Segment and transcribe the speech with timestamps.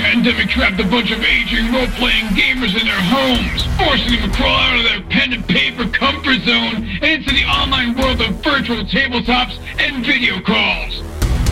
[0.00, 4.56] pandemic trapped a bunch of aging role-playing gamers in their homes, forcing them to crawl
[4.56, 8.82] out of their pen and paper comfort zone and into the online world of virtual
[8.84, 10.96] tabletops and video calls.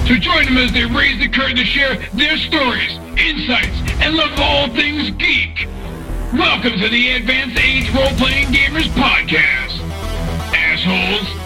[0.08, 4.32] So join them as they raise the curtain to share their stories, insights, and love
[4.38, 5.68] all things geek.
[6.32, 9.78] Welcome to the Advanced Age Role-Playing Gamers Podcast.
[10.56, 11.37] Assholes.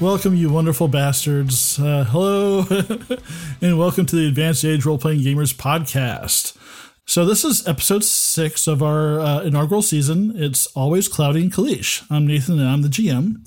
[0.00, 1.76] Welcome, you wonderful bastards.
[1.76, 2.64] Uh, hello,
[3.60, 6.56] and welcome to the Advanced Age Role Playing Gamers podcast.
[7.04, 10.34] So, this is episode six of our uh, inaugural season.
[10.36, 12.06] It's Always Cloudy in Kalisz.
[12.08, 13.44] I'm Nathan, and I'm the GM.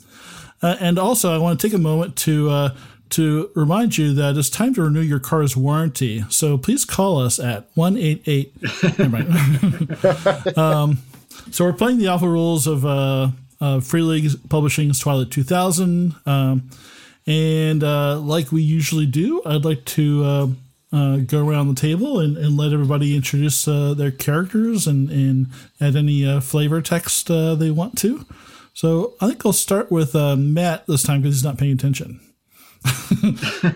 [0.61, 2.75] Uh, and also, I want to take a moment to uh,
[3.11, 6.25] to remind you that it's time to renew your car's warranty.
[6.27, 8.53] So, please call us at 188.
[10.57, 10.97] um,
[11.49, 12.85] so, we're playing the alpha rules of
[13.61, 16.15] uh, uh, Free League Publishing's Twilight 2000.
[16.25, 16.69] Um,
[17.27, 20.47] and uh, like we usually do, I'd like to uh,
[20.91, 25.47] uh go around the table and, and let everybody introduce uh, their characters and, and
[25.79, 28.25] add any uh, flavor text they want to.
[28.73, 32.19] So I think I'll start with Matt this time because he's not paying attention.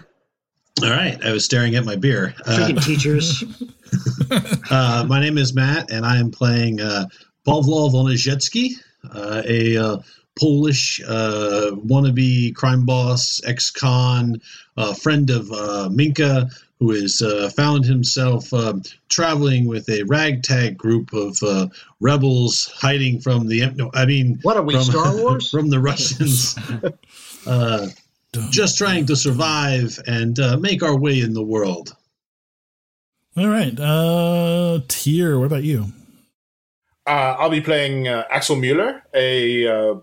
[0.83, 2.33] All right, I was staring at my beer.
[2.45, 3.43] Freaking teachers.
[5.07, 6.79] my name is Matt, and I am playing
[7.45, 9.97] Pawlowski Woniecki, uh, a uh,
[10.39, 14.41] Polish uh, wannabe crime boss, ex-con,
[15.01, 18.73] friend of Minka, who has uh, found himself uh,
[19.09, 21.67] traveling with a ragtag group of uh,
[22.01, 25.49] rebels hiding from the no, I mean, what are we, from, Star Wars?
[25.49, 26.55] from the Russians,
[28.51, 31.95] just trying to survive and make our way in the world.
[33.37, 35.91] All right, uh, Tier, what about you?
[37.07, 39.95] Uh, I'll be playing uh, Axel Mueller, a uh,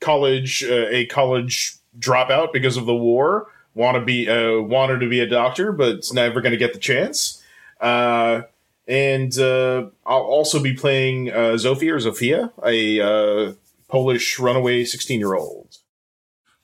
[0.00, 3.46] college uh, a college dropout because of the war.
[3.74, 6.72] Want to be uh, wanted to be a doctor, but it's never going to get
[6.72, 7.42] the chance.
[7.80, 8.42] Uh,
[8.86, 13.54] and I'll also be playing Zofia or Zofia, a
[13.88, 15.78] Polish runaway sixteen year old.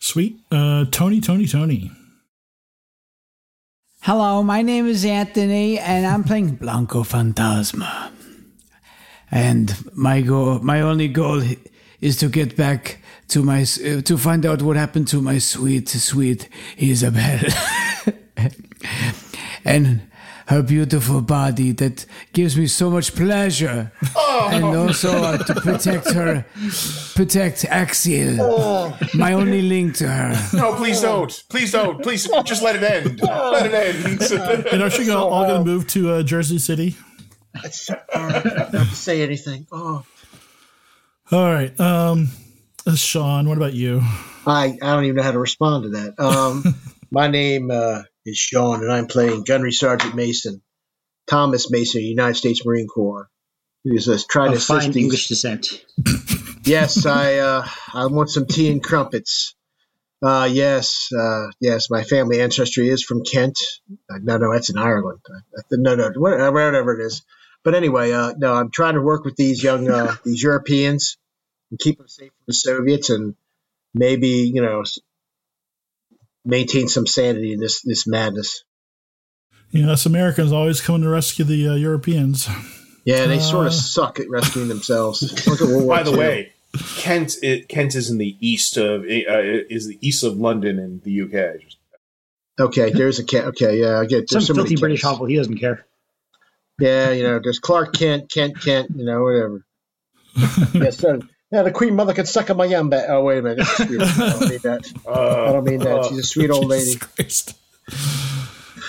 [0.00, 1.92] Sweet, Tony, Tony, Tony.
[4.02, 8.10] Hello, my name is Anthony, and I'm playing Blanco Fantasma
[9.30, 11.42] and my goal, my only goal
[12.00, 12.98] is to get back
[13.28, 17.40] to my uh, to find out what happened to my sweet sweet Isabel.
[19.62, 20.00] And
[20.46, 23.92] her beautiful body that gives me so much pleasure.
[24.16, 24.48] Oh.
[24.50, 26.44] and also uh, to protect her
[27.14, 28.98] protect Axel oh.
[29.14, 30.34] my only link to her.
[30.56, 31.44] No please don't.
[31.50, 32.02] Please don't.
[32.02, 33.20] Please just let it end.
[33.22, 34.66] Let it end.
[34.72, 36.96] And are you all gonna move to uh, Jersey City.
[37.00, 37.09] it's so hard
[37.54, 39.66] not to say anything.
[39.72, 40.04] Oh.
[41.32, 41.78] All right.
[41.78, 42.28] Um,
[42.86, 44.02] uh, Sean, what about you?
[44.46, 46.18] I, I don't even know how to respond to that.
[46.18, 46.74] Um,
[47.10, 50.62] my name uh, is Sean, and I'm playing Gunnery Sergeant Mason,
[51.28, 53.28] Thomas Mason, United States Marine Corps.
[53.84, 55.04] Who's uh, trying to fine these.
[55.04, 55.82] English descent.
[56.64, 59.54] yes, I uh, I want some tea and crumpets.
[60.22, 63.58] Uh, yes, uh, yes, my family ancestry is from Kent.
[64.10, 65.20] Uh, no, no, that's in Ireland.
[65.26, 67.22] Uh, no, no, whatever it is.
[67.62, 71.18] But anyway, uh, no, I'm trying to work with these young uh, these Europeans
[71.70, 73.34] and keep them safe from the Soviets, and
[73.94, 74.82] maybe you know
[76.44, 78.64] maintain some sanity in this this madness.
[79.70, 82.48] Yeah, us Americans always coming to rescue the uh, Europeans.
[83.04, 85.20] Yeah, they sort of uh, suck at rescuing themselves.
[85.46, 86.18] By the II.
[86.18, 86.52] way,
[86.96, 91.00] Kent it, Kent is in the east of uh, is the east of London in
[91.04, 91.60] the UK.
[92.58, 93.46] Okay, there's a Kent.
[93.48, 95.26] Okay, yeah, I get some filthy British hovel.
[95.26, 95.86] He doesn't care.
[96.80, 99.64] Yeah, you know, there's Clark Kent, Kent, Kent, you know, whatever.
[100.74, 101.20] yes, sir.
[101.52, 103.06] Yeah, the Queen Mother could suck on my yum back.
[103.08, 103.66] Oh, wait a minute.
[103.80, 104.92] I don't mean that.
[105.06, 106.06] Uh, I don't mean that.
[106.06, 106.94] She's a sweet old lady.
[106.96, 107.54] Christ.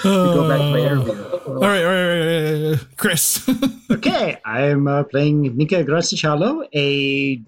[0.03, 1.13] go back to my interview.
[1.47, 3.49] All right, all right, all right, Chris.
[3.91, 7.41] okay, I'm uh, playing Minka Gracicalo, a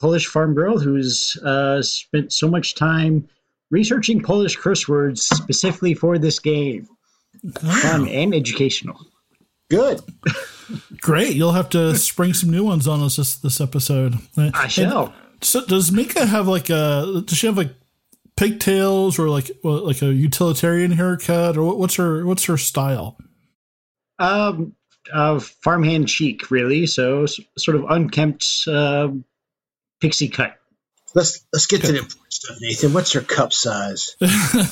[0.00, 3.28] Polish farm girl who's uh, spent so much time
[3.70, 6.88] researching Polish curse words specifically for this game.
[7.60, 8.98] Fun and educational.
[9.70, 10.00] Good.
[11.00, 11.34] Great.
[11.34, 14.16] You'll have to spring some new ones on us this, this episode.
[14.36, 15.06] I shall.
[15.06, 17.22] And so does Minka have like a?
[17.24, 17.74] Does she have like
[18.36, 23.16] pigtails or like like a utilitarian haircut or what's her what's her style?
[24.18, 24.74] Um,
[25.12, 26.86] uh, farmhand chic, really.
[26.86, 29.08] So sort of unkempt uh,
[30.00, 30.58] pixie cut.
[31.14, 32.92] Let's let's get to the important stuff, Nathan.
[32.92, 34.16] What's your cup size?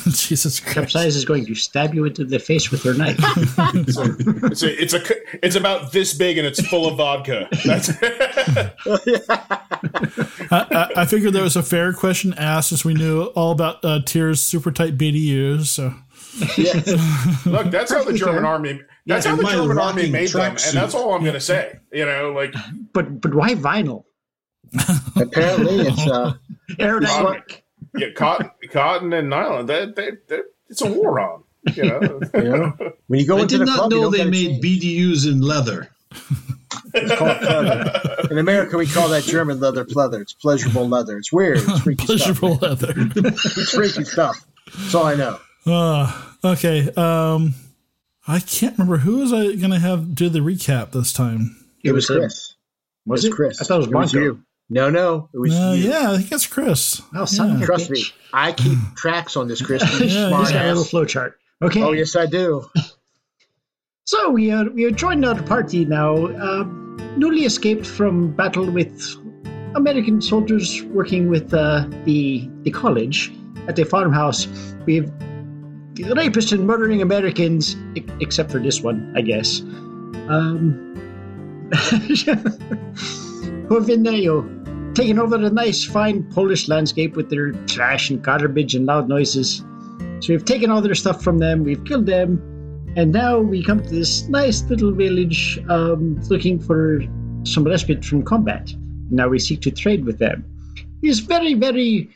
[0.08, 3.18] Jesus Cup size is going to stab you into the face with her knife.
[4.52, 7.48] It's a, it's a c- it's about this big and it's full of vodka.
[7.64, 7.90] That's
[10.50, 13.84] I, I, I figured that was a fair question asked since we knew all about
[13.84, 15.66] uh, Tier's super tight BDUs.
[15.66, 15.94] So
[17.50, 17.70] look.
[17.70, 18.80] That's how the German army.
[19.06, 21.40] That's Yeah, how the German army rocking made them, and that's all I'm going to
[21.40, 21.78] say.
[21.92, 22.54] You know, like
[22.92, 24.04] but but why vinyl?
[25.16, 26.34] Apparently, it's uh,
[26.72, 27.62] Aerodynamic.
[27.96, 29.66] yeah, cotton, cotton and nylon.
[29.66, 31.44] That they, they, it's a war on.
[31.74, 32.00] You know,
[32.34, 32.72] you know
[33.06, 34.82] when you go I into did the not club, you know don't they made change.
[34.82, 35.90] BDUs in leather.
[36.94, 38.30] It's called pleather.
[38.30, 40.20] In America, we call that German leather pleather.
[40.20, 41.16] It's pleasurable leather.
[41.19, 41.58] It's weird.
[41.58, 42.82] It's freaky pleasurable stuff.
[42.82, 42.94] leather.
[42.96, 44.44] It's freaky stuff.
[44.76, 45.38] That's all I know.
[45.66, 46.90] Uh, okay.
[46.96, 47.54] Um,
[48.26, 51.56] I can't remember who was I going to have do the recap this time.
[51.84, 52.19] It was him.
[52.19, 52.54] Chris.
[53.06, 53.34] Was it it?
[53.34, 53.60] Chris.
[53.60, 54.19] I thought it was Blanco.
[54.19, 54.42] you.
[54.72, 55.90] No, no, it was Uh, you.
[55.90, 57.02] yeah, I think it's Chris.
[57.14, 58.04] Oh, son of a Trust me.
[58.32, 59.82] I keep tracks on this, Chris.
[60.00, 61.38] You Yeah, smart He's got a little flow chart.
[61.60, 61.82] Okay.
[61.82, 62.64] Oh yes, I do.
[64.06, 66.64] So we are we are joined our party now, uh,
[67.16, 69.16] newly escaped from battle with
[69.74, 73.30] American soldiers working with uh, the the college
[73.69, 74.48] at the farmhouse.
[74.86, 75.10] We've
[75.94, 77.76] rapists and murdering Americans,
[78.20, 79.60] except for this one, I guess.
[80.32, 80.88] Um,
[83.69, 83.76] who
[84.94, 89.64] taking over the nice, fine Polish landscape with their trash and garbage and loud noises.
[90.20, 92.40] So we've taken all their stuff from them, we've killed them,
[92.96, 97.02] and now we come to this nice little village um, looking for
[97.44, 98.72] some respite from combat.
[99.10, 100.44] Now we seek to trade with them.
[101.02, 102.10] It's very, very,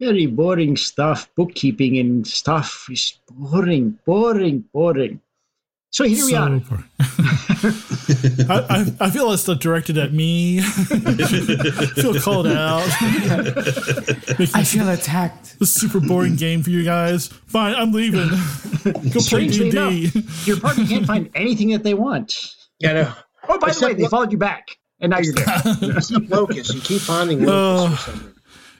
[0.00, 1.28] very boring stuff.
[1.34, 5.20] Bookkeeping and stuff is boring, boring, boring.
[5.98, 6.48] So here we So are.
[6.60, 6.84] boring.
[8.48, 10.60] I, I, I feel it's directed at me.
[10.60, 10.62] I
[11.96, 12.84] feel called out.
[14.54, 15.58] I feel attacked.
[15.58, 17.26] This super boring game for you guys.
[17.26, 18.28] Fine, I'm leaving.
[19.10, 20.12] Go play D&D.
[20.44, 22.32] Your party can't find anything that they want.
[22.78, 23.12] Yeah, no.
[23.48, 24.68] Oh, by the way, they what- followed you back,
[25.00, 25.96] and now you're there.
[25.96, 26.74] Except Locust.
[26.74, 28.34] You keep finding Locust for uh, some reason.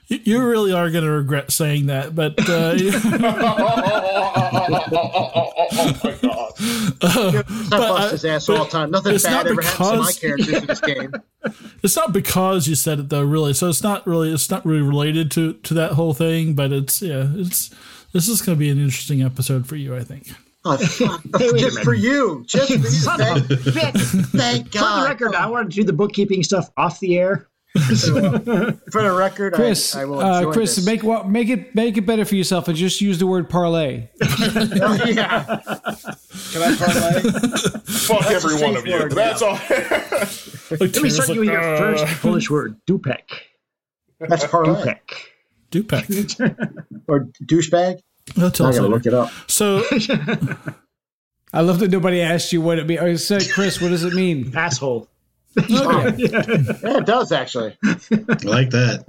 [0.09, 2.73] You- You really are going to regret saying that, but uh,
[4.51, 6.53] oh my god!
[7.01, 8.91] I but bust I- his ass but all the time.
[8.91, 11.13] Nothing bad not ever happens to my because- characters in this game.
[11.83, 13.53] it's not because you said it though, really.
[13.53, 17.01] So it's not really it's not really related to to that whole thing, but it's
[17.01, 17.69] yeah, it's
[18.13, 20.27] this is going to be an interesting episode for you, I think.
[20.65, 21.21] Oh, fuck.
[21.37, 22.43] Hey, wait a Just for you.
[22.45, 22.83] Just for you.
[22.89, 24.25] Son Thank, bitch.
[24.37, 27.47] thank For the record, I want to do the bookkeeping stuff off the air.
[27.75, 30.85] For the record, Chris, I, I will uh, Chris, this.
[30.85, 34.07] make what make it make it better for yourself and just use the word parlay.
[34.21, 35.45] Oh, yeah.
[36.51, 37.21] Can I parlay?
[37.85, 38.93] Fuck every one of you.
[38.93, 39.53] word, That's all.
[39.69, 43.21] Let me start like, you with your "Uh, first Polish word, dupek.
[44.19, 44.95] That's parlay.
[45.71, 46.07] Dupek.
[46.07, 46.85] Dupek.
[47.07, 47.99] Or douchebag?
[48.37, 48.95] I'll tell I us gotta later.
[48.95, 49.31] look it up.
[49.47, 49.83] So
[51.53, 53.01] I love that nobody asked you what it means.
[53.01, 54.53] I said, Chris, what does it mean?
[54.55, 55.07] Asshole.
[55.67, 57.77] Yeah, it does actually.
[57.83, 59.05] I like that.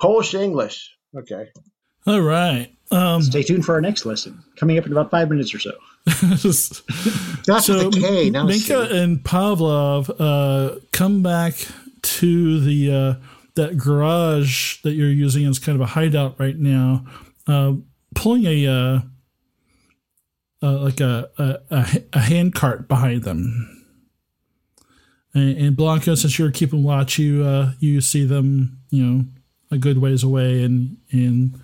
[0.00, 0.96] Polish English.
[1.16, 1.48] Okay.
[2.06, 2.72] all right.
[2.92, 5.72] Um, Stay tuned for our next lesson, coming up in about five minutes or so.
[6.06, 8.30] That's so with a K.
[8.30, 8.98] Now Minka see.
[8.98, 11.54] and Pavlov uh, come back
[12.02, 13.14] to the uh,
[13.54, 17.04] that garage that you're using as kind of a hideout right now,
[17.46, 17.74] uh,
[18.14, 19.00] pulling a uh,
[20.62, 23.79] uh, like a, a a a hand cart behind them.
[25.34, 29.24] And, and Blanco, since you're keeping watch, you uh, you see them, you know,
[29.70, 31.60] a good ways away, and and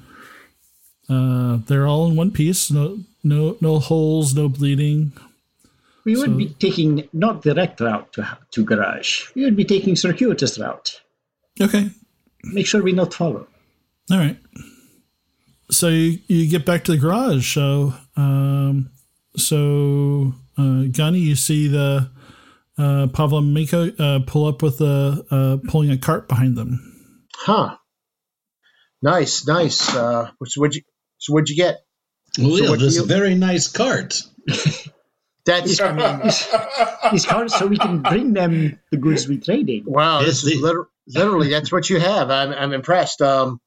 [1.08, 2.70] uh, they're all in one piece.
[2.70, 5.12] No no no holes, no bleeding.
[6.04, 9.26] We would be taking not direct route to, to garage.
[9.34, 11.00] We would be taking circuitous route.
[11.60, 11.90] Okay,
[12.52, 13.46] Make sure we not follow.
[14.10, 14.36] All right.
[15.70, 17.54] So you, you get back to the garage.
[17.54, 18.90] So, um,
[19.36, 22.10] so uh, Gunny, you see the
[22.78, 26.80] uh, Pavlo and Miko uh, pull up with a uh, pulling a cart behind them.
[27.34, 27.76] Huh.
[29.02, 29.94] Nice, nice.
[29.94, 30.82] Uh, so what'd you?
[31.18, 31.78] So what'd you get?
[32.38, 34.22] Well, So yeah, this you- very nice cart.
[35.46, 35.80] That's.
[35.80, 36.30] I mean,
[37.12, 39.84] These cards so we can bring them the goods we traded.
[39.86, 40.20] wow.
[40.20, 42.30] Yes, This is liter- literally that's what you have.
[42.30, 43.22] I'm, I'm impressed.
[43.22, 43.60] Um,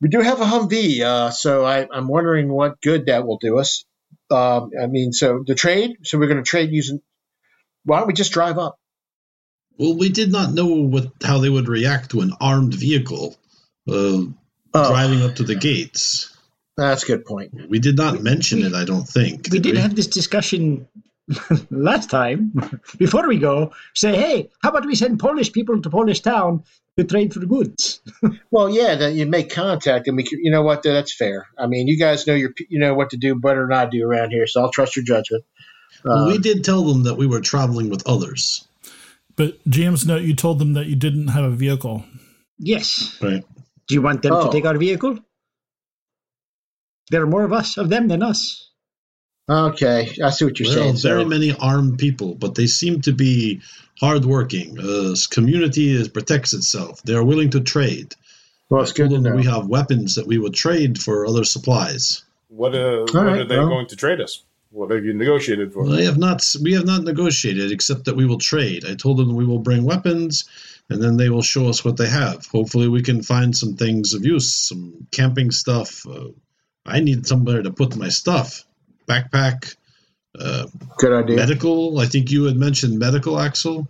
[0.00, 3.58] we do have a Humvee, uh, so I, I'm wondering what good that will do
[3.58, 3.84] us.
[4.30, 5.96] Um, I mean, so the trade.
[6.04, 7.00] So we're going to trade using.
[7.84, 8.76] Why don't we just drive up?
[9.78, 13.36] Well, we did not know what how they would react to an armed vehicle
[13.88, 14.22] uh,
[14.72, 16.36] Oh, driving up to the gates.
[16.76, 17.68] that's a good point.
[17.68, 18.72] We did not mention it.
[18.72, 19.48] I don't think.
[19.50, 20.86] We did have this discussion
[21.70, 22.52] last time
[22.98, 23.72] before we go.
[23.94, 26.62] Say, hey, how about we send Polish people to Polish town,
[26.96, 28.00] to trade for goods.
[28.52, 30.82] Well, yeah, then you make contact, and we, can, you know what?
[30.82, 31.46] That's fair.
[31.56, 34.04] I mean, you guys know your, you know what to do better than I do
[34.04, 35.44] around here, so I'll trust your judgment.
[36.04, 38.66] Well, we Um, did tell them that we were traveling with others.
[39.36, 42.04] But GM's note, you told them that you didn't have a vehicle.
[42.58, 43.16] Yes.
[43.22, 43.44] Right.
[43.88, 44.46] Do you want them Oh.
[44.46, 45.18] to take our vehicle?
[47.10, 48.68] There are more of us of them than us.
[49.48, 50.96] Okay, I see what you're Well, saying.
[50.98, 53.60] very So, many armed people, but they seem to be
[53.98, 54.78] hardworking.
[54.78, 57.02] Uh, this community is, protects itself.
[57.02, 58.14] They are willing to trade.
[58.68, 59.34] well, it's good to know.
[59.34, 62.22] we have weapons that we would trade for other supplies.
[62.46, 63.68] What, uh, what right, are they well.
[63.68, 64.42] going to trade us?
[64.70, 65.82] What have you negotiated for?
[65.82, 66.46] Well, I have not.
[66.62, 68.84] We have not negotiated, except that we will trade.
[68.84, 70.44] I told them we will bring weapons,
[70.88, 72.46] and then they will show us what they have.
[72.46, 76.06] Hopefully, we can find some things of use, some camping stuff.
[76.06, 76.28] Uh,
[76.86, 78.64] I need somewhere to put my stuff.
[79.08, 79.74] Backpack,
[80.38, 80.66] uh,
[80.98, 81.36] Good idea.
[81.36, 81.98] medical.
[81.98, 83.88] I think you had mentioned medical, Axel.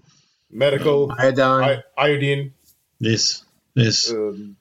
[0.51, 1.63] Medical, Iodine.
[1.63, 2.55] I- iodine.
[3.01, 3.45] Yes,
[3.75, 4.11] yes.
[4.11, 4.57] Um,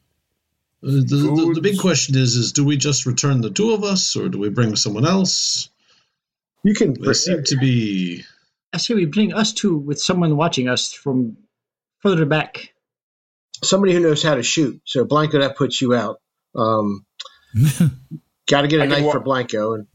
[0.82, 3.84] Uh, the, the, the big question is: is do we just return the two of
[3.84, 5.70] us, or do we bring someone else?
[6.64, 6.94] You can.
[6.94, 8.24] They seem to be.
[8.74, 11.38] I say we bring us two with someone watching us from
[12.00, 12.74] further back.
[13.64, 14.80] somebody who knows how to shoot.
[14.86, 16.20] So Blanco, that puts you out.
[16.56, 17.06] Um,
[18.48, 19.88] Got to get a I knife wa- for Blanco, and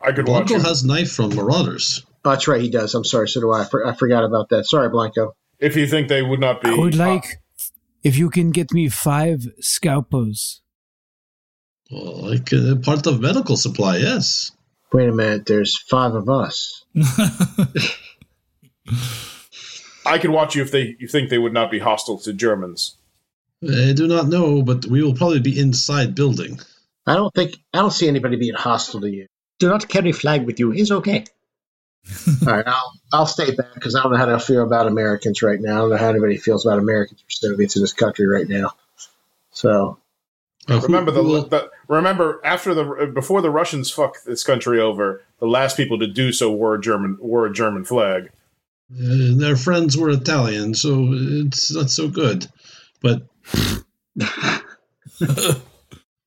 [0.00, 0.60] I could watch Blanco him.
[0.68, 2.04] has knife from Marauders.
[2.24, 2.94] oh, that's right, he does.
[2.94, 3.62] I'm sorry, so do I.
[3.62, 4.66] I, for, I forgot about that.
[4.66, 5.34] Sorry, Blanco.
[5.58, 6.68] if you think they would not be.
[6.70, 7.40] I would uh, like
[8.02, 10.62] if you can get me five scalpels.
[11.90, 14.52] Well, like uh, part of medical supply, yes.
[14.92, 15.46] Wait a minute.
[15.46, 16.84] There's five of us.
[20.06, 22.96] I could watch you if they you think they would not be hostile to Germans.
[23.62, 26.58] I do not know, but we will probably be inside building.
[27.06, 29.26] I don't think I don't see anybody being hostile to you.
[29.58, 30.72] Do not carry flag with you.
[30.72, 31.24] It's okay.
[32.46, 35.42] All right, I'll I'll stay back because I don't know how to feel about Americans
[35.42, 35.74] right now.
[35.74, 38.72] I don't know how anybody feels about Americans or Soviets in this country right now.
[39.52, 39.98] So
[40.68, 45.46] Uh, Remember the, the remember after the before the Russians fuck this country over, the
[45.46, 48.30] last people to do so wore a German wore a German flag.
[48.92, 52.46] uh, their friends were Italian, so it's not so good.
[53.02, 53.22] But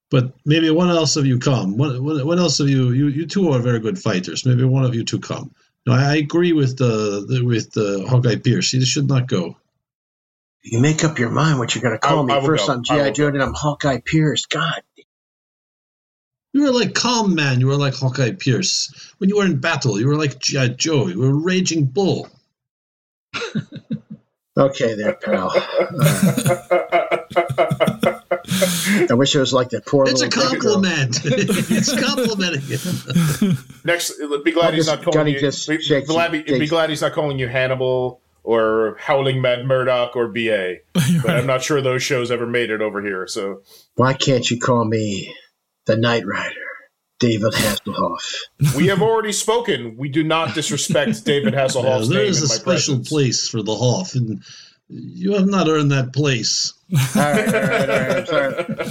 [0.09, 1.77] but maybe one else of you come.
[1.77, 4.45] One, one, one else of you, you you two are very good fighters.
[4.45, 5.53] Maybe one of you two come.
[5.85, 8.71] No, I agree with the, the with the Hawkeye Pierce.
[8.71, 9.57] He should not go.
[10.63, 12.33] You make up your mind what you're going to call I- me.
[12.33, 12.73] I First go.
[12.73, 14.45] I'm GI will Joe, then I'm Hawkeye Pierce.
[14.45, 14.81] God,
[16.53, 17.59] You were like calm man.
[17.59, 19.13] You were like Hawkeye Pierce.
[19.17, 20.69] When you were in battle, you were like G.I.
[20.69, 21.07] Joe.
[21.07, 22.29] You were a raging bull.
[24.57, 25.51] okay there, pal.
[29.09, 30.49] I wish it was like that poor It's a little girl.
[30.59, 31.19] compliment.
[31.25, 33.57] it's complimenting him.
[33.83, 35.39] Next, be glad I'll he's just- not calling Johnny you.
[35.39, 39.65] just Be, shakes glad, be, be glad he's not calling you Hannibal or Howling Mad
[39.65, 40.75] Murdock or BA.
[41.23, 43.25] But I'm not sure those shows ever made it over here.
[43.27, 43.61] So
[43.95, 45.33] Why can't you call me
[45.85, 46.55] the Knight Rider,
[47.19, 48.33] David Hasselhoff?
[48.75, 49.95] we have already spoken.
[49.97, 53.09] We do not disrespect David Yeah, Hasselhoff's there name is in a my special presence.
[53.09, 54.43] place for the Hoff, and
[54.89, 56.73] you have not earned that place.
[56.93, 58.17] all right, all right, all right.
[58.17, 58.89] I'm sorry.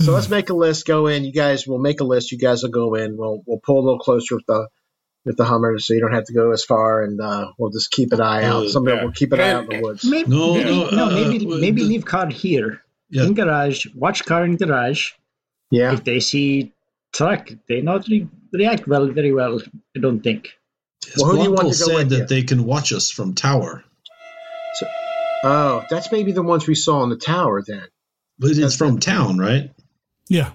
[0.00, 0.86] So let's make a list.
[0.86, 1.24] Go in.
[1.24, 2.30] You guys will make a list.
[2.32, 3.16] You guys will go in.
[3.16, 4.68] We'll we'll pull a little closer with the
[5.28, 7.90] with the Hummer, so you don't have to go as far, and uh, we'll just
[7.92, 8.66] keep an eye out.
[8.66, 9.04] Uh, Somebody yeah.
[9.04, 10.04] will keep an eye out in the woods.
[10.04, 13.24] Maybe, No, maybe, no, no, uh, maybe uh, maybe the- leave car here Yeah.
[13.26, 13.86] in garage.
[13.94, 15.12] Watch car in garage.
[15.70, 15.92] Yeah.
[15.92, 16.72] If they see
[17.12, 19.60] truck, they not re- react well, very well.
[19.96, 20.48] I don't think.
[21.16, 22.26] Well, who do you Blanco want to go said with that you?
[22.26, 23.84] they can watch us from tower,
[25.44, 27.84] Oh, that's maybe the ones we saw in the tower then.
[28.40, 29.70] but it's That's from town, right?
[30.28, 30.50] Yeah.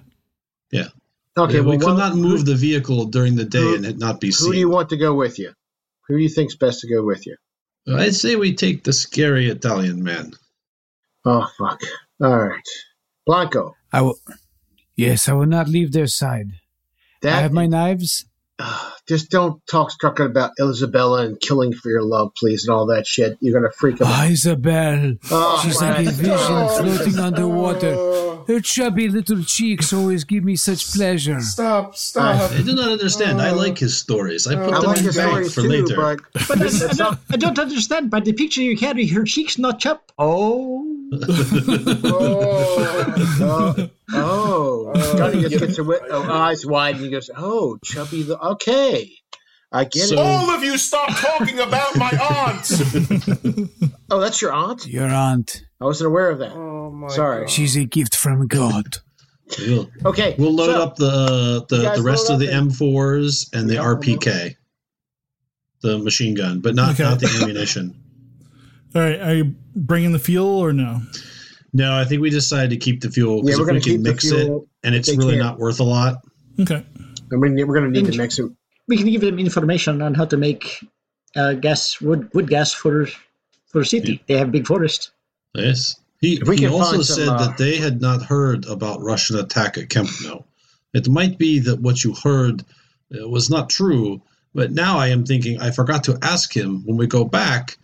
[0.71, 0.87] Yeah.
[1.35, 3.75] Okay, Yeah, well, we could one- not move who, the vehicle during the day who-
[3.75, 4.47] and it not be seen.
[4.47, 5.51] who do you want to go with you?
[6.07, 7.35] Who do you think's best to go with you?
[7.87, 10.33] I'd say we take the scary Italian man.
[11.25, 11.81] Oh fuck!
[12.21, 12.61] All right,
[13.25, 13.75] Blanco.
[13.91, 14.19] I will.
[14.95, 16.51] Yes, I will not leave their side.
[17.23, 18.25] I have my knives.
[18.59, 22.85] Ah, just don't talk structure about Isabella and killing for your love, please, and all
[22.87, 23.37] that shit.
[23.41, 24.13] You're gonna freak them out.
[24.13, 25.15] Ah, Isabel.
[25.31, 26.77] Oh, She's like a vision God.
[26.79, 28.32] floating underwater.
[28.47, 31.39] Her chubby little cheeks always give me such pleasure.
[31.41, 31.95] Stop!
[31.95, 32.51] Stop!
[32.51, 33.41] I do not understand.
[33.41, 34.47] I like his stories.
[34.47, 35.95] I put I them like in the bank stories for too, later.
[35.95, 38.09] but But I, I, don't, I don't understand.
[38.09, 39.99] By the picture you carry, her cheeks not chub.
[40.17, 40.85] Oh,
[42.03, 45.17] oh, oh, oh.
[45.17, 49.11] Johnny just gets a wi- oh, eyes wide and he goes, "Oh, chubby, the okay,
[49.73, 53.69] I get So- it." All of you, stop talking about my aunt.
[54.11, 54.85] Oh, that's your aunt.
[54.85, 55.63] Your aunt.
[55.81, 56.51] I wasn't aware of that.
[56.51, 57.47] Oh my Sorry.
[57.47, 58.97] She's a gift from God.
[59.57, 63.49] We'll, Okay, we'll load so- up the the, the rest of the up and- M4s
[63.53, 64.55] and the RPK,
[65.81, 67.03] the machine gun, but not Okay.
[67.03, 67.95] not the ammunition.
[68.95, 69.19] All right.
[69.19, 71.01] Are you bringing the fuel or no?
[71.73, 73.81] No, I think we decided to keep the fuel Yeah, because we're if gonna we
[73.81, 75.39] can keep the mix fuel it and it's really can.
[75.39, 76.17] not worth a lot.
[76.59, 76.85] Okay.
[77.31, 78.45] I mean, we're going to need to mix it.
[78.87, 80.85] We can give them information on how to make
[81.35, 83.07] uh, gas wood wood gas for
[83.67, 84.23] for the city.
[84.27, 85.11] They have big forest.
[85.53, 85.99] Yes.
[86.21, 89.01] He, we he can also find some, said uh, that they had not heard about
[89.01, 90.45] Russian attack at Kepno.
[90.93, 92.63] It might be that what you heard
[93.13, 94.21] uh, was not true,
[94.53, 97.77] but now I am thinking I forgot to ask him when we go back.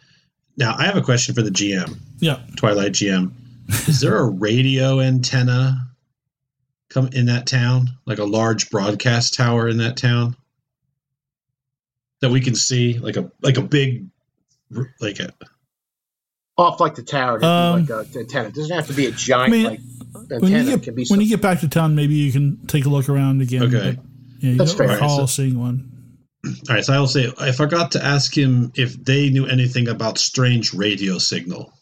[0.56, 2.40] Now, I have a question for the GM, Yeah.
[2.56, 3.32] Twilight GM.
[3.88, 5.90] Is there a radio antenna
[6.90, 10.36] come in that town, like a large broadcast tower in that town
[12.22, 14.08] that we can see, like a like a big,
[15.00, 15.34] like a
[16.58, 18.50] Off like the tower, Um, like a antenna.
[18.50, 19.80] It doesn't have to be a giant I mean, like
[20.16, 20.42] antenna.
[20.42, 22.86] When you get can be when you get back to town, maybe you can take
[22.86, 23.64] a look around again.
[23.64, 23.96] Okay.
[23.96, 24.06] but,
[24.42, 24.96] yeah, you That's don't fair.
[24.96, 25.86] recall Alright, so- seeing one.
[26.46, 29.90] All right, so I will say I forgot to ask him if they knew anything
[29.90, 31.74] about strange radio signal,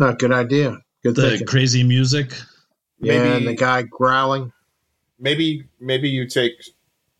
[0.00, 0.78] Oh, good idea.
[1.02, 1.46] Good the thinking.
[1.46, 2.32] crazy music.
[3.00, 4.52] yeah, Maybe- and the guy growling.
[5.18, 6.52] maybe maybe you take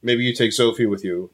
[0.03, 1.31] maybe you take Sophie with you,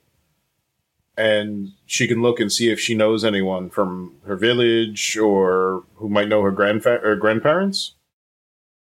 [1.17, 6.09] and she can look and see if she knows anyone from her village or who
[6.09, 7.95] might know her grandfa- or grandparents.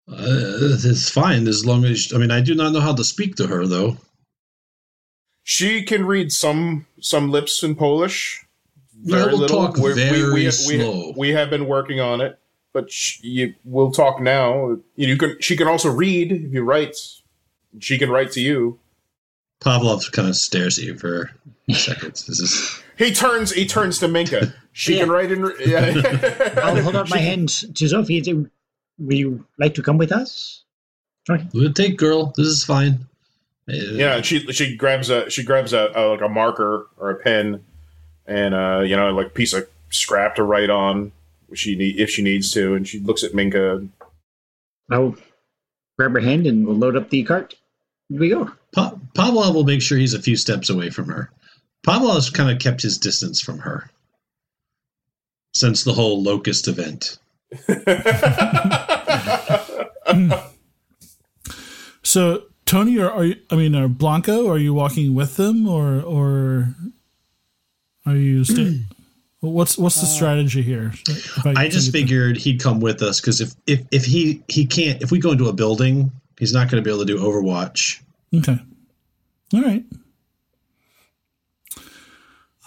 [0.08, 0.18] Uh,
[0.84, 3.48] it's fine as long as I mean I do not know how to speak to
[3.48, 3.98] her though.
[5.44, 8.46] She can read some some lips in Polish.
[9.04, 11.14] Yeah, we'll talk We're- very we, we, slow.
[11.18, 12.38] We, have been working on it,
[12.74, 14.78] but sh you, we'll talk now.
[14.96, 15.38] You can.
[15.40, 16.96] She can also read if you write.
[17.80, 18.80] She can write to you.
[19.62, 21.32] Pavlov kind of stares at you for
[21.74, 22.26] seconds.
[22.26, 23.52] This is He turns.
[23.52, 24.54] He turns to Minka.
[24.74, 25.02] She Yeah.
[25.02, 25.52] can write in.
[25.66, 26.02] Yeah.
[26.64, 28.20] I'll hold out my hand to Sophie.
[28.30, 28.50] and
[29.00, 30.64] Would you like to come with us?
[31.28, 31.48] Sorry.
[31.54, 32.34] we'll take girl.
[32.36, 33.06] This is fine.
[33.68, 37.64] Yeah, she she grabs a she grabs a, a like a marker or a pen,
[38.26, 41.12] and uh you know like a piece of scrap to write on.
[41.50, 43.86] If she need if she needs to, and she looks at Minka.
[44.90, 45.16] I'll
[45.98, 47.56] grab her hand and we'll load up the cart.
[48.10, 48.50] Here we go.
[48.74, 51.30] Pa- Pavlov will make sure he's a few steps away from her.
[51.86, 53.90] Pavlov has kind of kept his distance from her
[55.54, 57.18] since the whole locust event.
[62.04, 66.02] So Tony, or are you, I mean, are Blanco, are you walking with them, or
[66.02, 66.76] or
[68.06, 68.44] are you?
[68.44, 68.80] Sta-
[69.40, 70.92] what's what's the uh, strategy here?
[71.08, 74.42] If I just can get figured he'd come with us because if, if if he
[74.48, 77.08] he can't if we go into a building, he's not going to be able to
[77.14, 78.02] do Overwatch.
[78.36, 78.60] Okay.
[79.54, 79.84] All right.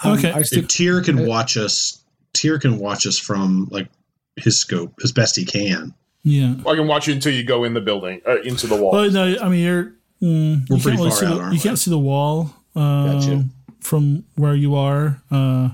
[0.05, 0.33] Um, Okay.
[0.33, 3.89] I still, If Tyr can watch us, Tyr can watch us from like
[4.37, 5.95] his scope as best he can.
[6.25, 6.55] Yeah.
[6.67, 8.93] I can watch you until you go in the building, uh, into the wall.
[8.93, 9.93] Well, no, I mean you're.
[10.23, 11.99] Mm, We're you pretty can't really far see out, the, aren't you can't see the
[11.99, 13.45] wall uh, Gotcha.
[13.81, 15.71] from where you are, uh,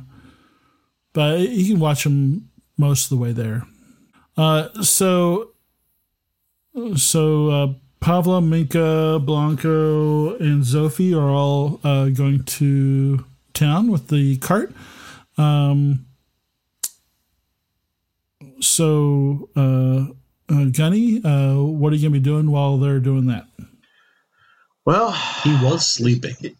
[1.12, 3.64] but you can watch them most of the way there.
[4.36, 5.50] Uh, so,
[6.96, 7.66] so uh,
[8.00, 13.24] Pavla, Minka, Blanco, and Zofie are all uh, going to
[13.60, 14.72] town with the cart.
[15.38, 16.06] Um,
[18.60, 20.06] so, uh,
[20.52, 23.46] uh, Gunny, uh, what are you going to be doing while they're doing that?
[24.84, 25.12] Well,
[25.44, 26.56] He was sleeping.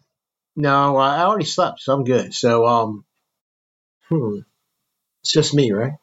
[0.56, 2.32] no, I already slept, so I'm good.
[2.34, 3.04] So, um,
[4.08, 4.38] hmm,
[5.22, 5.94] it's just me, right?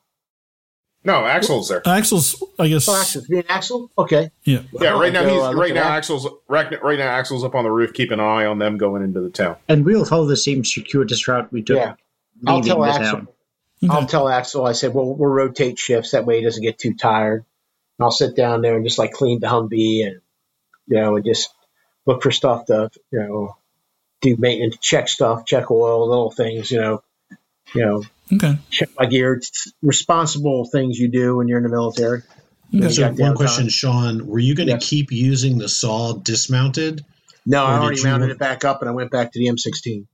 [1.03, 1.81] No, Axel's there.
[1.87, 2.87] Axel's, I guess.
[2.89, 3.89] Oh, Axel, me and Axel.
[3.97, 4.29] Okay.
[4.43, 4.61] Yeah.
[4.73, 5.89] Yeah, right now go, he's uh, right now.
[5.89, 9.03] Axel's right, right now Axel's up on the roof, keeping an eye on them going
[9.03, 9.55] into the town.
[9.69, 11.93] And we'll follow the same circuitous route we took Yeah.
[12.45, 13.03] I'll tell Axel.
[13.03, 13.27] town.
[13.89, 14.07] I'll Okay.
[14.07, 14.65] tell Axel.
[14.65, 16.11] I said, "Well, we'll rotate shifts.
[16.11, 17.45] That way, he doesn't get too tired."
[17.99, 20.21] And I'll sit down there and just like clean the Humvee and
[20.87, 21.49] you know, and just
[22.05, 23.55] look for stuff to you know
[24.21, 26.71] do maintenance, check stuff, check oil, little things.
[26.71, 27.03] You know,
[27.73, 28.57] you know, Okay.
[28.69, 29.35] check my gear.
[29.35, 32.23] It's responsible things you do when you're in the military.
[32.75, 32.89] Okay.
[32.89, 33.35] So one downtime.
[33.35, 34.89] question, Sean, were you going to Yes.
[34.89, 37.05] keep using the saw dismounted?
[37.45, 39.47] No, I did already you- mounted it back up and I went back to the
[39.47, 40.05] M16.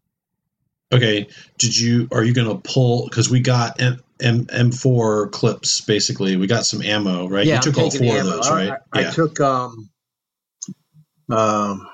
[0.93, 5.81] Okay, did you are you going to pull because we got M, M M4 clips
[5.81, 6.35] basically.
[6.35, 7.47] We got some ammo, right?
[7.47, 8.29] Yeah, you I'm took all four the of ammo.
[8.29, 8.71] those, right?
[8.93, 9.09] I, I yeah.
[9.09, 9.89] took um
[11.31, 11.87] um.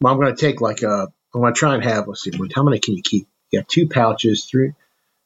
[0.00, 1.06] Well, I'm going to take like a.
[1.34, 2.08] I'm going to try and have.
[2.08, 2.32] Let's see.
[2.54, 3.28] How many can you keep?
[3.52, 4.72] You got two pouches, three.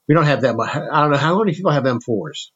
[0.08, 0.74] We don't have that much.
[0.74, 2.46] I don't know how many people have M4s.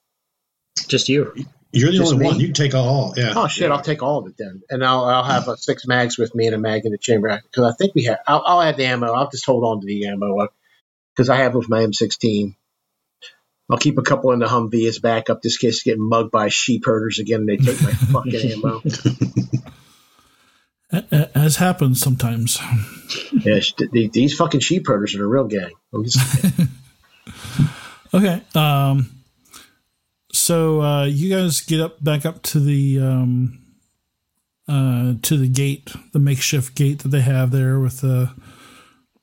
[0.88, 1.32] Just you.
[1.70, 2.30] You're the just only me?
[2.30, 2.40] one.
[2.40, 3.14] You can take all.
[3.16, 3.34] Yeah.
[3.36, 3.68] Oh shit!
[3.68, 3.74] Yeah.
[3.74, 6.46] I'll take all of it then, and I'll I'll have uh, six mags with me
[6.46, 8.18] and a mag in the chamber because I think we have.
[8.26, 9.12] I'll, I'll add the ammo.
[9.12, 10.48] I'll just hold on to the ammo
[11.14, 12.56] because I have with my M16.
[13.70, 16.48] I'll keep a couple in the Humvee as backup, just in case getting mugged by
[16.48, 18.82] sheep herders again and they take my fucking ammo.
[20.92, 22.58] A- a- As happens sometimes.
[23.32, 23.60] Yeah,
[23.92, 25.72] these fucking sheep herders are a real gang.
[25.94, 26.18] I'm just,
[28.14, 28.42] Okay.
[28.54, 29.22] Um,
[30.32, 33.58] so uh, you guys get up back up to the um,
[34.68, 38.32] uh, to the gate, the makeshift gate that they have there with the,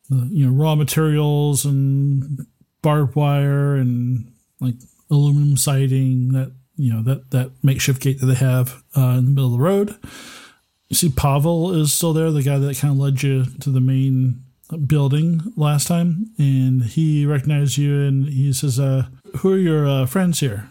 [0.10, 2.46] the you know raw materials and
[2.82, 4.76] barbed wire and like
[5.12, 9.32] aluminum siding that you know that that makeshift gate that they have uh, in the
[9.32, 9.96] middle of the road.
[10.88, 13.82] You see, Pavel is still there, the guy that kind of led you to the
[13.82, 14.44] main
[14.86, 20.06] building last time, and he recognized you and he says, uh, "Who are your uh,
[20.06, 20.70] friends here?"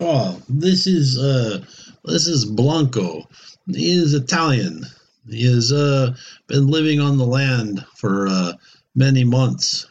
[0.00, 1.64] Oh, this is uh,
[2.04, 3.28] this is Blanco.
[3.66, 4.84] He is Italian.
[5.28, 6.14] He has uh,
[6.48, 8.52] been living on the land for uh,
[8.94, 9.86] many months.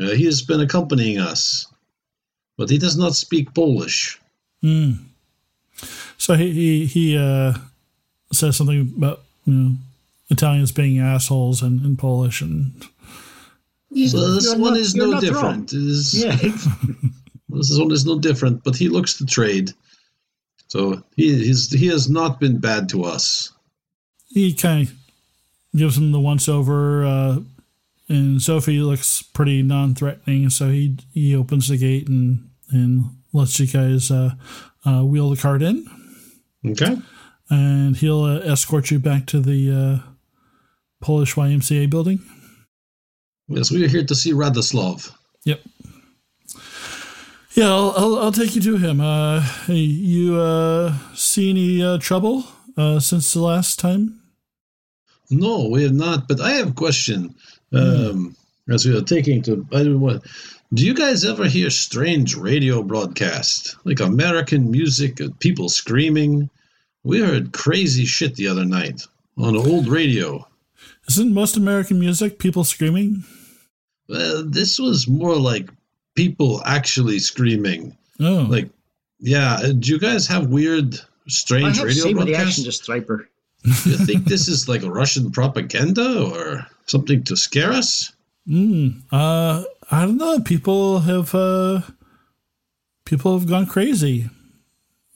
[0.00, 1.66] Uh, he has been accompanying us,
[2.56, 4.18] but he does not speak Polish.
[4.64, 4.98] Mm.
[6.16, 7.54] So he he, he uh,
[8.32, 9.76] says something about you know
[10.28, 12.72] Italians being assholes in, in Polish and
[13.94, 15.72] So this You're one not- is no different.
[15.72, 16.36] It is- Yeah.
[17.48, 19.72] This one is no different, but he looks to trade.
[20.68, 23.50] So he he's, he has not been bad to us.
[24.28, 24.94] he kind of
[25.74, 27.04] gives him the once over.
[27.06, 27.38] Uh,
[28.08, 33.66] and Sophie looks pretty non-threatening, so he he opens the gate and and lets you
[33.68, 34.32] guys uh,
[34.84, 35.86] uh, wheel the cart in,
[36.66, 36.96] Okay.
[37.48, 40.10] and he'll uh, escort you back to the uh,
[41.06, 42.18] Polish YMCA building.
[43.46, 45.12] Yes, we are here to see Radislav.
[45.44, 45.60] Yep.
[47.54, 49.00] Yeah, I'll, I'll, I'll take you to him.
[49.00, 52.42] Uh, hey, you uh, see any uh, trouble
[52.76, 54.20] uh, since the last time?
[55.30, 56.26] No, we have not.
[56.26, 57.36] But I have a question.
[57.72, 58.34] Um,
[58.68, 60.22] as we are taking to, I don't
[60.74, 66.50] do you guys ever hear strange radio broadcast like American music, uh, people screaming?
[67.04, 69.02] We heard crazy shit the other night
[69.38, 70.44] on old radio.
[71.08, 73.24] Isn't most American music people screaming?
[74.08, 75.70] Well, this was more like
[76.14, 77.96] people actually screaming.
[78.20, 78.68] Oh, Like,
[79.20, 79.54] yeah.
[79.54, 82.86] uh, Do you guys have weird, I strange have radio same reaction broadcasts?
[82.86, 83.26] to Stryper.
[83.84, 88.12] Do you think this is like Russian propaganda or something to scare us?
[88.48, 90.38] mm, uh, I don't know.
[90.40, 91.80] People have uh,
[93.04, 94.30] people have gone crazy.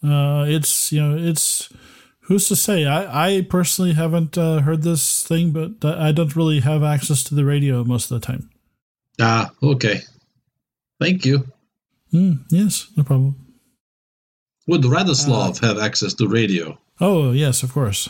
[0.03, 1.69] Uh, it's you know it's
[2.31, 2.87] who's to say?
[2.87, 7.35] I I personally haven't uh, heard this thing, but I don't really have access to
[7.35, 8.49] the radio most of the time.
[9.21, 10.01] Ah, okay.
[11.01, 11.45] Thank you.
[12.15, 13.35] Mm, yes, no problem.
[14.69, 16.79] Would Radislav have access to radio?
[17.01, 18.09] Oh yes, of course.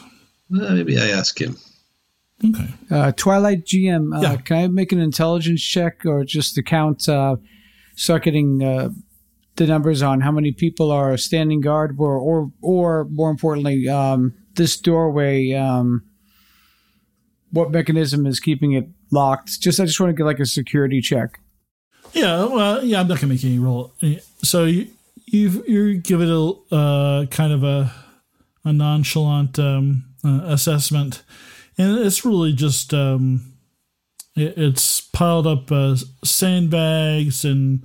[0.53, 1.57] Uh, maybe I ask him.
[2.45, 2.69] Okay.
[2.91, 4.37] Uh, Twilight GM, uh, Yeah.
[4.37, 7.37] can I make an intelligence check or just to count, uh,
[7.97, 8.89] start getting uh,
[9.57, 14.35] the numbers on how many people are standing guard or, or, or more importantly, um,
[14.55, 16.03] this doorway, um,
[17.51, 19.61] what mechanism is keeping it locked?
[19.61, 21.41] Just I just want to get like a security check.
[22.13, 23.93] Yeah, well, yeah, I'm not gonna make any roll.
[24.43, 24.89] So you
[25.27, 27.93] you you give it a uh, kind of a
[28.65, 31.23] a nonchalant um, uh, assessment,
[31.79, 33.53] and it's really just um,
[34.37, 37.85] it, it's piled up uh, sandbags and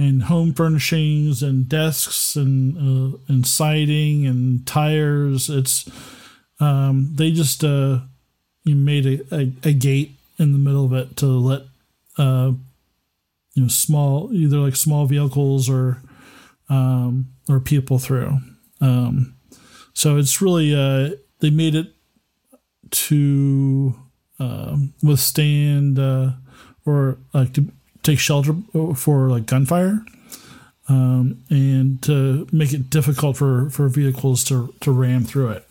[0.00, 5.50] and home furnishings and desks and uh, and siding and tires.
[5.50, 5.88] It's
[6.58, 8.00] um, they just uh,
[8.64, 11.62] you made a, a, a gate in the middle of it to let
[12.16, 12.52] uh,
[13.54, 16.02] you know small either like small vehicles or
[16.70, 18.38] um, or people through.
[18.80, 19.34] Um,
[19.92, 21.92] so it's really uh, they made it
[22.90, 23.94] to
[24.38, 26.30] um, withstand uh,
[26.86, 27.70] or like to
[28.02, 28.56] take shelter
[28.94, 30.04] for like gunfire.
[30.88, 35.66] Um, and to make it difficult for, for vehicles to, to ram through it.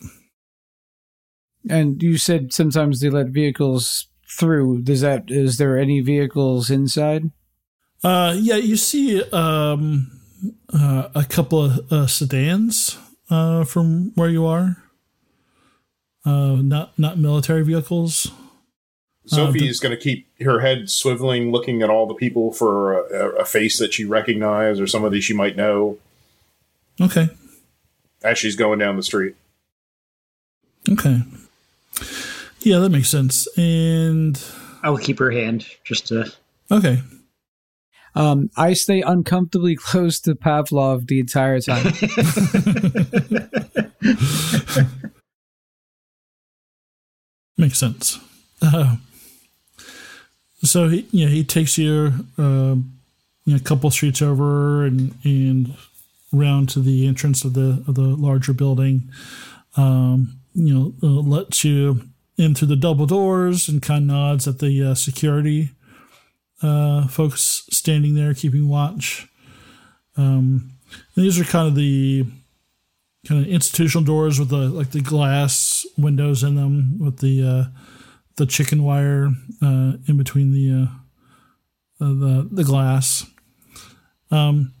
[1.68, 4.82] And you said sometimes they let vehicles through.
[4.82, 7.30] Does that is there any vehicles inside?
[8.02, 10.10] Uh, yeah, you see um,
[10.72, 12.96] uh, a couple of uh, sedans
[13.28, 14.76] uh, from where you are.
[16.24, 18.30] Uh, not not military vehicles.
[19.30, 23.06] Sophie the- is going to keep her head swiveling, looking at all the people for
[23.08, 25.98] a, a face that she recognizes or somebody she might know
[27.00, 27.28] Okay,
[28.22, 29.34] as she's going down the street.
[30.90, 31.22] okay,
[32.60, 33.46] yeah, that makes sense.
[33.56, 34.42] And
[34.82, 36.30] I will keep her hand just to.
[36.70, 37.02] okay,
[38.14, 41.86] Um, I stay uncomfortably close to Pavlov the entire time.
[47.56, 48.18] makes sense.
[48.62, 48.96] Uh,
[50.62, 52.76] so he, you know, he takes you, uh,
[53.44, 55.76] you know, a couple streets over and and
[56.32, 59.10] round to the entrance of the of the larger building.
[59.76, 62.02] Um, you know, uh, lets you
[62.36, 65.70] in through the double doors and kind of nods at the uh, security
[66.62, 69.28] uh, folks standing there keeping watch.
[70.16, 70.72] Um,
[71.16, 72.26] these are kind of the
[73.26, 77.64] kind of institutional doors with the like the glass windows in them with the uh,
[78.40, 79.28] the chicken wire
[79.60, 80.88] uh, in between the
[82.00, 83.26] uh, the the glass.
[84.30, 84.72] Um,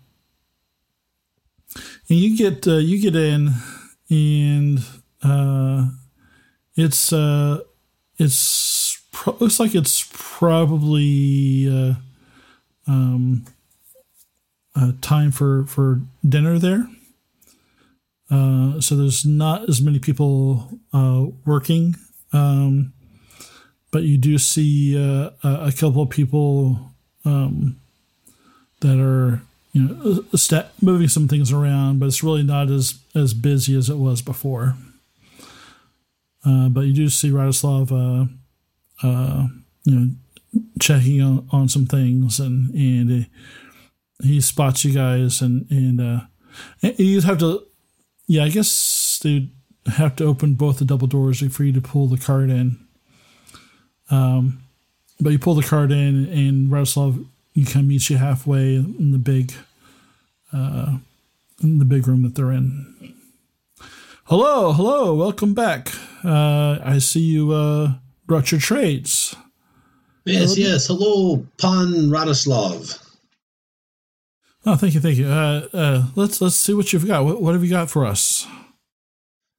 [2.08, 3.52] and you get uh, you get in,
[4.08, 4.82] and
[5.22, 5.90] uh,
[6.74, 7.60] it's uh,
[8.16, 11.94] it's pro- looks like it's probably uh,
[12.86, 13.44] um,
[14.74, 16.88] uh, time for for dinner there.
[18.30, 21.96] Uh, so there's not as many people uh, working,
[22.32, 22.92] um,
[23.90, 26.78] but you do see uh, a couple of people
[27.24, 27.80] um,
[28.80, 33.34] that are you know sta moving some things around, but it's really not as as
[33.34, 34.76] busy as it was before.
[36.44, 39.46] Uh, but you do see Radoslav, uh, uh,
[39.84, 40.10] you know,
[40.80, 43.26] checking on, on some things, and and
[44.22, 46.20] he spots you guys, and and, uh,
[46.82, 47.66] and you have to,
[48.26, 49.50] yeah, I guess they
[49.86, 52.78] have to open both the double doors for you to pull the cart in.
[54.10, 54.62] Um,
[55.20, 59.12] but you pull the card in, and Radoslav you kind of meets you halfway in
[59.12, 59.52] the big,
[60.52, 60.98] uh,
[61.62, 63.14] in the big room that they're in.
[64.24, 65.92] Hello, hello, welcome back.
[66.24, 67.94] Uh, I see you uh,
[68.26, 69.34] brought your trades.
[70.24, 70.86] Yes, yes.
[70.86, 73.06] Hello, Pan Radoslav.
[74.66, 75.26] Oh, thank you, thank you.
[75.26, 77.24] Uh, uh, let's let's see what you've got.
[77.24, 78.46] What, what have you got for us?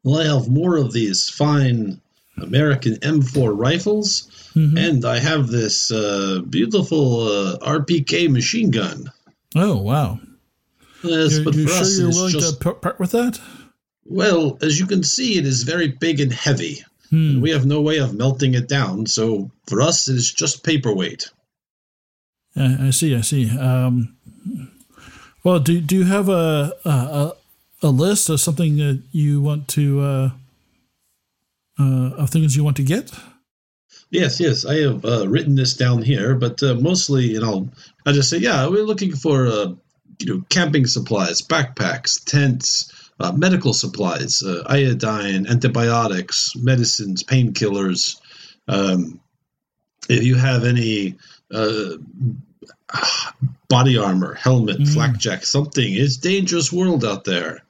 [0.04, 2.00] Well, I have more of these fine
[2.38, 4.78] American M4 rifles, Mhm.
[4.78, 9.12] and I have this uh, beautiful uh, RPK machine gun.
[9.56, 10.20] Oh, wow.
[11.04, 13.40] Yes, You're, but you for sure us, you're it's willing just to part with that?
[14.06, 16.84] well, as you can see, it is very big and heavy.
[17.10, 17.42] Hmm.
[17.42, 21.30] We have no way of melting it down, so for us, it is just paperweight.
[22.56, 23.16] I, I see.
[23.16, 23.50] I see.
[23.58, 24.16] Um,
[25.44, 27.34] well, do do you have a a, a
[27.84, 30.32] a list of something that you want to
[31.82, 33.12] uh, of things you want to get?
[34.10, 37.70] Yes, yes, I have uh, written this down here, but uh, mostly, you know,
[38.06, 39.68] I just say, yeah, we're looking for, uh,
[40.20, 42.92] you know, camping supplies, backpacks, tents,
[43.22, 48.20] uh, medical supplies, uh, iodine, antibiotics, medicines, painkillers.
[48.68, 49.22] Um,
[50.10, 51.16] if you have any
[51.50, 51.98] uh,
[53.70, 54.94] body armor, helmet, Mm.
[54.94, 57.64] flak jack, something, it's dangerous world out there.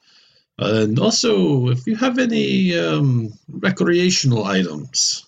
[0.60, 5.26] And also, if you have any um, recreational items,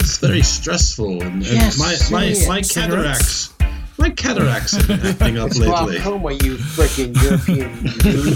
[0.00, 1.22] it's very stressful.
[1.22, 3.52] And, and Yes, my my my cataracts,
[3.98, 5.98] my cataracts have been acting up lately.
[5.98, 8.34] Glaucoma, you freaking European dude.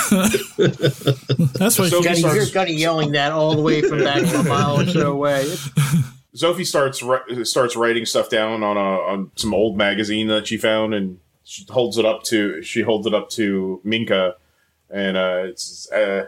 [1.54, 1.90] That's what.
[1.90, 4.80] So- you Gunny, starts- you're Gunny yelling that all the way from back a mile
[4.80, 5.52] or so away.
[6.34, 7.02] Sophie starts
[7.44, 11.18] starts writing stuff down on a on some old magazine that she found, and
[11.50, 14.36] she holds it up to she holds it up to Minka,
[14.88, 16.26] and uh, it's uh,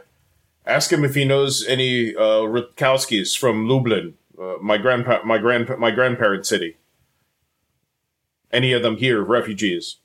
[0.66, 5.68] ask him if he knows any uh, Rutkowskis from Lublin, uh, my grandpa my grand
[5.78, 6.76] my grandparent city.
[8.50, 9.96] Any of them here, refugees?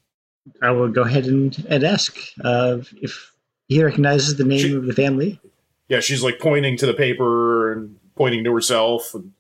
[0.62, 3.34] I will go ahead and, and ask uh, if
[3.68, 5.42] he recognizes the name She- of the family.
[5.90, 9.14] Yeah, she's like pointing to the paper and pointing to herself.
[9.16, 9.32] And,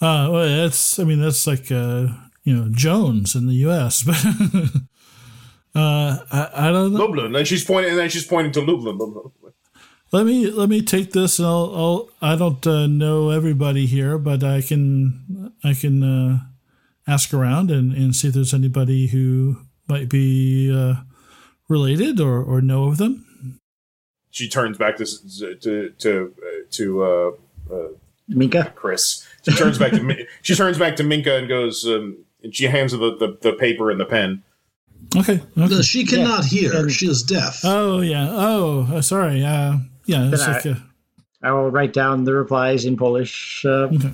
[0.00, 0.98] Uh, well, that's.
[0.98, 2.08] I mean, that's like uh,
[2.42, 4.16] you know Jones in the U.S., but
[5.74, 7.00] uh, I, I don't know.
[7.00, 8.98] Lublin, and she's pointing, and then she's pointing to Lublin.
[10.12, 11.74] Let me let me take this, and I'll.
[11.74, 16.38] I'll I don't uh, know everybody here, but I can I can uh,
[17.06, 19.56] ask around and, and see if there's anybody who
[19.88, 21.02] might be uh,
[21.68, 23.60] related or, or know of them.
[24.30, 25.06] She turns back to
[25.60, 27.30] to to uh, to uh,
[27.74, 27.88] uh,
[28.28, 28.72] Minka?
[28.74, 29.26] Chris.
[29.44, 32.92] She turns back to she turns back to Minka and goes, um, and she hands
[32.92, 34.42] her the, the, the paper and the pen.
[35.16, 35.40] Okay.
[35.58, 35.82] okay.
[35.82, 37.60] She cannot hear; and- she is deaf.
[37.64, 38.28] Oh yeah.
[38.30, 39.44] Oh, uh, sorry.
[39.44, 40.28] Uh, yeah.
[40.30, 40.66] It's Then like
[41.42, 43.64] I- uh, will write down the replies in Polish.
[43.64, 44.12] Uh, okay.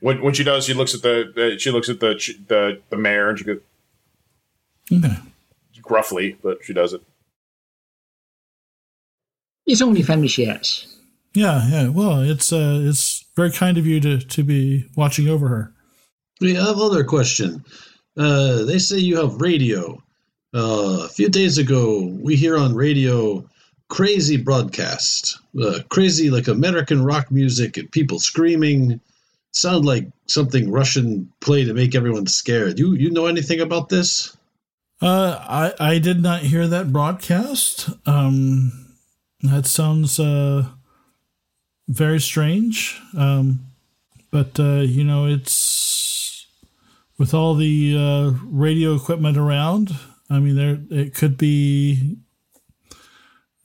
[0.00, 2.14] When when she does, she looks at the uh, she looks at the
[2.48, 3.60] the the mayor and she goes
[4.92, 5.16] Okay.
[5.82, 7.02] gruffly, but she does it.
[9.66, 10.86] it's only family she has.
[11.34, 11.68] Yeah.
[11.68, 11.88] Yeah.
[11.88, 15.72] Well, it's uh, it's very kind of you to to be watching over her.
[16.40, 17.64] We have other question.
[18.18, 20.02] Uh, they say you have radio.
[20.54, 23.48] Uh, a few days ago, we hear on radio
[23.88, 29.00] crazy broadcast, uh, crazy like American rock music and people screaming.
[29.52, 32.78] Sound like something Russian play to make everyone scared.
[32.78, 34.36] You you know anything about this?
[35.00, 37.88] Uh, I I did not hear that broadcast.
[38.06, 38.94] Um,
[39.42, 40.66] that sounds uh
[41.88, 43.00] very strange.
[43.16, 43.60] Um,
[44.30, 45.87] but uh, you know, it's
[47.18, 49.90] with all the uh, radio equipment around,
[50.30, 52.16] I mean, there it could be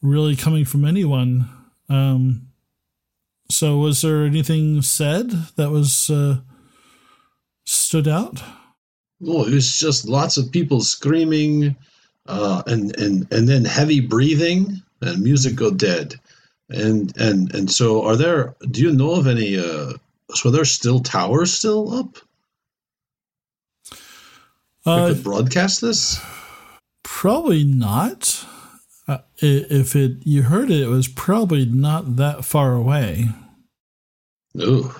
[0.01, 1.49] really coming from anyone.
[1.87, 2.47] Um,
[3.51, 6.37] so, was there anything said that was uh,
[7.65, 8.41] stood out?
[9.25, 11.75] Oh, it was just lots of people screaming,
[12.25, 16.15] uh, and and and then heavy breathing, and music go dead,
[16.69, 18.55] and and and so are there?
[18.71, 19.59] Do you know of any?
[19.59, 19.93] Uh,
[20.33, 22.17] so are there still towers still up?
[24.85, 26.21] Uh, could broadcast this.
[27.03, 28.45] Probably not.
[29.07, 33.29] Uh, if it you heard it, it was probably not that far away.
[34.59, 34.95] Oh,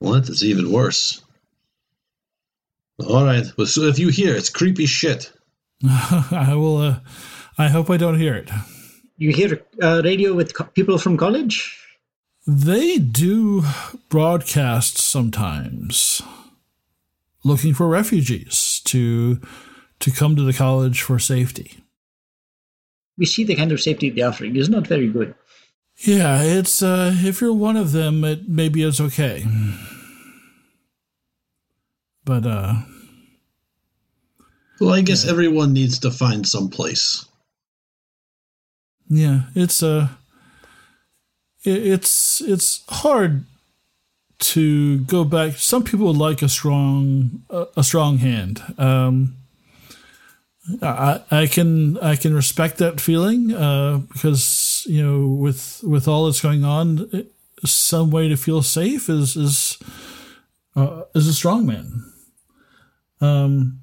[0.00, 1.22] well, that is even worse.
[3.06, 3.46] All right.
[3.56, 5.32] Well, so if you hear, it's creepy shit.
[5.84, 6.78] I will.
[6.78, 7.00] Uh,
[7.56, 8.50] I hope I don't hear it.
[9.16, 11.76] You hear uh, radio with co- people from college?
[12.46, 13.64] They do
[14.08, 16.22] broadcast sometimes,
[17.44, 19.40] looking for refugees to
[20.00, 21.84] to come to the college for safety.
[23.16, 25.34] We see the kind of safety they're offering is not very good.
[26.04, 29.44] Yeah, it's uh, if you're one of them, it maybe it's okay.
[32.24, 32.74] But uh,
[34.80, 37.24] Well, I guess everyone needs to find some place.
[39.08, 40.08] yeah, it's uh,
[41.64, 43.44] it, it's it's hard
[44.38, 45.54] to go back.
[45.56, 48.62] Some people would like a strong a, a strong hand.
[48.78, 49.36] Um,
[50.82, 56.26] I I can I can respect that feeling uh, because you know with with all
[56.26, 57.32] that's going on, it,
[57.64, 59.78] some way to feel safe is is
[60.76, 62.04] uh, is a strong man.
[63.20, 63.80] Um,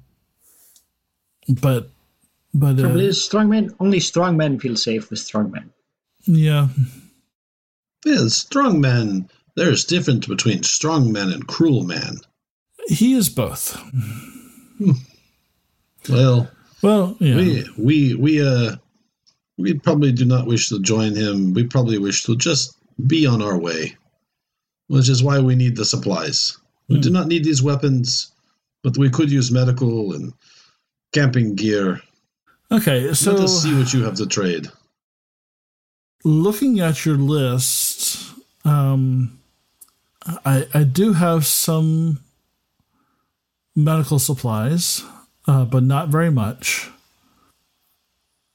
[1.48, 1.90] but
[2.54, 5.70] but Trouble uh, is, strong men only strong men feel safe with strong men.
[6.26, 6.68] yeah.
[8.04, 8.80] Yeah, strong
[9.56, 9.66] man.
[9.66, 12.16] There's difference between strong man and cruel man.
[12.88, 13.76] He is both.
[16.08, 16.48] Well,
[16.82, 17.36] Well, yeah.
[17.36, 18.76] we we we uh
[19.58, 21.54] we probably do not wish to join him.
[21.54, 23.96] We probably wish to just be on our way,
[24.88, 26.56] which is why we need the supplies.
[26.88, 28.30] We do not need these weapons,
[28.84, 30.32] but we could use medical and
[31.12, 32.00] camping gear.
[32.70, 34.68] okay, So so Let us see what you have to trade.
[36.24, 38.22] looking at your list,
[38.64, 39.40] um,
[40.44, 42.20] I I do have some
[43.74, 45.04] medical supplies,
[45.46, 46.90] uh, but not very much.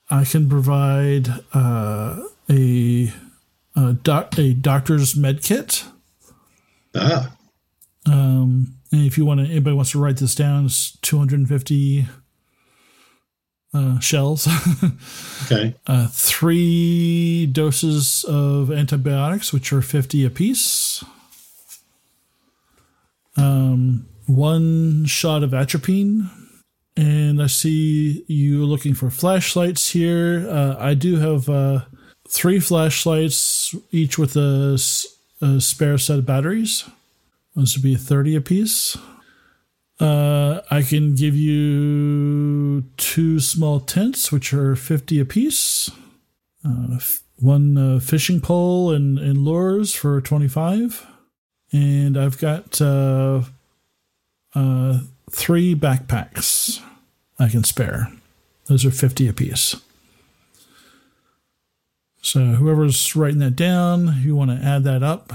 [0.10, 3.14] I can provide uh, a
[3.76, 5.86] a, doc, a doctor's med kit.
[6.96, 7.32] Ah,
[8.06, 12.08] Um, and if you want to, anybody wants to write this down, it's 250
[13.74, 14.48] uh, shells.
[15.46, 15.76] okay.
[15.88, 21.04] uh, three doses of antibiotics, which are 50 apiece.
[23.42, 26.30] Um, one shot of atropine.
[26.98, 30.48] And I see you looking for flashlights here.
[30.50, 31.82] Uh, I do have uh,
[32.28, 36.88] three flashlights, each with a spare set of batteries.
[37.56, 38.98] Those would be 30 apiece.
[40.00, 45.92] Uh, I can give you two small tents, which are 50 apiece.
[46.66, 51.06] Uh, f- one uh, fishing pole and, and lures for 25.
[51.74, 53.44] And I've got uh,
[54.54, 56.82] uh, three backpacks
[57.40, 58.12] I can spare.
[58.66, 59.76] Those are 50 apiece.
[62.22, 65.32] So whoever's writing that down, you want to add that up,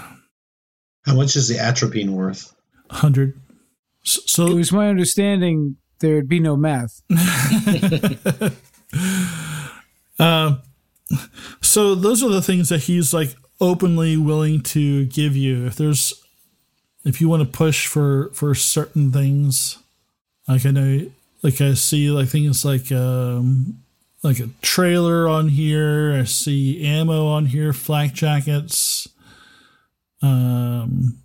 [1.05, 2.55] How much is the atropine worth?
[2.89, 3.39] 100.
[4.05, 7.03] So It was my understanding there'd be no math.
[10.19, 10.57] uh,
[11.61, 15.67] So those are the things that he's like openly willing to give you.
[15.67, 16.13] If there's,
[17.07, 19.79] if you want to push for for certain things,
[20.47, 21.11] like I know,
[21.43, 23.83] like I see like things like um
[24.23, 26.13] like a trailer on here.
[26.21, 29.09] I see ammo on here, flak jackets,
[30.23, 31.19] um,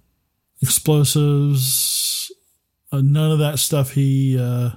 [0.61, 2.31] explosives.
[2.91, 3.91] Uh, none of that stuff.
[3.91, 4.37] He.
[4.39, 4.71] uh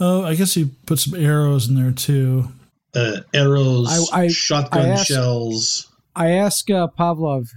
[0.00, 2.48] Oh, I guess he put some arrows in there too.
[2.92, 5.86] Uh, arrows, I- I- shotgun I asked- shells.
[6.16, 7.48] I ask uh, Pavlov,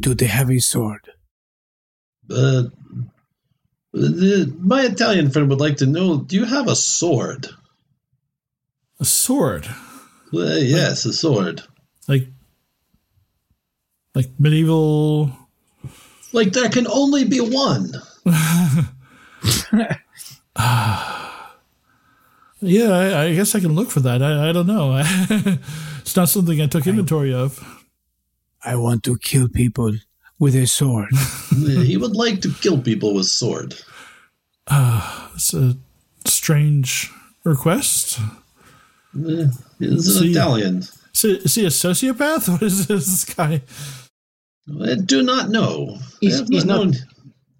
[0.00, 1.08] do they have a sword?
[2.30, 2.64] Uh,
[3.92, 7.46] the, my Italian friend would like to know: Do you have a sword?
[9.00, 9.66] A sword.
[10.34, 11.62] Uh, yes, a sword.
[12.06, 12.26] like
[14.14, 15.30] like medieval
[16.32, 17.92] Like there can only be one.
[22.60, 25.00] yeah I, I guess i can look for that i, I don't know
[26.00, 27.77] it's not something i took inventory of
[28.64, 29.92] I want to kill people
[30.38, 31.10] with a sword.
[31.50, 33.74] he would like to kill people with sword.
[34.68, 35.76] Ah, It's a
[36.26, 37.10] strange
[37.44, 38.18] request.
[39.14, 39.38] He's
[39.80, 40.78] an See- Italian.
[41.14, 42.48] Is he, is he a sociopath?
[42.52, 43.62] What is this guy?
[44.84, 45.98] I do not know.
[46.20, 46.94] He's- he's not- known-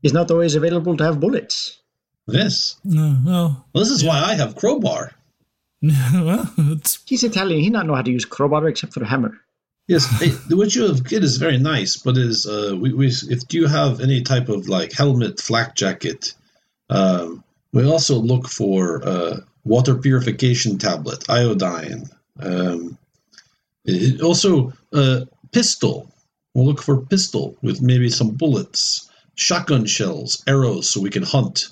[0.03, 1.81] He's not always available to have bullets.
[2.29, 2.77] Yes.
[2.85, 5.11] No, well, Well, this is why I have crowbar.
[5.83, 7.61] well, it's He's Italian.
[7.63, 9.41] He not know how to use crowbar except for a hammer.
[9.89, 10.07] Yes,
[10.51, 14.01] what you have kid is very nice, but is uh, we, we if you have
[14.01, 16.35] any type of like helmet, flak jacket,
[16.91, 22.05] um, we also look for uh, water purification tablet, iodine.
[22.39, 22.99] Um,
[23.87, 25.21] it, also, uh,
[25.53, 26.11] pistol.
[26.55, 31.69] We'll look for pistol with maybe some bullets, shotgun shells, arrows, so we can hunt.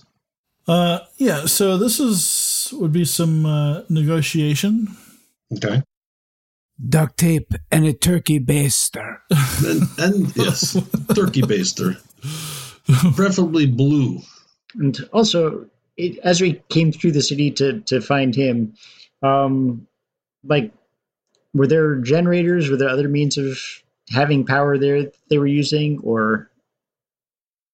[0.68, 1.46] uh yeah.
[1.46, 4.88] So this is would be some uh, negotiation.
[5.54, 5.82] Okay,
[6.88, 9.18] Duct tape and a turkey baster.
[9.64, 10.74] and, and yes,
[11.14, 11.96] turkey baster,
[13.14, 14.20] preferably blue.
[14.74, 15.66] And also,
[15.96, 18.74] it, as we came through the city to to find him,
[19.22, 19.86] um,
[20.44, 20.70] like,
[21.54, 22.68] were there generators?
[22.68, 23.58] Were there other means of
[24.10, 26.50] having power there that they were using, or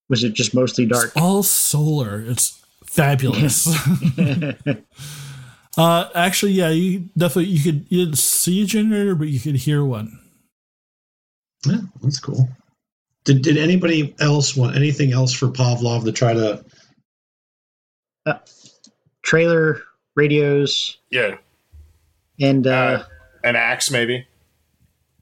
[0.08, 1.06] was it just mostly dark?
[1.06, 2.20] It's all solar.
[2.20, 3.66] It's fabulous.
[5.76, 9.56] uh, actually, yeah, you definitely you could you didn't see a generator, but you could
[9.56, 10.18] hear one.
[11.66, 12.48] Yeah, that's cool.
[13.24, 16.64] Did, did anybody else want anything else for Pavlov to try to?
[19.22, 19.82] Trailer,
[20.16, 21.36] radios, Yeah,
[22.40, 23.04] and uh, Uh,
[23.44, 24.26] an axe maybe,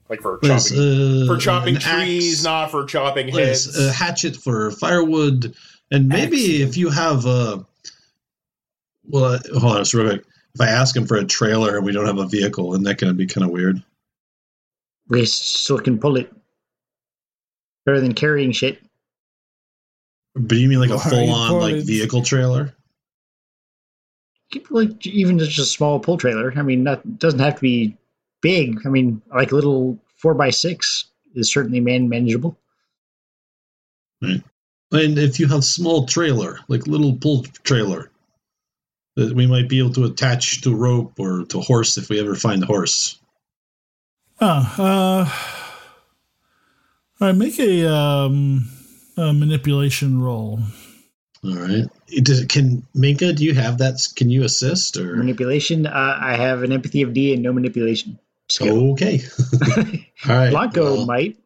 [0.09, 3.77] like for chopping uh, for chopping trees, axe, not for chopping heads.
[3.77, 5.53] a hatchet for firewood,
[5.91, 7.63] and maybe if you have a.
[9.07, 10.25] Well, uh, hold on, so real quick.
[10.53, 12.99] If I ask him for a trailer and we don't have a vehicle, isn't that
[12.99, 13.81] going to be kind of weird?
[15.11, 16.31] we still can pull it
[17.85, 18.81] better than carrying shit.
[20.33, 22.73] But you mean like a full on like vehicle trailer?
[24.69, 26.53] Like even just a small pull trailer.
[26.55, 27.97] I mean, not doesn't have to be
[28.41, 28.79] big.
[28.85, 32.57] I mean, like a little four by six is certainly man manageable.
[34.21, 34.43] And
[34.91, 38.11] if you have small trailer, like little pull trailer,
[39.27, 42.35] that we might be able to attach to rope or to horse if we ever
[42.35, 43.19] find a horse.
[44.39, 45.29] Oh, uh,
[47.19, 47.35] all right.
[47.35, 48.67] Make a um
[49.17, 50.59] a manipulation roll.
[51.43, 51.85] All right.
[52.07, 53.33] It does, can Minka?
[53.33, 54.07] Do you have that?
[54.15, 55.15] Can you assist or?
[55.15, 55.87] Manipulation.
[55.87, 58.19] Uh, I have an empathy of D and no manipulation
[58.49, 58.91] skill.
[58.93, 59.21] Okay.
[60.27, 60.49] All right.
[60.51, 61.37] Blanco well, might.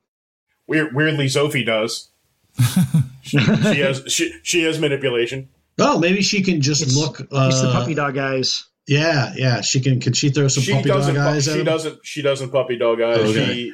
[0.67, 2.09] Weird, weirdly, Sophie does.
[3.21, 5.49] she, she has she, she has manipulation.
[5.79, 7.21] Oh, maybe she can just It's- look.
[7.21, 8.65] Uh, It's the puppy dog eyes.
[8.87, 9.61] Yeah, yeah.
[9.61, 9.99] She can.
[9.99, 11.65] Can she throw some She puppy dog pu- eyes at she him?
[11.65, 11.99] doesn't.
[12.03, 13.17] She doesn't puppy dog eyes.
[13.19, 13.53] Okay.
[13.53, 13.73] She.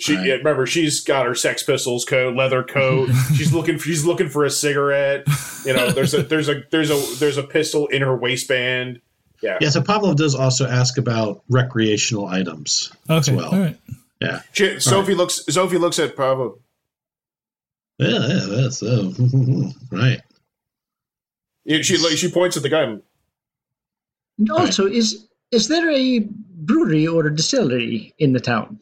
[0.00, 0.26] She Right.
[0.26, 3.08] yeah, remember she's got her Sex Pistols coat, leather coat.
[3.36, 3.78] she's looking.
[3.78, 5.26] She's looking for a cigarette.
[5.64, 9.00] You know, there's a there's a there's a there's a pistol in her waistband.
[9.42, 9.70] Yeah, Yeah.
[9.70, 13.50] So Pavlov does also ask about recreational items as well.
[13.52, 13.76] all right.
[14.20, 14.42] Yeah.
[14.52, 15.44] She, Sophie looks.
[15.48, 16.58] Sophie looks at Pavlov.
[17.98, 18.08] Yeah.
[18.26, 18.46] Yeah.
[18.48, 19.10] That's uh,
[19.90, 20.20] right.
[21.68, 22.82] Yeah, She like she points at the guy.
[24.38, 28.80] And also, is is there a brewery or a distillery in the town?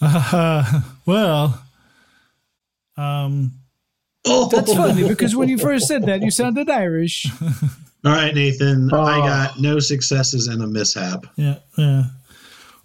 [0.00, 1.62] Uh, well,
[2.96, 3.52] um,
[4.28, 7.26] Oh, That's funny because when you first said that, you sounded Irish.
[8.04, 8.92] All right, Nathan.
[8.92, 9.22] I Oh.
[9.22, 11.26] got no successes and a mishap.
[11.36, 12.04] yeah, yeah.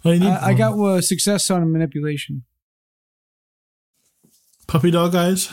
[0.04, 2.44] Well, need I, I got uh, success on manipulation.
[4.68, 5.50] puppy dog eyes.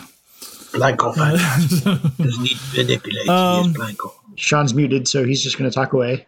[0.73, 3.29] Blanco Fantasma does need manipulation.
[3.29, 4.13] Um, yes, Blanco.
[4.35, 6.27] Sean's muted, so he's just going to talk away.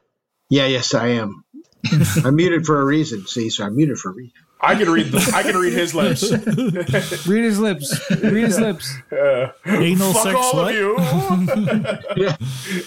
[0.49, 1.43] Yeah, yes, I am.
[2.25, 3.25] I'm muted for a reason.
[3.27, 4.33] See, so I'm muted for a reason.
[4.63, 5.31] I can read the.
[5.33, 6.21] I can read his lips.
[7.27, 8.11] Read his lips.
[8.11, 8.95] Read his lips.
[9.11, 10.75] Uh, Anal fuck sex all what?
[10.75, 10.95] of you.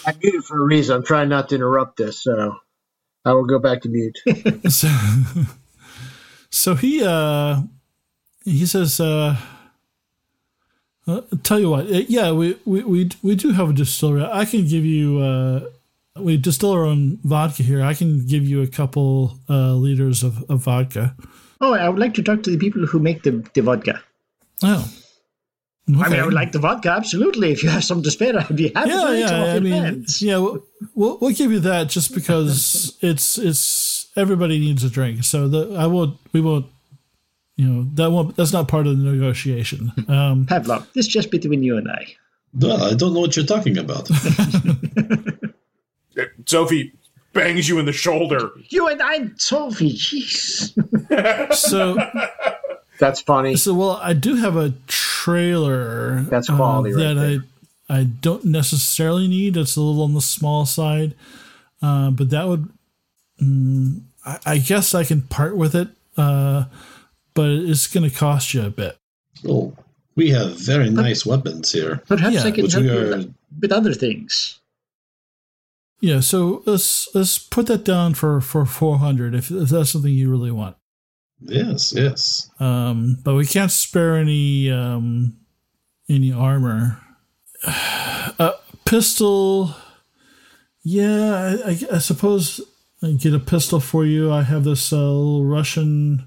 [0.07, 0.95] I'm muted for a reason.
[0.95, 2.59] I'm trying not to interrupt this, so
[3.25, 4.17] I will go back to mute.
[4.69, 4.89] so,
[6.51, 7.63] so he uh
[8.45, 9.37] he says uh,
[11.07, 14.25] uh tell you what uh, yeah we, we we we do have a distillery.
[14.25, 15.61] I can give you uh
[16.19, 17.83] we distill our own vodka here.
[17.83, 21.15] I can give you a couple uh liters of, of vodka.
[21.61, 24.03] Oh, I would like to talk to the people who make the, the vodka.
[24.63, 24.91] oh.
[25.87, 27.53] I mean, I would like the vodka, absolutely.
[27.53, 29.19] If you have some to spare, I'd be happy yeah to.
[29.19, 30.23] Yeah off i mean hands.
[30.23, 35.25] yeah we'll, we'll we'll give you that just because it's it's everybody needs a drink.
[35.25, 36.67] So the i won't we won't
[37.57, 41.31] you know that won't that's not part of the negotiation um Pavlov, this is just
[41.31, 42.07] between you and I.
[42.57, 44.09] Well, I don't know what you're talking about.
[46.47, 46.93] Sophie
[47.33, 48.53] bangs you in the shoulder.
[48.69, 50.73] You and I, Sophie, jeez.
[51.55, 51.97] so
[52.99, 53.57] That's funny.
[53.57, 56.21] So, well, I do have a trailer.
[56.23, 57.41] That's uh, quality right that there.
[57.89, 59.57] I I don't necessarily need.
[59.57, 61.15] It's a little on the small side,
[61.83, 62.69] uh, but that would.
[63.43, 66.65] Mm, I, I guess I can part with it, uh,
[67.35, 68.97] but it's going to cost you a bit.
[69.49, 69.77] Oh,
[70.17, 71.97] we have very nice weapons here.
[72.07, 74.61] Perhaps Yeah, I can which help we you are- with, with other things.
[76.01, 80.13] Yeah, so let's let's put that down for for four hundred if, if that's something
[80.13, 80.77] you really want.
[81.41, 82.51] Yes, yes.
[82.61, 85.37] Um, but we can't spare any um,
[86.09, 87.01] any armor.
[87.67, 88.53] A
[88.85, 89.75] pistol,
[90.83, 92.61] yeah, I, I, I suppose
[93.03, 94.31] I get a pistol for you.
[94.31, 96.27] I have this uh, little Russian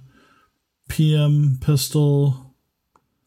[0.88, 2.56] PM pistol.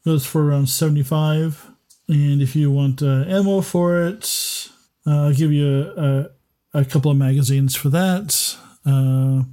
[0.03, 1.69] Goes for around seventy five,
[2.07, 4.67] and if you want uh, ammo for it,
[5.05, 6.29] uh, I'll give you a,
[6.73, 8.57] a, a couple of magazines for that.
[8.83, 9.43] Uh,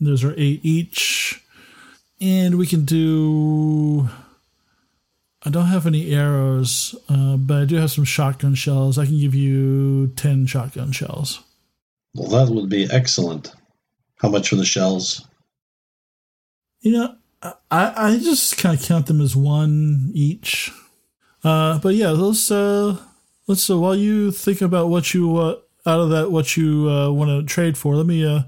[0.00, 1.42] those are eight each.
[2.20, 4.08] And we can do.
[5.42, 8.98] I don't have any arrows, uh, but I do have some shotgun shells.
[8.98, 11.40] I can give you 10 shotgun shells.
[12.14, 13.54] Well, that would be excellent.
[14.16, 15.24] How much for the shells?
[16.80, 20.72] You know, I, I just kind of count them as one each.
[21.44, 22.96] Uh, but yeah, let's, uh,
[23.46, 25.56] let's, uh, while you think about what you, uh,
[25.86, 28.40] out of that, what you uh, want to trade for, let me uh,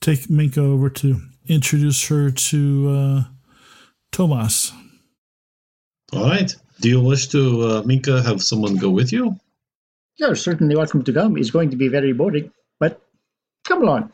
[0.00, 3.24] take Minka over to introduce her to uh,
[4.12, 4.72] Tomas.
[6.12, 6.54] All right.
[6.80, 9.36] Do you wish to, uh, Minka, have someone go with you?
[10.16, 11.36] You're certainly welcome to come.
[11.38, 13.00] It's going to be very boring, but
[13.64, 14.12] come along.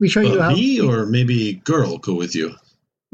[0.00, 0.52] We show you Uh, how.
[0.54, 2.54] me or maybe girl go with you?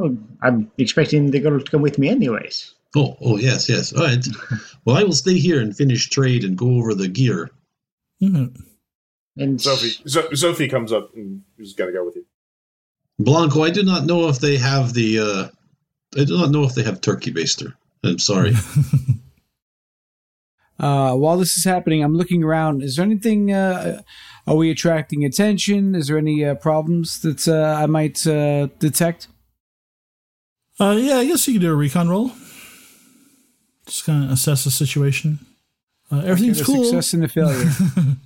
[0.00, 2.74] Well, I'm expecting the girl to come with me, anyways.
[2.96, 3.92] Oh, oh, yes, yes.
[3.92, 4.26] All right.
[4.86, 7.50] well, I will stay here and finish trade and go over the gear.
[8.22, 8.56] Mhm.
[9.36, 12.24] And Sophie, Zo- Sophie comes up and she's got to go with you.
[13.18, 15.18] Blanco, I do not know if they have the.
[15.18, 15.48] Uh,
[16.18, 17.74] I do not know if they have turkey baster.
[18.02, 18.54] I'm sorry.
[20.78, 22.82] Uh, while this is happening, I'm looking around.
[22.82, 23.52] Is there anything?
[23.52, 24.00] Uh,
[24.46, 25.94] are we attracting attention?
[25.94, 29.28] Is there any uh, problems that uh, I might uh, detect?
[30.80, 32.32] Uh, yeah, I guess you can do a recon roll.
[33.86, 35.38] Just kind of assess the situation.
[36.10, 36.84] Uh, everything's a cool.
[36.84, 37.70] Success and the failure.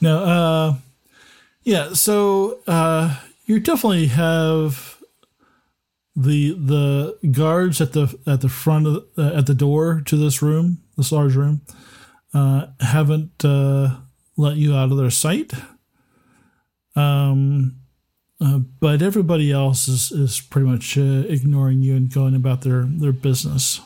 [0.00, 0.74] No, uh,
[1.64, 1.92] yeah.
[1.92, 4.98] So uh, you definitely have
[6.14, 10.16] the the guards at the at the front of the, uh, at the door to
[10.16, 11.62] this room, this large room,
[12.32, 13.96] uh, haven't uh,
[14.36, 15.52] let you out of their sight.
[16.94, 17.76] Um,
[18.40, 22.82] uh, but everybody else is is pretty much uh, ignoring you and going about their
[22.82, 23.80] their business.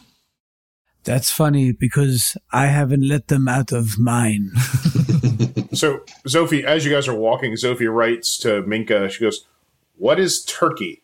[1.04, 4.50] That's funny because I haven't let them out of mine.
[5.74, 9.08] So, Sophie, as you guys are walking, Sophie writes to Minka.
[9.08, 9.46] She goes,
[9.96, 11.02] "What is turkey?"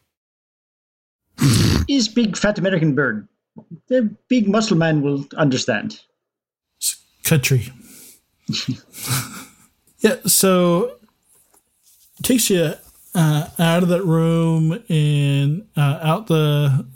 [1.89, 3.27] is big fat American bird.
[3.89, 6.01] The big muscle man will understand.
[7.25, 7.73] country.
[10.01, 10.97] yeah, so
[12.23, 12.75] takes you
[13.19, 16.87] uh, out of that room and uh, out the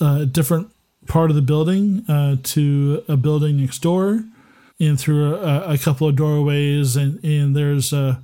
[0.00, 0.70] uh, different
[1.06, 4.24] part of the building uh, to a building next door,
[4.80, 8.22] and through a, a couple of doorways, and and there's a.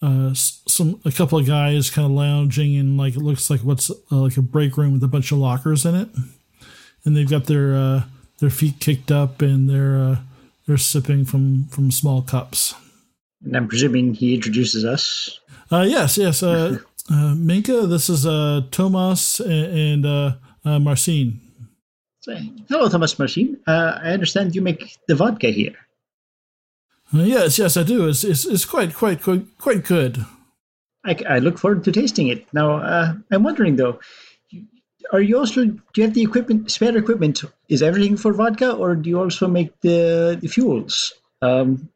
[0.00, 3.90] Uh, some a couple of guys kind of lounging and like it looks like what's
[3.90, 6.08] uh, like a break room with a bunch of lockers in it,
[7.04, 8.04] and they've got their
[8.38, 10.20] their feet kicked up and they're
[10.68, 12.76] they're sipping from from small cups.
[13.44, 15.40] And I'm presuming he introduces us.
[15.70, 16.42] Uh, yes, yes.
[16.42, 16.78] Uh,
[17.10, 20.32] uh, Minka, this is uh, Tomas and, and uh,
[20.64, 21.40] uh, Marcin.
[22.68, 23.58] Hello, Tomas Marcin.
[23.66, 25.74] Uh, I understand you make the vodka here.
[27.14, 28.06] Uh, yes, yes, I do.
[28.08, 30.26] It's, it's it's quite quite quite quite good.
[31.06, 32.46] I, I look forward to tasting it.
[32.52, 33.98] Now, uh, I'm wondering though,
[35.12, 37.42] are you also do you have the equipment, spare equipment?
[37.70, 41.14] Is everything for vodka, or do you also make the, the fuels?
[41.40, 41.88] Um,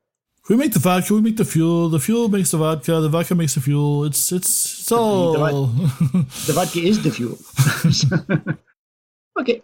[0.48, 1.14] We make the vodka.
[1.14, 1.88] We make the fuel.
[1.88, 3.00] The fuel makes the vodka.
[3.00, 4.04] The vodka makes the fuel.
[4.04, 5.66] It's it's it's all.
[6.46, 7.38] the vodka is the fuel.
[9.40, 9.62] okay,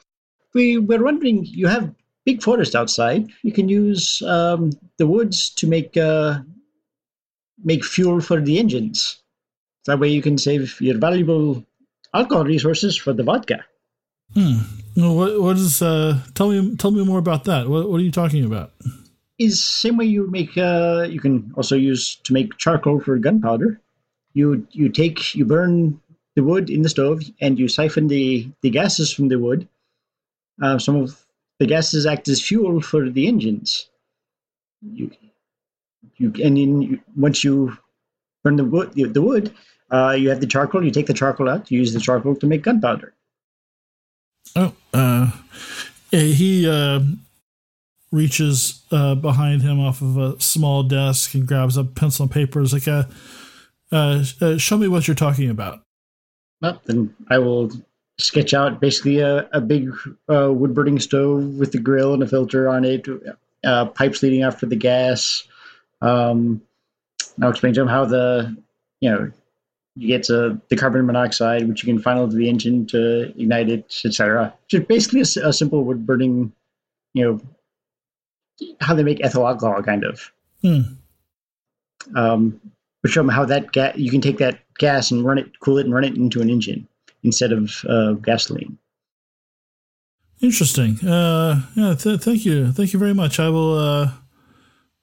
[0.54, 1.44] we were wondering.
[1.44, 1.92] You have
[2.24, 3.28] big forest outside.
[3.42, 6.38] You can use um, the woods to make uh,
[7.64, 9.20] make fuel for the engines.
[9.86, 11.64] That way, you can save your valuable
[12.14, 13.64] alcohol resources for the vodka.
[14.94, 15.82] No, what what is?
[15.82, 17.68] Uh, tell me tell me more about that.
[17.68, 18.72] What what are you talking about?
[19.38, 20.58] Is same way you make.
[20.58, 23.80] Uh, you can also use to make charcoal for gunpowder.
[24.34, 26.00] You you take you burn
[26.34, 29.68] the wood in the stove and you siphon the the gases from the wood.
[30.60, 31.24] Uh, some of
[31.58, 33.88] the gases act as fuel for the engines.
[34.82, 35.10] You
[36.16, 37.78] you and then once you
[38.42, 39.54] burn the wood the wood,
[39.90, 40.84] uh, you have the charcoal.
[40.84, 41.70] You take the charcoal out.
[41.70, 43.14] You use the charcoal to make gunpowder.
[44.56, 45.30] Oh, uh,
[46.10, 47.00] he uh,
[48.10, 52.60] reaches uh, behind him off of a small desk and grabs a pencil and paper.
[52.60, 53.04] Is like, uh,
[53.92, 55.82] uh, uh, "Show me what you're talking about."
[56.60, 57.70] Well, then I will
[58.18, 59.90] sketch out basically a, a big
[60.28, 63.06] uh, wood burning stove with a grill and a filter on it,
[63.64, 65.44] uh, pipes leading out for the gas.
[66.00, 66.62] Um,
[67.40, 68.56] I'll explain to him how the,
[69.00, 69.30] you know,
[69.94, 73.68] you get to the carbon monoxide, which you can funnel to the engine to ignite
[73.68, 74.54] it, etc.
[74.68, 76.52] Just basically a simple wood burning,
[77.14, 77.40] you know,
[78.80, 80.32] how they make ethyl alcohol, kind of.
[80.62, 80.80] Hmm.
[82.16, 82.60] Um,
[83.02, 85.78] but show them how that gas you can take that gas and run it, cool
[85.78, 86.86] it, and run it into an engine
[87.22, 88.78] instead of uh, gasoline.
[90.40, 90.98] Interesting.
[91.06, 93.40] Uh, yeah, th- thank you, thank you very much.
[93.40, 93.78] I will.
[93.78, 94.10] Uh,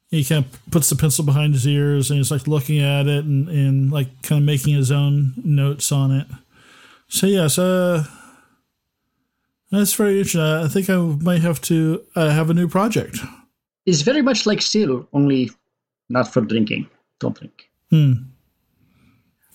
[0.09, 3.25] he kind of puts the pencil behind his ears and he's like looking at it
[3.25, 6.27] and, and like kind of making his own notes on it.
[7.07, 8.05] So yes, uh,
[9.71, 10.41] that's very interesting.
[10.41, 13.17] I think I might have to uh, have a new project.
[13.85, 15.51] It's very much like still, only
[16.09, 16.89] not for drinking.
[17.19, 17.69] Don't drink.
[17.89, 18.13] Hmm.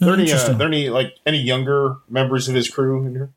[0.01, 0.59] Are there any, uh, Interesting.
[0.59, 3.33] there any like any younger members of his crew in here?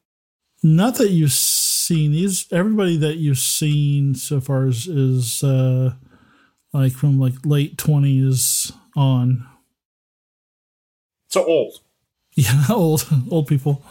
[0.62, 2.52] Not that you've seen these.
[2.52, 5.94] Everybody that you've seen so far is, is uh,
[6.72, 9.46] like from like late twenties on.
[11.28, 11.80] So old.
[12.36, 13.84] Yeah, old old people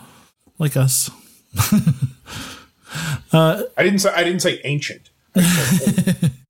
[0.59, 1.11] like us.
[3.33, 5.11] uh, I didn't say I didn't say ancient.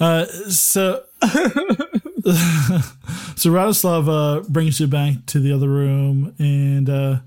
[0.00, 1.04] uh, so
[3.36, 7.18] so Radoslav uh, brings you back to the other room, and uh,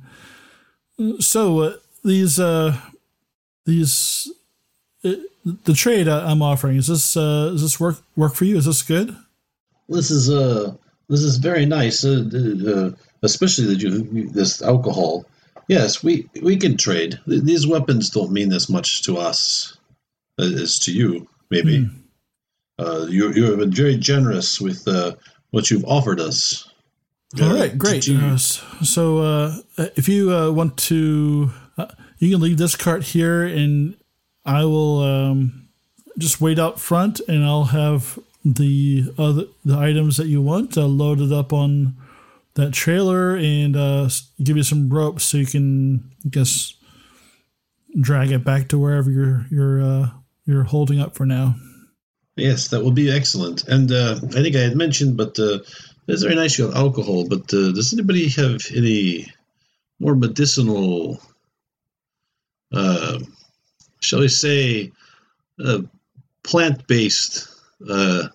[1.20, 2.78] so uh, these uh,
[3.66, 4.32] these
[5.04, 5.14] uh,
[5.44, 8.58] the trade I'm offering is this uh, does this work work for you?
[8.58, 9.16] Is this good?
[9.90, 10.76] This is uh
[11.10, 12.92] this is very nice, uh, uh,
[13.22, 15.26] especially that you this alcohol.
[15.68, 17.20] Yes, we we can trade.
[17.28, 19.78] These weapons don't mean as much to us
[20.40, 21.90] as as to you, maybe.
[22.82, 25.14] Uh, you you have been very generous with uh,
[25.52, 26.68] what you've offered us.
[27.42, 28.08] All right, great.
[28.08, 29.56] you- Uh, so, uh,
[29.96, 31.88] if you uh, want to, uh,
[32.20, 33.96] you can leave this cart here, and
[34.46, 35.68] I will um,
[36.18, 40.86] just wait out front, and I'll have the other the items that you want uh,
[40.88, 41.96] loaded up on
[42.56, 44.10] that trailer, and uh,
[44.44, 46.74] give you some rope so you can, I guess,
[48.02, 50.10] drag it back to wherever you're you're uh,
[50.46, 51.56] you're holding up for now.
[52.36, 53.68] Yes, that will be excellent.
[53.68, 55.60] And uh, I think I had mentioned, but uh,
[56.08, 57.28] it's very nice you have alcohol.
[57.28, 59.28] But uh, does anybody have any
[60.00, 61.22] more medicinal,
[62.74, 63.20] uh,
[64.00, 64.92] shall we say,
[65.64, 65.82] uh,
[66.44, 67.48] plant-based
[67.90, 68.28] uh,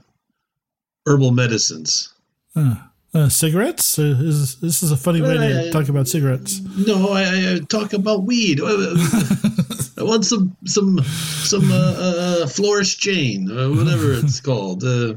[1.06, 2.12] herbal medicines?
[2.54, 2.76] Uh,
[3.14, 3.98] uh, cigarettes?
[3.98, 6.60] Uh, is, this is a funny way to talk about cigarettes.
[6.86, 8.60] No, I I talk about weed.
[9.98, 14.84] I want some some some uh, uh, Flourish Jane, uh, whatever it's called.
[14.84, 15.14] Uh,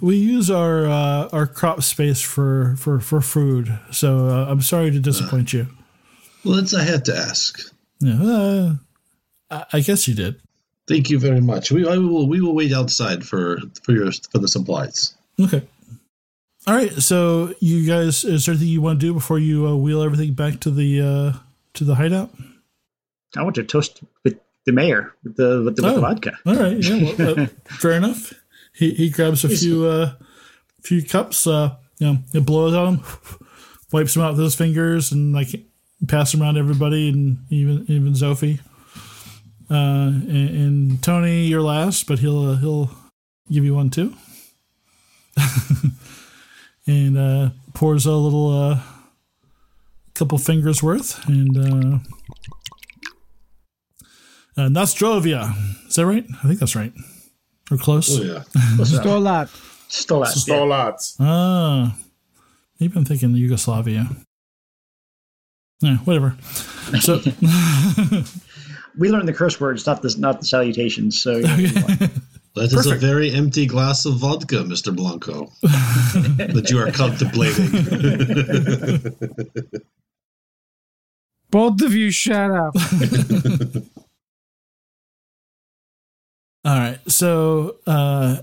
[0.00, 4.90] We use our uh, our crop space for for for food, so uh, I'm sorry
[4.90, 5.66] to disappoint you.
[6.44, 7.60] well, that's I had to ask.
[8.00, 8.74] Yeah,
[9.50, 10.40] I, I guess you did.
[10.88, 11.70] Thank you very much.
[11.70, 15.14] We I will we will wait outside for for your for the supplies.
[15.38, 15.62] Okay.
[16.66, 16.92] All right.
[17.02, 20.34] So you guys, is there anything you want to do before you uh, wheel everything
[20.34, 21.38] back to the uh,
[21.74, 22.30] to the hideout?
[23.36, 26.00] I want to toast with the mayor with the with the, with the Oh.
[26.00, 26.32] vodka.
[26.46, 26.76] All right.
[26.78, 27.14] Yeah.
[27.18, 28.32] Well, uh, fair enough.
[28.74, 30.12] He he grabs a few uh,
[30.82, 31.46] few cups.
[31.46, 33.04] Uh, you know, he blows on them,
[33.92, 35.48] wipes them out with his fingers, and like
[36.08, 38.60] pass them around to everybody, and even even Zofie.
[39.70, 42.90] Uh, and, and Tony, you're last, but he'll uh, he'll
[43.50, 44.14] give you one too.
[46.86, 48.80] and uh, pours a little uh,
[50.14, 52.00] couple fingers worth, and
[54.56, 55.54] uh, Nostrovia.
[55.88, 56.24] Is that right?
[56.42, 56.92] I think that's right.
[57.70, 58.18] Or close.
[58.18, 58.84] Oh yeah.
[58.84, 59.48] Sto lat.
[59.92, 60.28] Still out.
[60.28, 61.16] Stall lots.
[61.20, 61.94] Ah,
[62.80, 64.08] maybe I'm thinking Yugoslavia.
[65.82, 66.34] Yeah, whatever.
[67.00, 67.20] So,
[68.98, 71.20] We learned the curse words, not the not the salutations.
[71.20, 71.86] So you know,
[72.54, 77.68] That is a very empty glass of vodka, Mister Blanco, that you are contemplating.
[81.50, 82.74] Both of you shut up.
[86.64, 86.98] All right.
[87.08, 88.42] So, uh,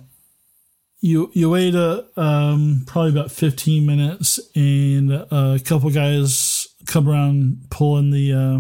[1.01, 7.07] you you wait a um, probably about 15 minutes, and uh, a couple guys come
[7.07, 8.33] around pulling the.
[8.33, 8.59] Uh,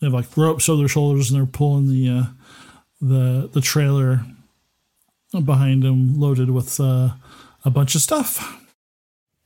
[0.00, 2.24] they have like ropes over their shoulders, and they're pulling the uh,
[3.00, 4.24] the the trailer
[5.44, 7.10] behind them, loaded with uh,
[7.64, 8.60] a bunch of stuff.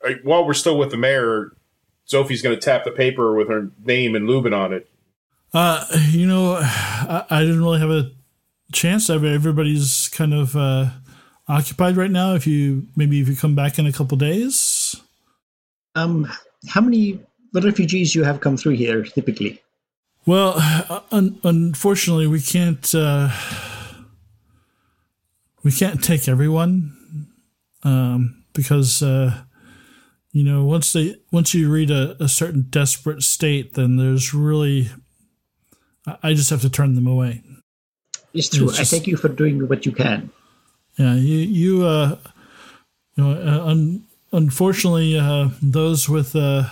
[0.02, 1.52] Like, while we're still with the mayor,
[2.04, 4.88] Sophie's going to tap the paper with her name and Lubin on it.
[5.52, 8.10] Uh, you know, I, I didn't really have a
[8.72, 9.08] chance.
[9.10, 10.90] Everybody's kind of uh,
[11.48, 12.34] occupied right now.
[12.34, 14.96] If you maybe if you come back in a couple days,
[15.94, 16.26] Um,
[16.68, 17.20] how many
[17.52, 19.60] refugees you have come through here typically?
[20.24, 20.54] Well,
[21.10, 22.94] un- unfortunately, we can't.
[22.94, 23.30] Uh,
[25.62, 27.28] we can't take everyone
[27.84, 29.42] um, because uh,
[30.32, 34.90] you know once they once you read a, a certain desperate state, then there's really.
[36.06, 37.42] I- I just have to turn them away.
[38.34, 38.68] It's true.
[38.68, 40.30] It's just- I thank you for doing what you can.
[40.98, 42.18] Yeah, you you uh,
[43.16, 44.02] you know, uh, un-
[44.32, 46.64] unfortunately, uh, those with uh,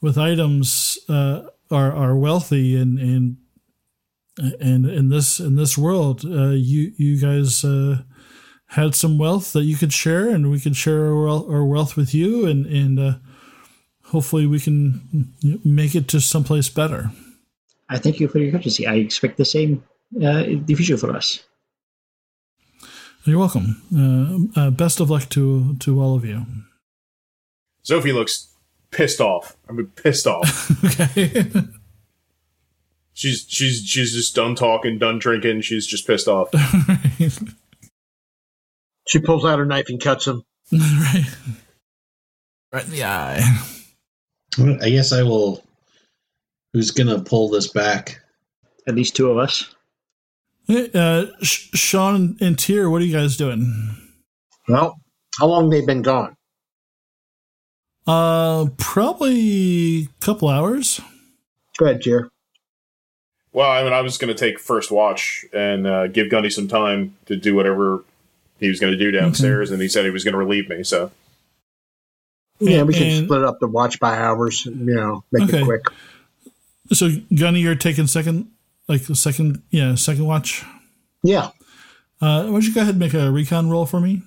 [0.00, 3.36] with items uh, are are wealthy, and and
[4.60, 7.98] and in this in this world, uh, you you guys uh,
[8.68, 11.96] had some wealth that you could share, and we could share our wealth, our wealth
[11.96, 13.14] with you, and and uh,
[14.04, 15.00] hopefully we can
[15.64, 17.10] make it to someplace better.
[17.90, 18.86] I thank you for your courtesy.
[18.86, 19.82] I expect the same
[20.20, 21.44] uh, in the future for us.
[23.24, 23.82] You're welcome.
[24.56, 26.44] Uh, uh, best of luck to to all of you.
[27.82, 28.48] Sophie looks
[28.90, 29.56] pissed off.
[29.68, 30.70] I mean, pissed off.
[30.84, 31.44] Okay.
[33.14, 35.60] she's she's she's just done talking, done drinking.
[35.60, 36.48] She's just pissed off.
[39.08, 40.42] She pulls out her knife and cuts him.
[40.72, 41.24] right.
[42.72, 43.42] Right in the eye.
[44.80, 45.62] I guess I will.
[46.72, 48.20] Who's gonna pull this back?
[48.86, 49.74] At least two of us.
[50.66, 53.96] Hey, Uh, Sh- Sean and Tier, what are you guys doing?
[54.68, 55.00] Well,
[55.38, 56.36] how long they've been gone?
[58.06, 61.00] Uh, probably a couple hours.
[61.78, 62.28] Go ahead, Jer.
[63.52, 66.68] Well, I mean, I was going to take first watch and uh, give Gunny some
[66.68, 68.02] time to do whatever
[68.58, 70.82] he was going to do downstairs, and he said he was going to relieve me.
[70.84, 71.10] So
[72.60, 74.64] Yeah, we can And- split up the watch by hours.
[74.64, 75.60] You know, make Okay.
[75.60, 75.82] it quick.
[76.92, 78.48] So, Gunny, you're taking second,
[78.92, 80.64] like the second, yeah, second watch.
[81.22, 81.50] Yeah.
[82.20, 84.22] Uh, why don't you go ahead and make a recon roll for me?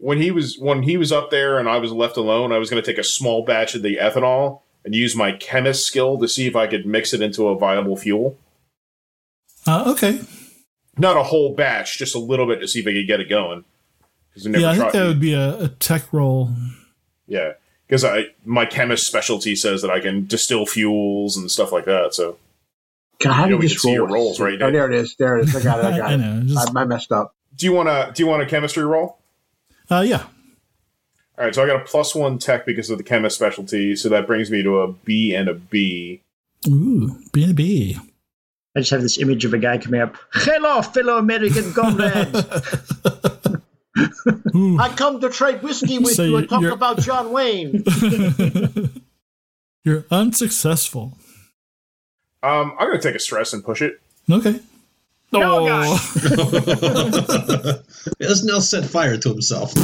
[0.00, 2.70] when he was when he was up there and I was left alone, I was
[2.70, 6.28] going to take a small batch of the ethanol and use my chemist skill to
[6.28, 8.38] see if I could mix it into a viable fuel.
[9.66, 10.20] Uh, okay.
[10.96, 13.28] Not a whole batch, just a little bit to see if I could get it
[13.28, 13.64] going.
[14.36, 16.50] I Yeah, I think tried- that would be a, a tech roll.
[17.26, 17.54] Yeah,
[17.86, 22.14] because I my chemist specialty says that I can distill fuels and stuff like that.
[22.14, 22.38] So
[23.20, 24.14] God, how You do know, you can just see your roll?
[24.14, 24.70] rolls right Oh, there.
[24.72, 25.16] there it is.
[25.18, 25.56] There it is.
[25.56, 25.84] I got it.
[25.86, 26.18] I got I it.
[26.18, 26.40] know.
[26.44, 27.34] Just, I, I messed up.
[27.56, 29.18] do you want to do you want a chemistry roll?
[29.90, 30.24] uh, yeah.
[31.38, 34.08] All right, so I got a plus one tech because of the chemist specialty, so
[34.08, 36.20] that brings me to a B and a B.
[36.66, 37.96] Ooh, B and B.
[38.76, 40.16] I just have this image of a guy coming up.
[40.32, 42.34] Hello, fellow American comrades.
[44.80, 47.84] I come to trade whiskey with So you and talk about John Wayne.
[49.84, 51.16] You're unsuccessful.
[52.42, 54.00] Um, I'm going to take a stress and push it.
[54.30, 54.60] Okay.
[55.30, 55.98] No, oh,
[58.18, 59.72] Let's now set fire to himself.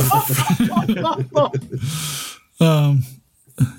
[2.61, 3.03] Um,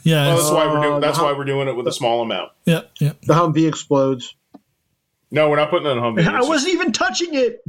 [0.03, 1.01] yeah, Well, it's- that's why we're Uh, doing.
[1.01, 2.51] That's the- why we're doing it with a small amount.
[2.65, 3.13] yeah, yeah.
[3.25, 4.35] the Humvee explodes.
[5.31, 6.27] No, we're not putting it in Humvee.
[6.27, 7.63] I It's wasn't even touching it.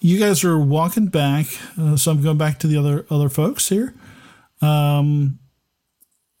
[0.00, 1.46] You guys are walking back,
[1.78, 3.94] uh, so I'm going back to the other other folks here.
[4.62, 5.38] Um,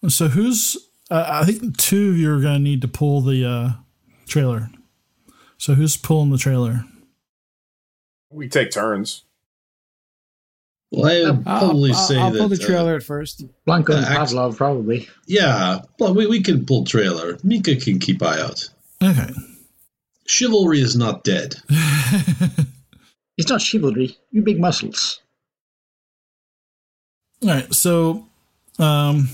[0.08, 0.76] so who's?
[1.10, 3.70] Uh, I think two of you are going to need to pull the uh,
[4.26, 4.70] trailer.
[5.58, 6.84] So who's pulling the trailer?
[8.30, 9.22] we take turns.
[10.90, 12.38] well, I would I'll, probably I'll- say I'll that.
[12.38, 13.44] pull the uh, trailer at first.
[13.64, 15.08] Blanco and Uh, Pavlov, probably.
[15.26, 17.38] yeah, well, we, we can pull trailer.
[17.44, 18.68] Minka can keep eye out.
[19.02, 19.30] Okay.
[20.26, 21.56] Chivalry is not dead.
[23.38, 24.16] It's not chivalry.
[24.32, 25.20] You big muscles.
[27.42, 27.72] All right.
[27.74, 28.26] So,
[28.78, 29.28] um,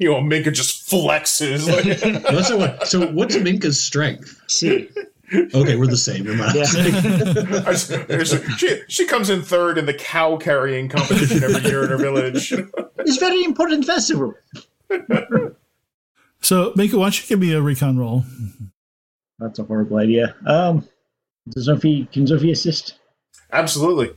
[0.00, 1.66] You know, Minka just flexes.
[2.24, 4.42] Like, so, what, so what's Minka's strength?
[4.48, 4.88] See,
[5.32, 6.24] Okay, we're the same.
[6.24, 6.54] Never mind.
[6.56, 6.62] yeah.
[7.66, 11.84] I just- there's- she, she comes in third in the cow carrying competition every year
[11.84, 12.50] in her village.
[12.98, 14.34] it's a very important festival.
[16.40, 16.96] so make it.
[16.96, 18.24] Why don't you give me a recon roll?
[19.38, 20.34] That's a horrible idea.
[20.46, 20.86] Um,
[21.48, 22.98] does Sophie, can Sophie assist?
[23.52, 24.12] Absolutely.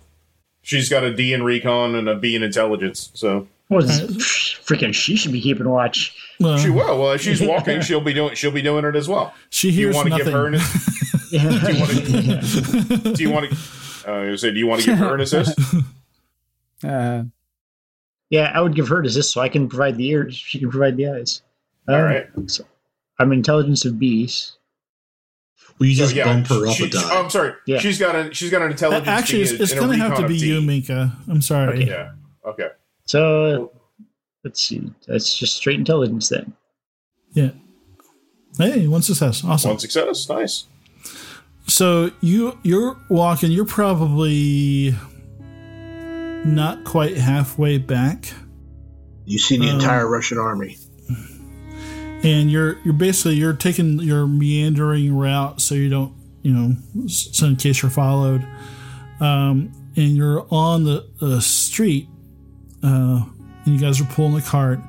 [0.62, 3.12] She's got a D in recon and a B in intelligence.
[3.14, 6.16] So Well, freaking, she should be keeping watch.
[6.40, 7.00] Well, she will.
[7.00, 8.36] Well, if she's walking, she'll be doing.
[8.36, 9.34] She'll be doing it as well.
[9.50, 10.26] she hears Do you hears want to nothing.
[10.26, 10.54] give her an?
[13.02, 13.12] Yeah.
[13.14, 13.56] Do you want to?
[14.06, 15.58] Uh, say, do you want to give her an assist?
[16.84, 17.24] Uh,
[18.30, 20.36] yeah, I would give her an assist so I can provide the ears.
[20.36, 21.42] She can provide the eyes.
[21.88, 22.28] All Um, right.
[22.48, 22.66] So
[23.20, 24.54] I'm intelligence of bees.
[25.80, 27.02] We So, just yeah, bump her up she- a die.
[27.06, 27.54] oh, I'm sorry.
[27.66, 27.80] Yeah.
[27.80, 28.34] She's got a.
[28.34, 29.08] She's got an intelligence.
[29.08, 31.16] Actually, it's, it's going to have to be you, Minka.
[31.28, 31.86] I'm sorry.
[31.86, 32.12] Yeah.
[32.46, 32.68] Okay.
[33.14, 33.72] So
[34.44, 34.92] let's see.
[35.08, 36.52] That's just straight intelligence then.
[37.34, 37.52] Yeah.
[38.58, 39.44] Hey, one success.
[39.46, 39.70] Awesome.
[39.70, 40.28] One success.
[40.28, 40.66] Nice.
[41.68, 43.52] So you you're walking.
[43.52, 44.96] You're probably
[46.44, 48.34] not quite halfway back,
[49.26, 50.78] You see the Um, entire Russian army.
[52.24, 56.76] and you're you're basically you're taking your meandering route so you don't you know
[57.08, 58.44] so in case you're followed.
[59.20, 62.08] Um, and you're on the, the street,
[62.84, 63.24] uh,
[63.66, 64.80] and you guys are pulling the cart,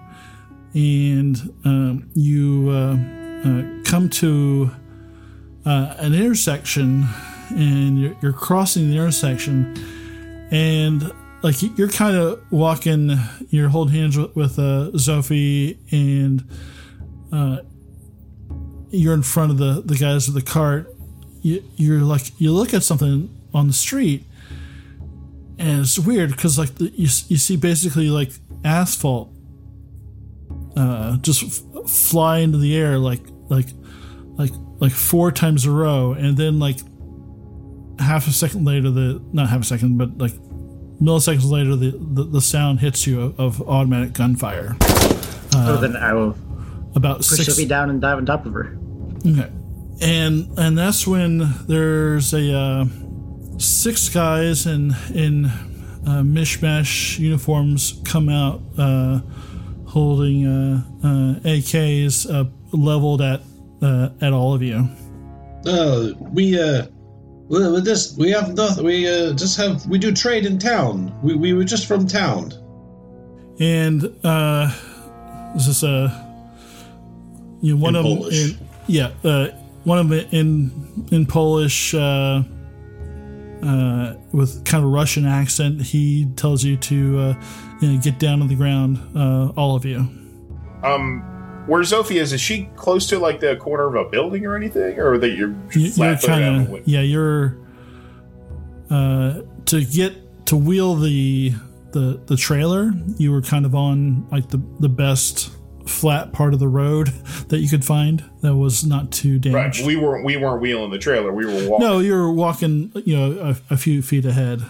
[0.74, 2.96] and um, you uh,
[3.48, 4.70] uh, come to
[5.64, 7.06] uh, an intersection,
[7.50, 9.74] and you're, you're crossing the intersection,
[10.50, 11.10] and
[11.42, 13.16] like you- you're kind of walking,
[13.50, 14.90] you're holding hands with, with uh,
[15.92, 16.44] and
[17.32, 17.58] uh,
[18.90, 20.94] you're in front of the the guys with the cart.
[21.42, 24.24] You, you're like you look at something on the street,
[25.58, 28.30] and it's weird because like the, you you see basically like
[28.64, 29.30] asphalt
[30.76, 33.66] uh, just f- fly into the air like like
[34.36, 34.50] like
[34.80, 36.78] like four times a row, and then like
[38.00, 40.32] half a second later, the not half a second, but like
[41.00, 44.76] milliseconds later, the the, the sound hits you of, of automatic gunfire.
[45.52, 46.36] so then I will
[46.96, 47.46] About push six.
[47.54, 48.76] Sophie down and dive on top of her.
[49.24, 49.50] Okay.
[50.00, 51.38] And and that's when
[51.68, 52.84] there's a uh,
[53.58, 55.46] six guys in in
[56.06, 59.20] uh, mishmash uniforms come out uh,
[59.86, 63.40] holding uh, uh, AKs uh, leveled at
[63.82, 64.88] uh, at all of you.
[65.66, 66.86] Uh, we uh,
[67.48, 68.84] we, we just we have nothing.
[68.84, 71.18] We uh, just have we do trade in town.
[71.22, 72.52] We we were just from town.
[73.60, 74.74] And uh,
[75.54, 76.24] this is a
[77.60, 79.48] you know, one In of them in yeah uh,
[79.84, 81.94] one of them in in Polish.
[81.94, 82.42] Uh,
[83.64, 87.42] uh, with kind of a Russian accent, he tells you to uh,
[87.80, 90.08] you know, get down on the ground, uh, all of you.
[90.82, 91.22] Um,
[91.66, 94.98] where Sophie is, is she close to like the corner of a building or anything,
[94.98, 97.00] or that you're You, footed kind of yeah.
[97.00, 97.56] You're
[98.90, 101.54] uh, to get to wheel the
[101.92, 102.92] the the trailer.
[103.16, 105.50] You were kind of on like the the best
[105.86, 107.08] flat part of the road
[107.48, 110.98] that you could find that was not too Right, we weren't we weren't wheeling the
[110.98, 111.32] trailer.
[111.32, 111.86] We were walking.
[111.86, 114.62] no, you were walking, you know, a, a few feet ahead.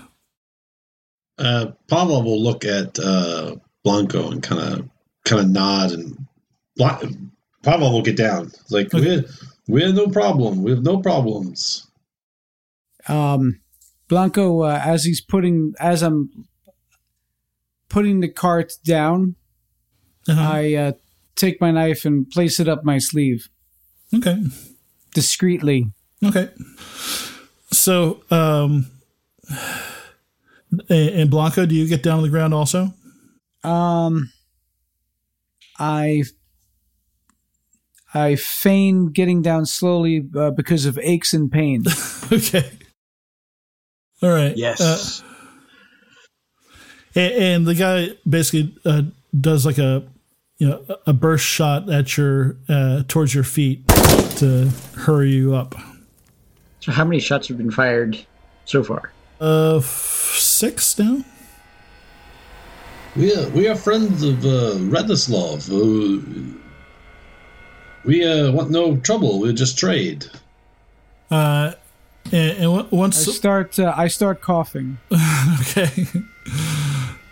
[1.38, 4.88] Uh, Pavel will look at uh, Blanco and kind of
[5.24, 6.26] kind of nod, and
[6.76, 7.00] Bla-
[7.62, 8.52] Pavel will get down.
[8.70, 9.24] Like Okay.
[9.66, 10.62] we we have no problem.
[10.62, 11.86] We have no problems.
[13.08, 13.60] Um,
[14.08, 16.30] Blanco, uh, as he's putting, as I'm
[17.88, 19.36] putting the cart down,
[20.28, 20.40] Uh-huh.
[20.40, 20.92] I uh,
[21.36, 23.48] take my knife and place it up my sleeve
[24.14, 24.42] okay.
[25.14, 25.86] discreetly.
[26.24, 26.48] Okay.
[27.70, 28.86] So, um,
[30.88, 32.92] and and Blanco, do you get down on the ground also?
[33.62, 34.30] Um,
[35.78, 36.24] I
[38.12, 42.24] I feign getting down slowly uh, because of aches and pains.
[42.32, 42.70] okay.
[44.22, 44.56] All right.
[44.56, 44.80] Yes.
[44.80, 45.24] Uh,
[47.16, 49.02] and, and the guy basically uh,
[49.38, 50.04] does like a
[50.58, 53.86] you know a burst shot at your uh, towards your feet
[54.38, 55.74] to hurry you up.
[56.80, 58.18] So how many shots have been fired
[58.66, 59.12] so far?
[59.40, 61.24] Uh, f- six now.
[63.16, 65.68] We are we are friends of uh, Radislav.
[65.70, 66.58] Uh,
[68.04, 69.40] we uh, want no trouble.
[69.40, 70.26] We just trade.
[71.30, 71.72] Uh,
[72.32, 74.98] and, and on- I once start uh, I start coughing.
[75.60, 76.06] Okay.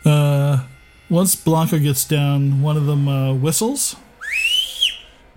[0.04, 0.64] Uh,
[1.12, 3.96] once Blanco gets down, one of them uh, whistles,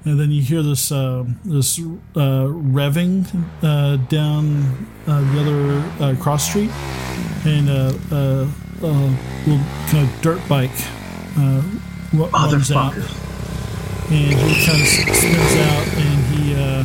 [0.06, 3.26] and then you hear this uh, this uh, revving
[3.62, 6.72] uh, down uh, the other uh, cross street,
[7.46, 8.48] and uh, uh,
[8.82, 9.16] uh,
[9.46, 10.72] little kind of dirt bike
[11.38, 11.62] uh,
[12.14, 16.84] ru- runs out, and he kind of spins out, and he uh,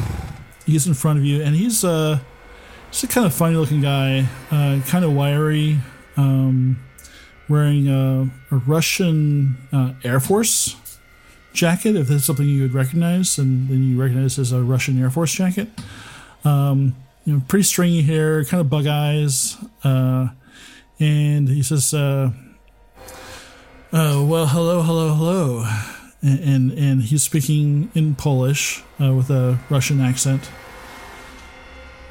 [0.66, 2.18] he's in front of you, and he's uh,
[2.91, 5.78] he's a kind of funny looking guy, uh, kind of wiry.
[6.16, 6.80] Um,
[7.51, 10.76] wearing a, a Russian uh, Air Force
[11.53, 11.96] jacket.
[11.96, 15.32] If that's something you would recognize, and then you recognize as a Russian Air Force
[15.32, 15.68] jacket.
[16.44, 16.94] Um,
[17.26, 20.28] you know, pretty stringy hair, kind of bug eyes, uh,
[20.98, 22.30] and he says, uh,
[23.92, 25.66] uh, "Well, hello, hello, hello,"
[26.22, 30.48] and and, and he's speaking in Polish uh, with a Russian accent.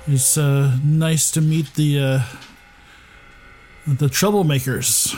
[0.05, 2.23] It's uh, nice to meet the.
[3.97, 5.15] The troublemakers.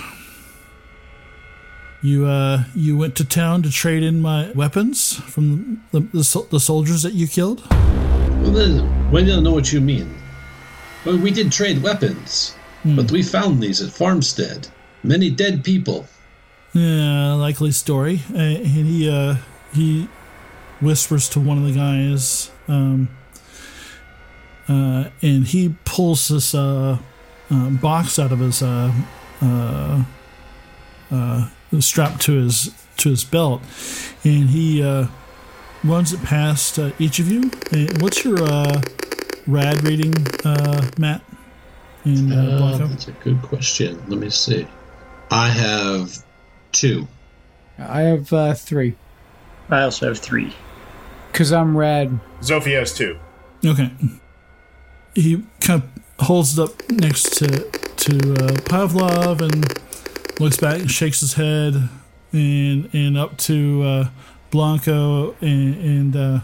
[2.01, 6.59] You uh, you went to town to trade in my weapons from the, the, the
[6.59, 7.67] soldiers that you killed.
[7.69, 10.15] Well, then, we don't know what you mean.
[11.05, 12.55] Well, we did trade weapons,
[12.86, 14.69] but we found these at Farmstead.
[15.03, 16.07] Many dead people.
[16.74, 18.22] Yeah, likely story.
[18.34, 19.36] And he uh,
[19.74, 20.07] he
[20.80, 23.09] whispers to one of the guys, um,
[24.69, 26.97] uh, and he pulls this uh,
[27.52, 28.91] uh, box out of his uh,
[29.41, 30.04] uh,
[31.12, 31.49] uh,
[31.80, 33.62] strapped to his to his belt,
[34.24, 35.08] and he uh,
[35.84, 37.49] runs it past uh, each of you.
[37.72, 38.82] And what's your uh,
[39.47, 40.14] rad rating,
[40.45, 41.22] uh, Matt?
[42.04, 42.88] And uh, Uh, Blanco?
[42.88, 44.02] that's a good question.
[44.08, 44.68] Let me see.
[45.30, 46.12] I have
[46.72, 47.08] two.
[47.80, 48.95] I have uh, three
[49.70, 50.54] I also have three.
[51.32, 52.20] because I'm rad.
[52.41, 53.18] Zofia has two.
[53.66, 53.89] Okay.
[55.16, 60.89] He kind of holds it up next to to uh, Pavlov and looks back and
[60.89, 61.89] shakes his head,
[62.32, 64.09] and and up to uh,
[64.49, 66.39] Blanco and and, uh,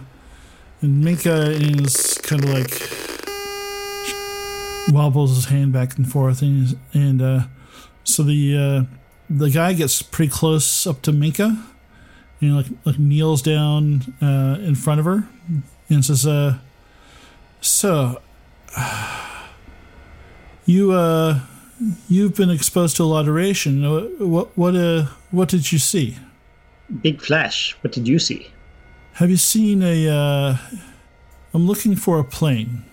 [0.81, 2.81] and Minka is kind of like
[4.89, 7.41] wobbles his hand back and forth and and uh,
[8.03, 8.95] so the uh,
[9.29, 11.65] the guy gets pretty close up to Minka
[12.41, 15.27] and like like kneels down uh, in front of her
[15.89, 16.57] and says, uh,
[17.61, 18.21] "So,
[20.67, 21.39] you uh,
[22.07, 23.81] you've been exposed to a lot of radiation.
[23.89, 26.17] What what what uh what did you see?
[27.01, 27.75] Big flash.
[27.81, 28.51] What did you see?
[29.13, 30.07] Have you seen a?
[30.07, 30.57] Uh,
[31.53, 32.83] I'm looking for a plane.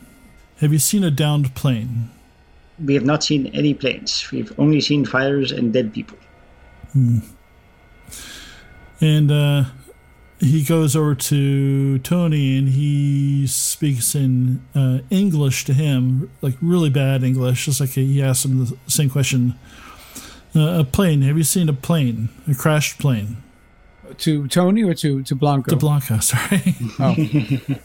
[0.61, 2.11] Have you seen a downed plane?
[2.83, 4.31] We have not seen any planes.
[4.33, 6.16] We've only seen fires and dead people.
[6.93, 7.18] Hmm.
[9.01, 9.64] And uh,
[10.45, 16.90] he goes over to Tony and he speaks in uh, English to him, like really
[16.90, 19.59] bad English, just like he asks him the same question.
[20.55, 21.22] Uh, a plane.
[21.22, 22.28] Have you seen a plane?
[22.49, 23.38] A crashed plane?
[24.18, 25.70] To Tony or to to Blanco?
[25.70, 26.76] To Blanco, sorry.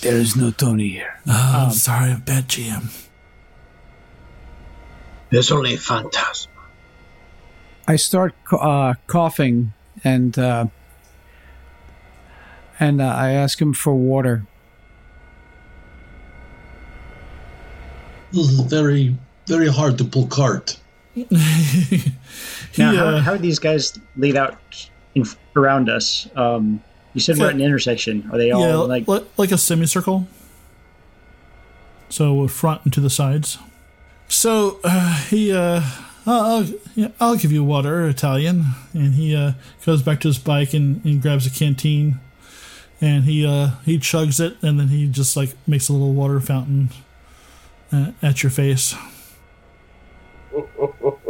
[0.00, 1.18] There is no Tony here.
[1.26, 3.06] Oh, I'm sorry, bad GM.
[5.30, 6.52] There's only a phantasm.
[7.88, 9.72] I start uh, coughing
[10.04, 10.66] and uh,
[12.80, 14.46] and uh, I ask him for water.
[18.32, 19.16] This is very,
[19.46, 20.78] very hard to pull cart.
[21.14, 21.26] He,
[22.78, 24.58] Now, how, uh, how are these guys laid out
[25.14, 25.24] in,
[25.56, 26.28] around us?
[26.36, 26.82] Um,
[27.14, 28.28] you said we're at an intersection.
[28.30, 29.08] Are they all yeah, like?
[29.08, 30.28] like, like a semicircle.
[32.08, 33.58] So front and to the sides.
[34.28, 35.82] So uh, he, uh,
[36.26, 39.52] I'll, I'll, yeah, I'll give you water, Italian, and he uh,
[39.84, 42.20] goes back to his bike and, and grabs a canteen,
[43.00, 46.40] and he uh, he chugs it, and then he just like makes a little water
[46.40, 46.90] fountain
[47.92, 48.94] uh, at your face.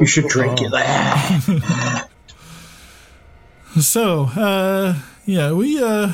[0.01, 2.05] You should drink it.
[3.81, 6.13] So, uh, yeah, we, uh,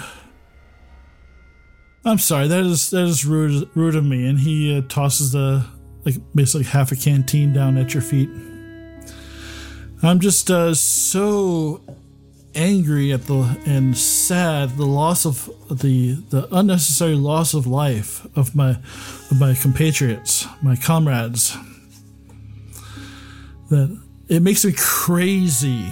[2.05, 4.27] I'm sorry, that is, that is rude, rude of me.
[4.27, 5.65] And he uh, tosses the,
[6.05, 8.29] like, basically half a canteen down at your feet.
[10.03, 11.81] I'm just, uh, so
[12.55, 18.27] angry at the, and sad at the loss of the, the unnecessary loss of life
[18.37, 18.71] of my,
[19.31, 21.57] of my compatriots, my comrades.
[23.71, 23.99] That
[24.29, 25.91] it makes me crazy.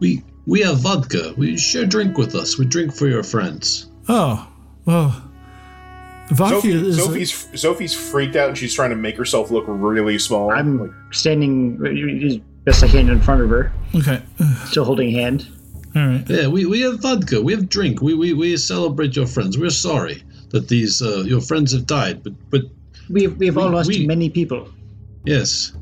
[0.00, 1.34] We we have vodka.
[1.36, 2.58] We share drink with us.
[2.58, 3.86] We drink for your friends.
[4.08, 4.48] Oh,
[4.84, 5.10] well,
[6.30, 10.18] vodka Zofie, is Zofie's Zofie's freaked out and she's trying to make herself look really
[10.18, 10.50] small.
[10.50, 11.78] I'm Like, standing
[12.66, 14.22] as best I can in front of her, okay.
[14.66, 15.48] still holding hand.
[15.94, 16.24] All right.
[16.28, 17.40] Yeah, we, we have vodka.
[17.42, 18.00] We have drink.
[18.00, 19.58] We, we we celebrate your friends.
[19.58, 22.62] We're sorry that these uh, your friends have died, but but
[23.10, 24.68] We've we've all lost we- many people.
[25.24, 25.72] yes,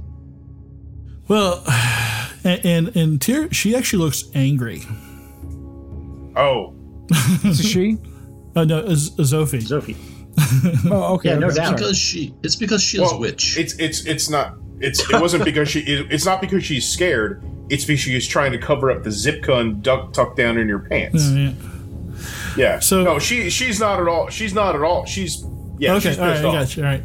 [1.29, 1.63] Well,
[2.45, 4.83] and and, and Tyr, she actually looks angry.
[6.37, 6.75] oh,
[7.45, 7.99] It's a she.
[8.57, 9.61] Uh, no, Az- Azofi.
[9.63, 9.95] Zofie.
[10.91, 11.29] Oh, okay.
[11.31, 11.77] Yeah, no okay, doubt.
[11.77, 13.57] because she it's because she is well, a witch.
[13.57, 14.57] it's it's it's not.
[14.81, 15.81] It's it wasn't because she.
[15.81, 17.43] It, it's not because she's scared.
[17.69, 20.81] It's because she's trying to cover up the zip gun duck tucked down in your
[20.81, 21.29] pants.
[21.31, 21.53] Oh, yeah.
[22.57, 22.79] Yeah.
[22.81, 24.29] So- no, she she's not at all.
[24.29, 25.05] She's not at all.
[25.07, 25.45] She's
[25.79, 25.95] yeah.
[25.95, 26.11] okay.
[26.11, 26.33] she's All right.
[26.35, 26.55] pissed I off.
[26.55, 26.83] got you.
[26.85, 27.03] All right.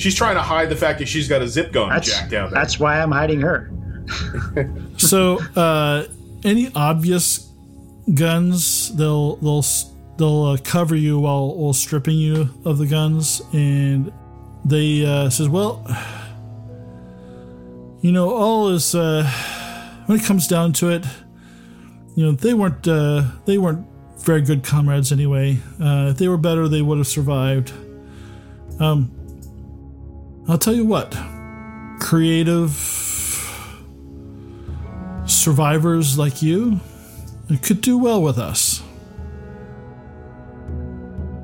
[0.00, 2.50] She's trying to hide the fact that she's got a zip gun That's jacked down
[2.50, 2.60] there.
[2.60, 3.70] that's why I'm hiding her.
[4.98, 6.06] So, uh,
[6.44, 7.50] any obvious
[8.14, 9.64] guns, they'll they'll
[10.16, 14.10] they'll uh, cover you while while stripping you of the guns, and
[14.66, 15.84] they uh, says, well,
[18.00, 19.24] you know, all is uh,
[20.06, 21.04] when it comes down to it,
[22.16, 23.86] you know, they weren't uh, they weren't
[24.18, 25.58] very good comrades anyway.
[25.80, 27.72] Uh, if they were better, they would have survived.
[28.80, 29.12] Um,
[30.48, 31.16] I'll tell you what,
[32.00, 32.70] creative
[35.26, 36.80] survivors like you
[37.62, 38.82] could do well with us.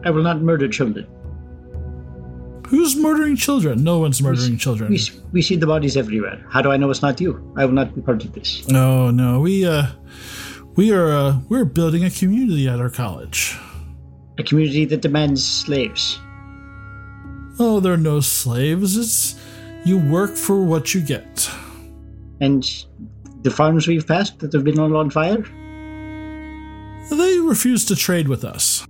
[0.04, 1.06] I will not murder children.
[2.72, 3.84] Who's murdering children?
[3.84, 4.90] No one's murdering children.
[4.90, 4.98] We,
[5.30, 6.42] we see the bodies everywhere.
[6.48, 7.52] How do I know it's not you?
[7.54, 8.66] I will not be part of this.
[8.66, 9.88] No, no, we uh,
[10.74, 13.58] We are uh, we're building a community at our college.
[14.38, 16.18] A community that demands slaves.
[17.58, 18.96] Oh, there are no slaves.
[18.96, 19.38] It's
[19.84, 21.50] you work for what you get.
[22.40, 22.64] And
[23.42, 25.44] the farms we've passed that have been all on fire?
[27.10, 28.86] They refuse to trade with us.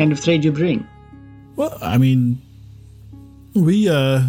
[0.00, 0.86] Kind of trade you bring?
[1.56, 2.40] Well, I mean,
[3.54, 4.22] we uh,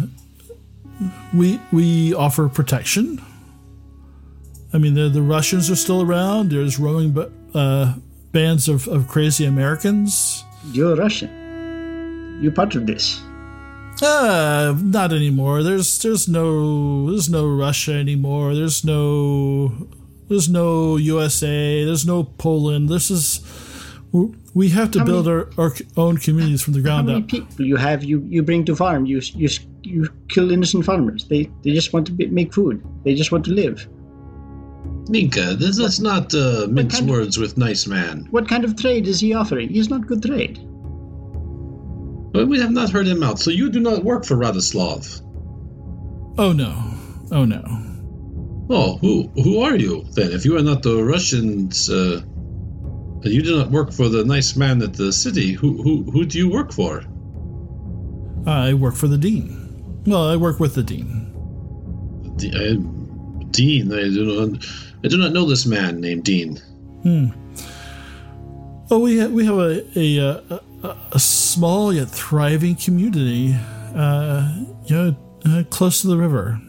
[1.32, 3.18] we we offer protection.
[4.74, 6.50] I mean, the the Russians are still around.
[6.50, 7.16] There's roaming
[7.54, 7.94] uh,
[8.32, 10.44] bands of, of crazy Americans.
[10.72, 12.38] You're Russian.
[12.42, 13.22] You're part of this.
[14.02, 15.62] Uh, not anymore.
[15.62, 18.54] There's there's no there's no Russia anymore.
[18.54, 19.88] There's no
[20.28, 21.82] there's no USA.
[21.86, 22.90] There's no Poland.
[22.90, 23.40] This is
[24.54, 27.32] we have to How build many- our, our own communities from the ground How ground
[27.32, 27.48] many up.
[27.48, 28.04] people you have?
[28.04, 29.06] You you bring to farm.
[29.06, 29.48] You you
[29.82, 31.24] you kill innocent farmers.
[31.28, 32.82] They they just want to be, make food.
[33.04, 33.88] They just want to live.
[35.08, 38.26] Minka, this, let's not uh, mince kind of- words with nice man.
[38.30, 39.68] What kind of trade is he offering?
[39.70, 40.58] He's not good trade.
[42.32, 43.38] But we have not heard him out.
[43.38, 45.20] So you do not work for Radislov.
[46.38, 46.72] Oh no,
[47.30, 47.62] oh no.
[48.70, 50.32] Oh, who who are you then?
[50.32, 52.22] If you are not the Russians, uh,
[53.24, 56.24] and you do not work for the nice man at the city, who who who
[56.24, 57.04] do you work for?
[58.46, 60.02] I work for the dean.
[60.06, 61.30] Well, I work with the dean.
[62.36, 62.74] The, uh,
[63.52, 63.92] Dean.
[63.92, 64.64] I do not.
[65.04, 66.60] I do not know this man named Dean.
[68.90, 70.18] Oh, we ha- we have a a,
[70.82, 73.54] a a small yet thriving community,
[73.94, 74.52] uh,
[74.86, 75.16] you know,
[75.46, 76.60] uh, close to the river.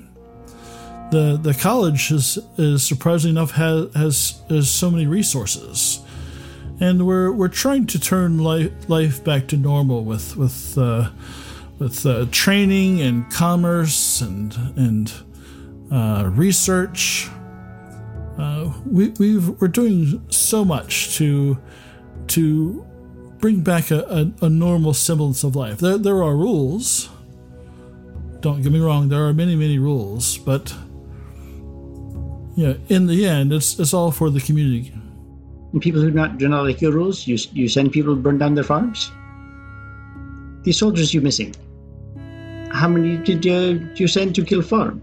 [1.11, 6.02] the The college is is surprisingly enough has has, has so many resources,
[6.79, 11.09] and we're we're trying to turn life life back to normal with with uh,
[11.79, 15.13] with uh, training and commerce and and
[15.91, 17.29] uh, research.
[18.37, 21.57] Uh, we we've, we're doing so much to
[22.27, 22.85] to
[23.37, 23.99] bring back a,
[24.41, 25.79] a, a normal semblance of life.
[25.79, 27.09] There, there are rules.
[28.39, 30.73] Don't get me wrong, there are many, many rules, but
[32.55, 34.93] yeah, in the end, it's it's all for the community.
[35.79, 38.37] People who do not do not like your rules, you you send people to burn
[38.37, 39.11] down their farms.
[40.63, 41.55] These soldiers you missing.
[42.71, 45.01] How many did you, you send to kill farm?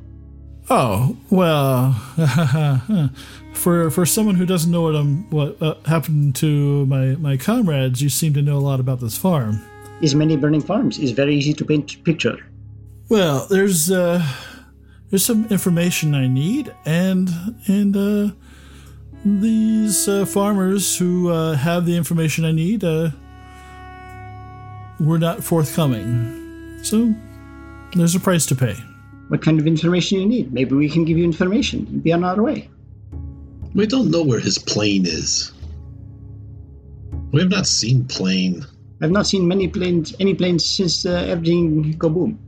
[0.68, 1.93] Oh well,
[3.53, 8.01] for for someone who doesn't know what um what uh, happened to my my comrades,
[8.01, 9.61] you seem to know a lot about this farm.
[10.01, 12.39] Is many burning farms is very easy to paint picture.
[13.09, 14.25] Well, there's uh
[15.11, 17.29] there's some information I need, and
[17.66, 18.35] and uh,
[19.25, 23.11] these uh, farmers who uh, have the information I need uh,
[24.99, 26.79] were not forthcoming.
[26.83, 27.14] So
[27.95, 28.75] there's a price to pay.
[29.29, 30.53] What kind of information you need?
[30.53, 31.87] Maybe we can give you information.
[31.91, 32.68] and Be on our way.
[33.75, 35.53] We don't know where his plane is.
[37.33, 38.66] We have not seen plane.
[39.03, 42.39] I've not seen many planes, any planes since uh, everything go boom.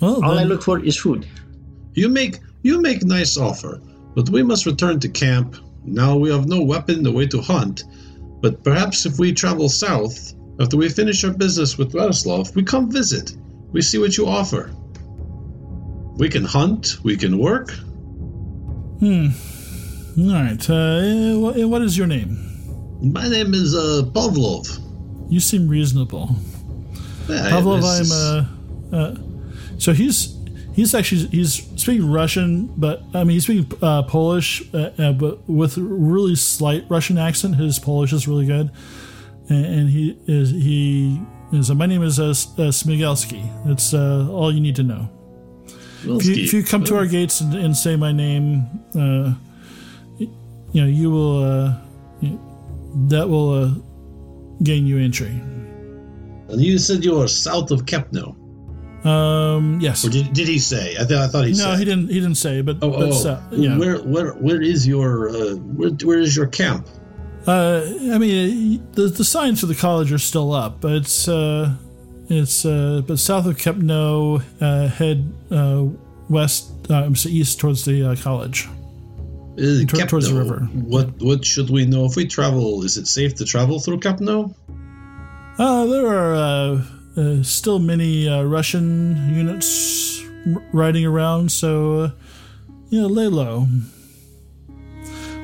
[0.00, 1.26] Well, All I look for is food.
[1.94, 3.80] You make you make nice offer,
[4.16, 5.56] but we must return to camp.
[5.84, 7.84] Now we have no weapon, no way to hunt.
[8.42, 12.90] But perhaps if we travel south, after we finish our business with Radislov, we come
[12.90, 13.36] visit.
[13.72, 14.72] We see what you offer.
[16.16, 17.70] We can hunt, we can work.
[19.00, 19.28] Hmm.
[20.18, 20.70] All right.
[20.70, 22.38] Uh, what, what is your name?
[23.02, 24.80] My name is uh, Pavlov.
[25.30, 26.34] You seem reasonable.
[27.28, 28.02] Yeah, Pavlov, I'm.
[28.02, 28.46] is- Uh,
[28.92, 29.14] uh,
[29.78, 30.35] so he's
[30.76, 35.48] he's actually he's speaking Russian, but I mean he's speaking uh, Polish, uh, uh, but
[35.48, 37.56] with really slight Russian accent.
[37.56, 38.70] His Polish is really good,
[39.48, 41.20] and, and he is he
[41.52, 41.70] is.
[41.70, 43.42] Uh, my name is uh, uh, Smigelski.
[43.66, 45.08] That's uh, all you need to know.
[46.04, 49.34] If you, if you come to our gates and, and say my name, uh,
[50.18, 51.42] you know you will.
[51.42, 51.74] Uh,
[53.08, 53.74] that will uh,
[54.62, 55.28] gain you entry.
[56.48, 58.34] And you said you are south of Kepno.
[59.06, 60.04] Um, yes.
[60.04, 60.94] Or did, did he say?
[60.98, 61.78] I, th- I thought he said No, said.
[61.78, 62.08] he didn't.
[62.08, 63.28] He didn't say, but, Oh, but oh.
[63.30, 63.78] uh, yeah.
[63.78, 66.86] Where, where, where is your, uh, where, where is your camp?
[67.46, 71.76] Uh, I mean, the the signs for the college are still up, but it's uh,
[72.28, 75.84] it's uh, but south of Kepno, uh, head uh,
[76.28, 78.66] west, uh, east towards the uh, college.
[79.56, 80.68] Tor- towards the river.
[80.74, 82.82] What, what should we know if we travel?
[82.82, 84.52] Is it safe to travel through Kepno?
[85.58, 86.82] Uh, there are uh,
[87.16, 90.22] uh, still many uh, Russian units
[90.54, 92.10] r- riding around, so uh,
[92.90, 93.66] you know, lay low.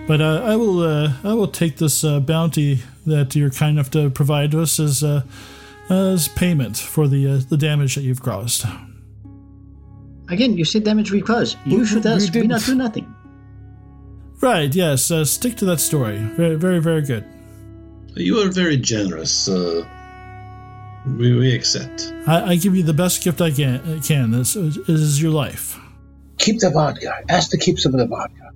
[0.06, 3.90] But uh, I will uh, I will take this uh, bounty that you're kind enough
[3.92, 5.22] to provide to us as uh,
[5.90, 8.64] as payment for the uh, the damage that you've caused.
[10.28, 11.56] Again, you say damage we caused.
[11.66, 13.14] you We- shoot we us, we didn't- not do nothing.
[14.40, 15.10] Right, yes.
[15.10, 16.18] Uh, stick to that story.
[16.36, 17.24] Very, very, very good.
[18.16, 19.48] You are very generous.
[19.48, 19.84] Uh,
[21.06, 22.12] we, we accept.
[22.26, 24.00] I, I give you the best gift I can.
[24.02, 24.30] Can.
[24.30, 25.78] This is, is your life.
[26.38, 27.12] Keep the vodka.
[27.28, 28.50] Ask to keep some of the vodka.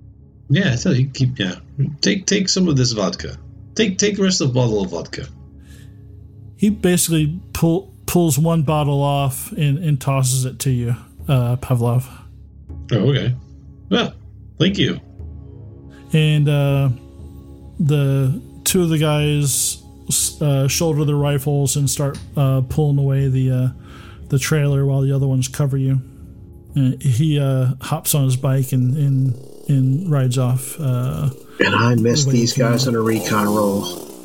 [0.49, 1.55] Yeah, so you keep yeah.
[2.01, 3.37] Take take some of this vodka.
[3.75, 5.27] Take take the rest of the bottle of vodka.
[6.55, 10.95] He basically pull, pulls one bottle off and, and tosses it to you,
[11.27, 12.09] uh, Pavlov.
[12.91, 13.35] Oh, okay.
[13.89, 14.13] Well,
[14.57, 14.99] thank you.
[16.13, 16.89] And uh,
[17.79, 19.83] the two of the guys
[20.41, 23.67] uh, shoulder their rifles and start uh, pulling away the uh,
[24.29, 26.01] the trailer while the other ones cover you.
[26.75, 29.35] And he uh, hops on his bike and and,
[29.69, 30.79] and rides off.
[30.79, 31.29] Uh,
[31.59, 33.83] And I miss these guys on a recon roll.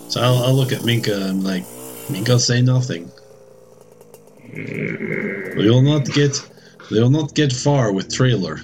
[0.08, 1.64] So I'll, I'll look at Minka and like,
[2.10, 3.10] Minka say nothing.
[4.54, 6.46] We will not get,
[6.90, 8.58] we will not get far with trailer.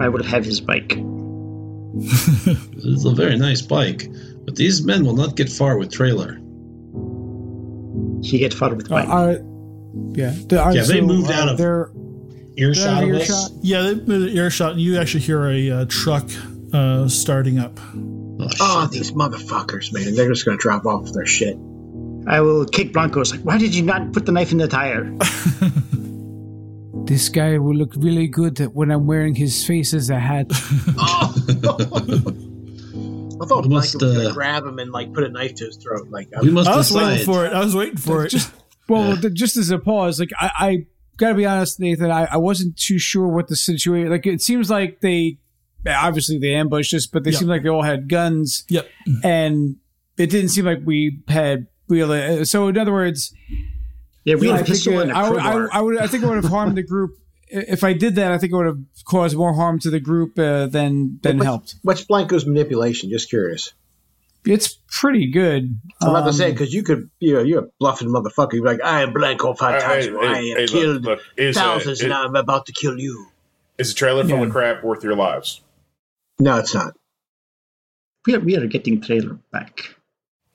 [0.00, 0.96] I will have his bike.
[2.90, 4.08] It's a very nice bike,
[4.48, 6.38] but these men will not get far with trailer.
[8.22, 9.08] He get far with Uh, bike.
[9.10, 9.32] are,
[10.12, 11.90] yeah, the, are, Yeah, they moved uh, out of- They're,
[12.56, 13.50] Earshot they're out of of earshot.
[13.62, 16.24] yeah, they made an earshot, and you actually hear a uh, truck
[16.72, 17.78] uh, starting up.
[18.40, 20.14] Oh, Oh, these motherfuckers, man.
[20.14, 21.56] They're just going to drop off their shit.
[22.26, 25.14] I will kick Blanco's like, why did you not put the knife in the tire?
[27.06, 30.46] This guy will look really good when I'm wearing his face as a hat.
[30.98, 31.34] Oh.
[33.42, 35.28] I thought We must, Blanket was going uh, to grab him and like put a
[35.28, 36.08] knife to his throat.
[36.10, 37.02] Like, we must I was decide.
[37.06, 37.52] waiting for it.
[37.52, 38.30] I was waiting for it.
[38.30, 38.52] just
[38.88, 40.86] well, th- just as a pause, like I, I
[41.16, 44.10] gotta be honest, Nathan, I, I wasn't too sure what the situation.
[44.10, 45.38] Like it seems like they
[45.86, 47.38] obviously they ambushed us, but they Yeah.
[47.38, 48.88] seemed like they all had guns, Yep.
[49.24, 49.76] and
[50.16, 52.10] it didn't seem like we had real.
[52.12, 53.32] uh, So in other words,
[54.24, 55.68] Yeah, we I have a think, pistol uh, and a I, would- crowbar.
[55.72, 57.12] I, I would, I think I would have harmed the group.
[57.50, 60.38] If I did that, I think it would have caused more harm to the group
[60.38, 61.74] uh, than than what's, helped.
[61.82, 63.10] What's Blanco's manipulation?
[63.10, 63.72] Just curious.
[64.46, 65.78] It's pretty good.
[66.00, 68.54] I'm about to Um, say because you could, you know, you're a bluffing motherfucker.
[68.54, 70.18] You're like, I am Blanco Hey, hey, Fantasma.
[70.24, 72.98] I hey, have hey, killed look, is, uh, thousands, is- and I'm about to kill
[72.98, 73.26] you.
[73.78, 74.44] Is a trailer full Yeah.
[74.44, 75.60] of crap worth your lives?
[76.38, 76.94] No, it's not.
[78.26, 79.96] we, are, we are getting trailer back.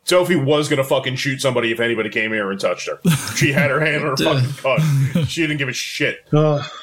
[0.05, 2.99] Zofie was gonna fucking shoot somebody if anybody came here and touched her.
[3.35, 5.25] She had her hand on her fucking gun.
[5.25, 6.27] She didn't give a shit.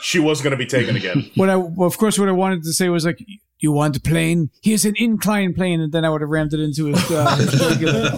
[0.00, 1.30] She was gonna be taken again.
[1.36, 3.18] what I, well, of course, what I wanted to say was like,
[3.58, 4.50] "You want a plane?
[4.62, 7.10] Here's an inclined plane," and then I would have rammed it into his.
[7.10, 8.10] Uh, his regular.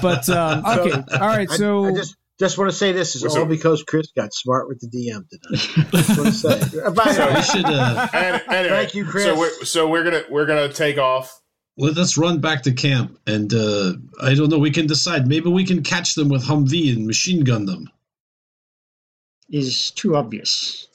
[0.00, 1.50] But um, okay, all right.
[1.50, 3.48] So I, just just want to say this is all up?
[3.48, 5.90] because Chris got smart with the DM tonight.
[5.92, 6.90] Just want to say.
[6.90, 9.24] By the we should uh, And, anyway, Thank you, Chris.
[9.24, 11.40] So we're, so we're gonna we're gonna take off.
[11.76, 14.58] Let us run back to camp, and uh, I don't know.
[14.58, 15.26] We can decide.
[15.26, 17.90] Maybe we can catch them with Humvee and machine gun them.
[19.50, 20.88] Is too obvious.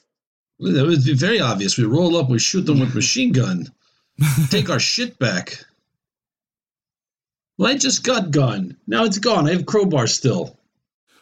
[0.60, 1.78] Well, That would be very obvious.
[1.78, 3.68] We roll up, we shoot them with machine gun,
[4.50, 5.64] take our shit back.
[7.58, 8.78] Well, I just got gun.
[8.88, 9.48] Now it's gone.
[9.48, 10.58] I have crowbar still.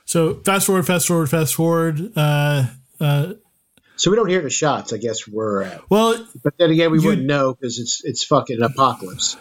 [0.05, 2.11] So fast forward, fast forward, fast forward.
[2.15, 2.67] Uh,
[2.99, 3.33] uh,
[3.97, 4.93] so we don't hear the shots.
[4.93, 5.89] I guess we're at.
[5.89, 9.35] well, But then again, we You- wouldn't know because it's it's fucking apocalypse.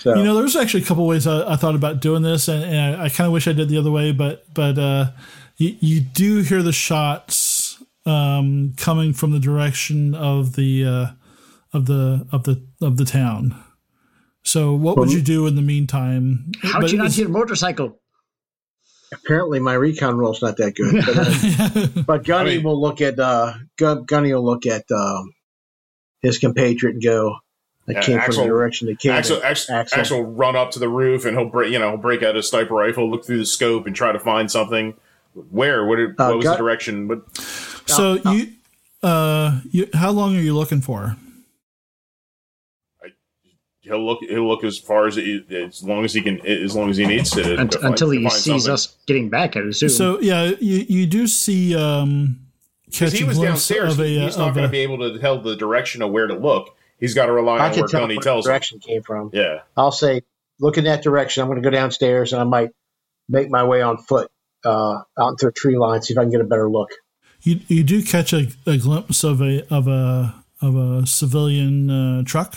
[0.00, 2.64] So you know, there's actually a couple ways I, I thought about doing this, and,
[2.64, 5.10] and I, I kind of wish I did the other way, but but uh,
[5.56, 11.06] you, you do hear the shots um, coming from the direction of the uh,
[11.74, 13.54] of the of the of the town.
[14.42, 16.50] So what would you do in the meantime?
[16.62, 17.99] How'd But you not it's- a motorcycle?
[19.12, 21.04] Apparently my recon roll's not that good.
[21.04, 24.90] But, uh, but Gunny I mean- will look at uh, Gun, Gunny will look at
[24.90, 25.32] um,
[26.22, 27.36] his compatriot and go,
[27.88, 29.98] "I Yeah, came from the direction they came." Axel, in." Axel, Axel.
[30.00, 32.34] Axel will run up to the roof and he'll break, you know, he'll break out
[32.36, 34.94] his sniper rifle, look through the scope, and try to find something.
[35.34, 35.86] Where?
[35.86, 35.96] What?
[35.96, 37.06] Did, Uh, was got- the direction?
[37.08, 37.36] But
[37.86, 38.52] so you
[39.02, 41.16] uh, you how long are you looking for?
[43.90, 44.20] He'll look.
[44.22, 47.06] He'll look as far as he, as long as he can, as long as he
[47.06, 47.42] needs to.
[47.42, 48.72] to Unt- find- until to he find sees something.
[48.72, 49.88] us getting back, I assume.
[49.90, 52.40] So yeah, you you do see um,
[52.86, 55.56] Because he was downstairs, of a he's not going to be able to tell the
[55.56, 56.74] direction of where to look.
[56.98, 58.50] He's got to rely I on can where tell Gunny where the tells him.
[58.50, 59.30] direction came from.
[59.32, 60.22] Yeah, I'll say,
[60.58, 61.42] look in that direction.
[61.42, 62.70] I'm going to go downstairs and I might
[63.28, 64.30] make my way on foot
[64.64, 66.90] uh, out into a tree line, see if I can get a better look.
[67.42, 72.22] You you do catch a, a glimpse of a of a of a civilian uh,
[72.26, 72.56] truck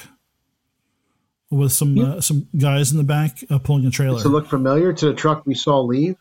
[1.54, 4.18] with some uh, some guys in the back uh, pulling a trailer.
[4.18, 6.16] Does it look familiar to the truck we saw leave?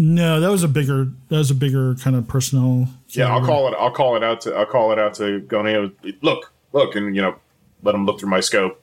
[0.00, 2.88] no, that was a bigger that was a bigger kind of personnel.
[3.08, 3.32] yeah.
[3.32, 3.76] I'll call it.
[3.78, 4.54] I'll call it out to.
[4.54, 5.92] I'll call it out to Gunny.
[6.22, 7.36] Look, look, and you know,
[7.82, 8.82] let him look through my scope.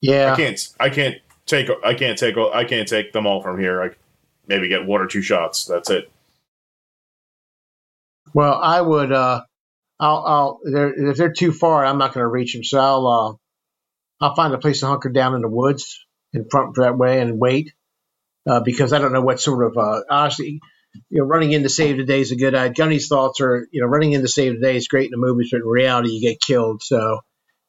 [0.00, 0.32] Yeah.
[0.32, 0.68] I can't.
[0.78, 1.16] I can't
[1.46, 1.68] take.
[1.84, 2.36] I can't take.
[2.36, 3.82] I can't take them all from here.
[3.82, 3.90] I
[4.46, 5.64] maybe get one or two shots.
[5.64, 6.10] That's it.
[8.32, 9.10] Well, I would.
[9.10, 9.42] Uh,
[9.98, 12.64] I'll, I'll they're, if they're too far, I'm not going to reach them.
[12.64, 13.34] So I'll, uh,
[14.20, 17.38] I'll find a place to hunker down in the woods in front that way and
[17.38, 17.72] wait,
[18.46, 20.60] uh, because I don't know what sort of, uh, honestly,
[21.10, 22.74] you know, running in to save the day is a good idea.
[22.74, 25.26] Gunny's thoughts are, you know, running in to save the day is great in the
[25.26, 26.82] movies, but in reality, you get killed.
[26.82, 27.20] So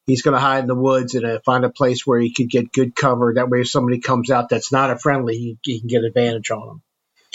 [0.06, 2.48] he's going to hide in the woods and uh, find a place where he could
[2.48, 3.34] get good cover.
[3.34, 6.50] That way, if somebody comes out that's not a friendly, he, he can get advantage
[6.50, 6.82] on them.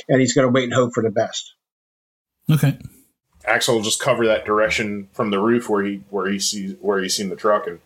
[0.07, 1.53] And he's going to wait and hope for the best.
[2.49, 2.77] Okay.
[3.45, 7.01] Axel will just cover that direction from the roof where he where he sees where
[7.01, 7.79] he's seen the truck and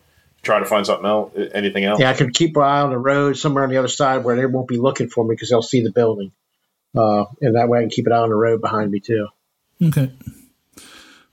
[0.45, 1.99] try to find something else, anything else.
[1.99, 4.35] Yeah, I can keep an eye on the road somewhere on the other side where
[4.35, 6.31] they won't be looking for me because they'll see the building.
[6.95, 9.27] Uh, and that way I can keep an eye on the road behind me too.
[9.83, 10.11] Okay.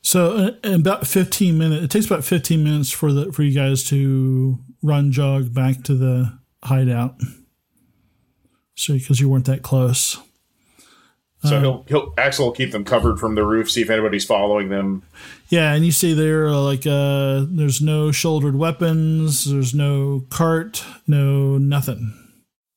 [0.00, 3.54] So uh, in about 15 minutes, it takes about 15 minutes for the for you
[3.54, 7.14] guys to run jog back to the hideout.
[8.74, 10.18] So because you weren't that close.
[11.44, 14.68] So he'll he'll Axel will keep them covered from the roof, see if anybody's following
[14.68, 15.02] them.
[15.48, 20.84] Yeah, and you see there uh, like uh there's no shouldered weapons, there's no cart,
[21.06, 22.14] no nothing.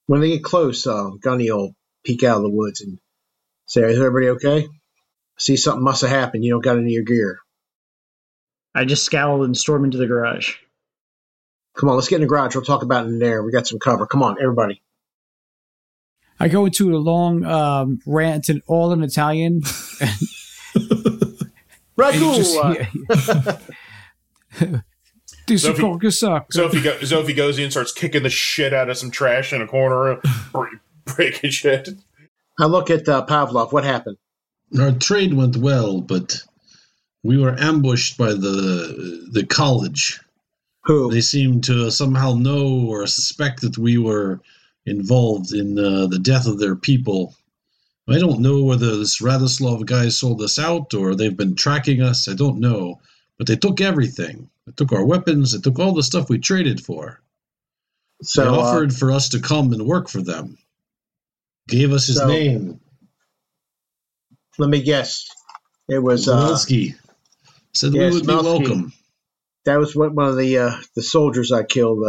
[0.08, 2.98] When they get close, uh, Gunny will peek out of the woods and
[3.68, 4.68] say, "Is everybody okay?"
[5.38, 6.44] See, something must have happened.
[6.44, 7.40] You don't got any of your gear.
[8.74, 10.56] I just scowl and storm into the garage.
[11.76, 12.56] Come on, let's get in the garage.
[12.56, 13.44] We'll talk about it in there.
[13.44, 14.08] We got some cover.
[14.08, 14.82] Come on, everybody.
[16.40, 19.62] I go into a long um, rant in all in Italian.
[21.98, 23.58] Right, and you just uh,
[25.48, 26.52] This So is if suck.
[26.52, 29.62] So go, so goes in, and starts kicking the shit out of some trash in
[29.62, 30.20] a corner,
[31.06, 31.90] breaking shit.
[32.60, 33.72] I look at uh, Pavlov.
[33.72, 34.18] What happened?
[34.80, 36.42] Our trade went well, but
[37.24, 40.20] we were ambushed by the the college.
[40.86, 41.12] Who?
[41.12, 44.42] They seemed to somehow know or suspect that we were
[44.86, 47.36] involved in uh, the death of their people.
[48.08, 52.28] I don't know whether this Radislov guy sold us out or they've been tracking us.
[52.30, 53.00] I don't know.
[53.38, 54.50] But they took everything.
[54.68, 55.52] They took our weapons.
[55.52, 57.20] They took all the stuff we traded for.
[58.22, 60.58] They So uh, offered for us to come and work for them.
[61.68, 62.80] Gave us his So- name,
[64.58, 65.28] let me guess.
[65.90, 66.96] It was uh, Zelensky.
[67.74, 68.94] Said yeah, we would be welcome.
[69.66, 72.06] that was what one of the uh, the soldiers I killed.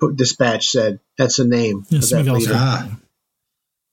[0.00, 1.84] Uh, put dispatch said that's the name.
[1.88, 2.38] Yeah, of that Smigelski.
[2.40, 2.52] leader.
[2.54, 2.98] Ah,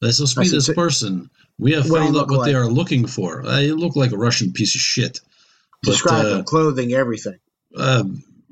[0.02, 1.30] let's just be this person.
[1.60, 3.46] We have What found out look what they are looking for.
[3.46, 5.20] Uh, you look like a Russian piece of shit.
[5.84, 7.38] But, Describe uh, clothing, everything.
[7.78, 8.04] uh,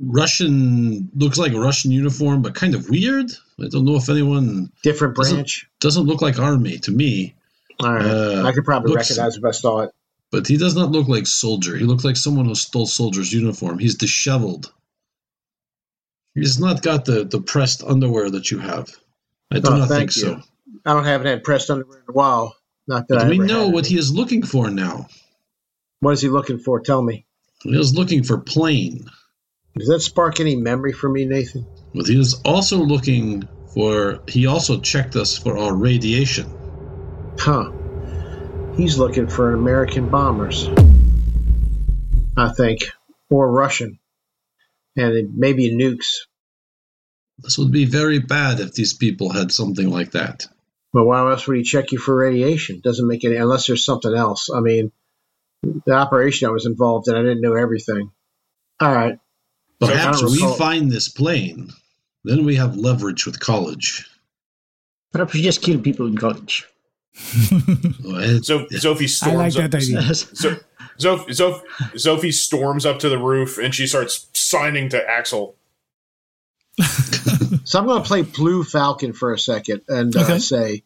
[0.04, 3.32] Russian looks like a Russian uniform, but kind of weird.
[3.60, 5.68] I don't know if anyone Different doesn't- branch.
[5.80, 7.36] doesn't look like army to me.
[7.80, 9.92] All right, uh, I could probably looks- recognize if I saw it.
[10.32, 11.76] But he does not look like soldier.
[11.76, 13.80] He looks like someone who stole soldier's uniform.
[13.80, 14.72] He's disheveled.
[16.36, 18.90] He's not got the, the pressed underwear that you have.
[19.52, 20.22] I do Oh, not think you.
[20.22, 20.42] so.
[20.86, 22.56] I don't have had pressed underwear in a while.
[22.88, 25.08] Not that we know what he is looking for now.
[26.00, 26.80] What is he looking for?
[26.80, 27.26] Tell me.
[27.64, 29.06] He is looking for plane.
[29.78, 31.66] Does that spark any memory for me, Nathan?
[31.94, 34.20] But he is also looking for.
[34.28, 36.50] He also checked us for our radiation.
[37.38, 37.72] Huh.
[38.76, 40.70] He's looking for American bombers.
[42.38, 42.90] I think.
[43.30, 44.00] Or Russian.
[44.96, 46.08] And maybe nukes.
[47.40, 50.46] This would be very bad if these people had something like that.
[50.94, 52.82] But why else would he check you for radiation?
[52.84, 54.50] Doesn't make any unless there's something else.
[54.54, 54.92] I mean,
[55.64, 58.12] the operation I was involved in, I didn't know everything.
[58.80, 59.18] All right.
[59.80, 61.70] Perhaps I don't we recall- find this plane,
[62.26, 64.06] then we have leverage with college.
[65.14, 66.66] Perhaps we just kill people in college.
[67.14, 69.82] It- So Zofie I like storms that up.
[69.82, 70.14] idea.
[70.16, 70.58] So,
[71.00, 71.62] Zofie, Zofie,
[71.96, 75.56] Zofie storms up to the roof and she starts signing to Axel.
[77.64, 80.84] So I'm going to play Blue Falcon for a second and uh, say,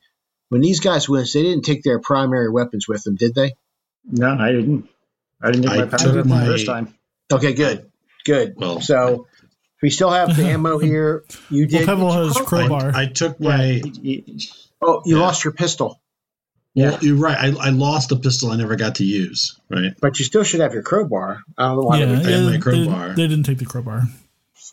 [0.50, 3.54] when these guys went, they didn't take their primary weapons with them, did they?
[4.04, 4.90] No, I didn't.
[5.42, 6.94] I didn't take my took power my- the first time.
[7.32, 7.90] Okay, good,
[8.26, 8.56] good.
[8.58, 9.28] Well- so
[9.82, 11.24] we still have the ammo here.
[11.50, 11.86] You Well, did.
[11.88, 12.92] Pebble has I, crowbar.
[12.94, 13.82] I took my.
[14.02, 14.22] Yeah,
[14.82, 15.22] oh, you Yeah.
[15.22, 16.00] lost your pistol,
[16.76, 17.38] Well, you're right.
[17.38, 19.58] I, I lost a pistol I never got to use.
[19.70, 19.94] Right.
[20.02, 21.40] but you still should have your crowbar.
[21.58, 22.00] I don't know why.
[22.00, 23.08] yeah, they would- I had yeah, my they, crowbar.
[23.16, 24.04] they didn't take the crowbar.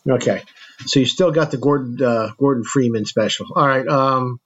[0.09, 0.41] Okay,
[0.85, 3.47] so you still got the Gordon uh, Gordon Freeman special.
[3.55, 3.87] All right.
[3.87, 4.39] Um,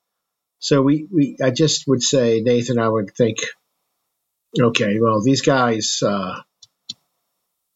[0.60, 2.78] so we, we I just would say Nathan.
[2.78, 3.40] I would think.
[4.60, 6.00] Okay, well these guys.
[6.06, 6.42] Uh,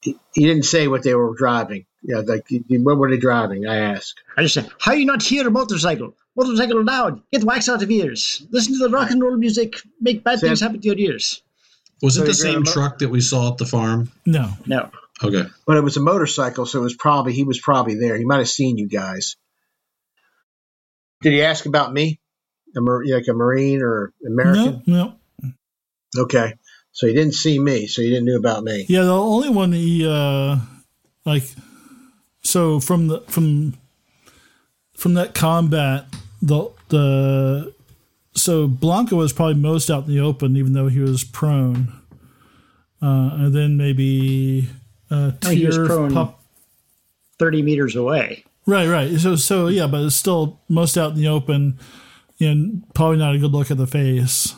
[0.02, 1.86] he, he didn't say what they were driving.
[2.04, 3.68] Yeah, like what were they driving?
[3.68, 4.16] I ask.
[4.36, 6.16] I just say, how you not hear a motorcycle?
[6.36, 7.22] Motorcycle loud.
[7.32, 8.46] Get wax out of ears.
[8.50, 9.76] Listen to the rock and roll music.
[10.00, 11.44] Make bad Sam- things happen to your ears.
[12.02, 14.12] Was So it the same truck that we saw at the farm?
[14.26, 14.54] No.
[14.66, 14.90] No.
[15.24, 15.44] Okay.
[15.68, 18.18] But it was a motorcycle, so it was probably he was probably there.
[18.18, 19.36] He might have seen you guys.
[21.22, 22.20] Did he ask about me?
[22.76, 24.82] A mar- like a marine or American?
[24.88, 25.54] No, no.
[26.24, 26.56] Okay.
[26.94, 28.86] So he didn't see me, so he didn't know about me.
[28.90, 30.58] Yeah, the only one he uh
[31.26, 31.44] like
[32.42, 33.74] so from the from
[34.96, 36.06] from that combat
[36.42, 37.74] the the
[38.34, 41.92] so Blanco was probably most out in the open even though he was prone.
[43.02, 44.70] Uh and then maybe
[45.10, 46.14] uh No, he was prone.
[46.14, 46.44] pop-
[47.40, 48.44] 30 meters away.
[48.68, 49.20] Right, right.
[49.20, 51.80] So so yeah, but it's still most out in the open
[52.40, 54.56] and probably not a good look at the face.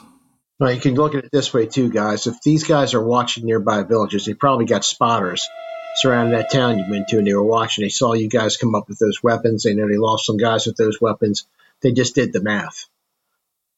[0.59, 2.27] Well, you can look at it this way too, guys.
[2.27, 5.45] If these guys are watching nearby villages, they probably got spotters
[5.95, 7.83] surrounding that town you went to, and they were watching.
[7.83, 9.63] They saw you guys come up with those weapons.
[9.63, 11.45] They know they lost some guys with those weapons.
[11.81, 12.87] They just did the math.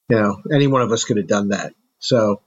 [0.09, 1.73] You know, any one of us could have done that.
[1.99, 2.41] So,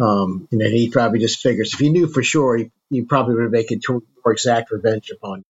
[0.00, 3.34] um, and then he probably just figures if he knew for sure, he, he probably
[3.34, 5.44] would make it to more exact revenge upon you.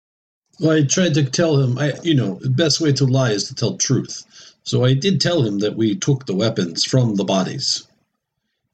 [0.67, 3.49] Well, I tried to tell him, I, you know, the best way to lie is
[3.49, 4.25] to tell truth.
[4.65, 7.87] So I did tell him that we took the weapons from the bodies.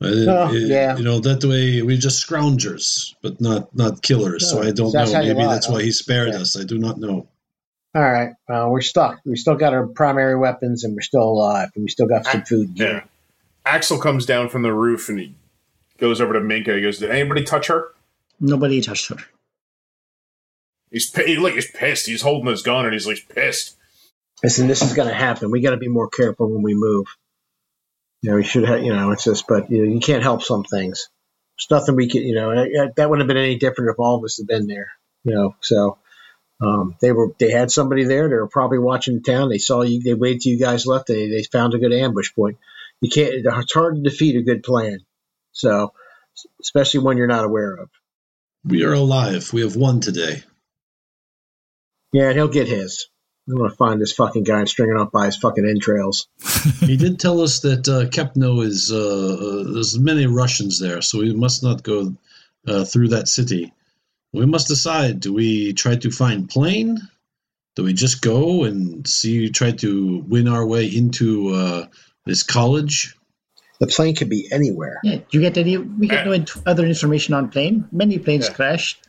[0.00, 0.96] Uh, Oh, uh, yeah.
[0.96, 4.48] You know, that way we're just scroungers, but not not killers.
[4.48, 5.18] so I don't that's know.
[5.20, 5.72] Maybe lie, that's huh?
[5.74, 6.40] why he spared Yeah.
[6.40, 6.56] us.
[6.56, 7.26] I do not know.
[7.94, 9.18] All right, well, we're stuck.
[9.24, 12.42] We still got our primary weapons, and we're still alive, and we still got some
[12.42, 12.70] food.
[12.74, 12.86] Yeah.
[12.86, 13.04] gear.
[13.66, 15.34] Axel comes down from the roof and he
[15.98, 16.74] goes over to Minka.
[16.76, 17.88] He goes, "Did anybody touch her?"
[18.40, 19.16] Nobody touched her.
[20.90, 22.06] He's pi- he, look, he's pissed.
[22.06, 23.76] He's holding his gun and he's like pissed.
[24.42, 25.50] Listen, this is going to happen.
[25.50, 27.06] We got to be more careful when we move.
[28.22, 30.42] You know, we should have, you know, it's just, but you, know, you can't help
[30.42, 31.08] some things.
[31.56, 34.16] There's nothing we can, you know, that- that wouldn't have been any different if all
[34.16, 34.88] of us had been there,
[35.24, 35.54] you know.
[35.60, 35.98] So
[36.60, 38.28] um, they were, they had somebody there.
[38.28, 39.48] They were probably watching the town.
[39.48, 40.02] They saw you.
[40.02, 41.06] They waited till you guys left.
[41.06, 42.58] They they found a good ambush point.
[43.00, 43.32] You can't.
[43.34, 44.98] It's hard to defeat a good plan.
[45.52, 45.92] So,
[46.60, 47.90] especially when you're not aware of.
[48.64, 49.52] We are alive.
[49.52, 50.42] We have won today.
[52.12, 53.08] Yeah, and he'll get his.
[53.48, 56.28] I'm gonna find this fucking guy and string him up by his fucking entrails.
[56.80, 58.96] he did tell us that uh, Kepno is uh,
[59.68, 62.14] uh, there's many Russians there, so we must not go
[62.66, 63.72] uh, through that city.
[64.32, 66.98] We must decide: do we try to find plane?
[67.76, 69.48] Do we just go and see?
[69.50, 71.86] Try to win our way into uh,
[72.26, 73.14] this college?
[73.80, 74.98] The plane could be anywhere.
[75.04, 75.78] Yeah, do you get any?
[75.78, 77.86] We get no int- other information on plane.
[77.92, 78.54] Many planes Yeah.
[78.54, 79.07] crashed.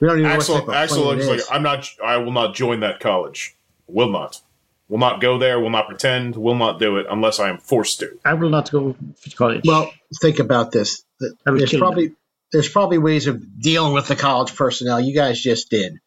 [0.00, 1.40] We don't even Axel type Axel plane looks like.
[1.50, 1.88] I'm not.
[2.04, 3.54] I will not join that college.
[3.86, 4.40] Will not.
[4.88, 5.58] Will not go there.
[5.60, 6.36] Will not pretend.
[6.36, 8.18] Will not do it unless I am forced to.
[8.24, 9.62] I will not go to college.
[9.64, 9.90] Well,
[10.20, 11.04] think about this.
[11.20, 12.12] Th- I would There's kill probably
[12.52, 15.00] there's probably ways of dealing with the college personnel.
[15.00, 15.98] You guys just did.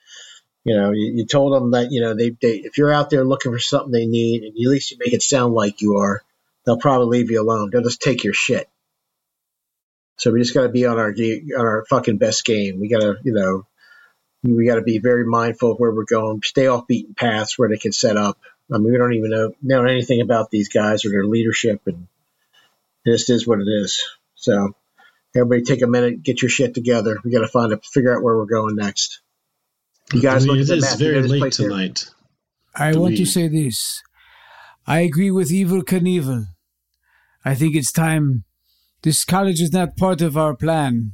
[0.64, 3.26] You know, you, you told them that you know they, they if you're out there
[3.26, 6.22] looking for something they need, and at least you make it sound like you are,
[6.66, 7.70] they'll probably leave you alone.
[7.72, 8.70] They'll just take your shit.
[10.18, 12.80] So we just got to be on our on our fucking best game.
[12.80, 13.66] We got to you know
[14.44, 16.42] we got to be very mindful of where we're going.
[16.44, 18.38] Stay off beaten paths where they can set up.
[18.74, 22.08] I mean, we don't even know know anything about these guys or their leadership, and
[23.06, 24.04] this is what it is.
[24.36, 24.76] So
[25.36, 27.18] everybody, take a minute, get your shit together.
[27.24, 29.22] We got to find a figure out where we're going next.
[30.14, 31.00] You guys I mean, look at it the is map.
[31.00, 31.70] You very late place here?
[31.70, 32.10] tonight.
[32.76, 34.04] I Do want we- to say this.
[34.86, 36.46] I agree with Evel Knievel.
[37.44, 38.44] I think it's time.
[39.02, 41.14] This college is not part of our plan.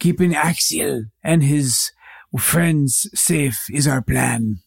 [0.00, 1.92] Keeping Axel and his
[2.38, 4.58] friends safe is our plan.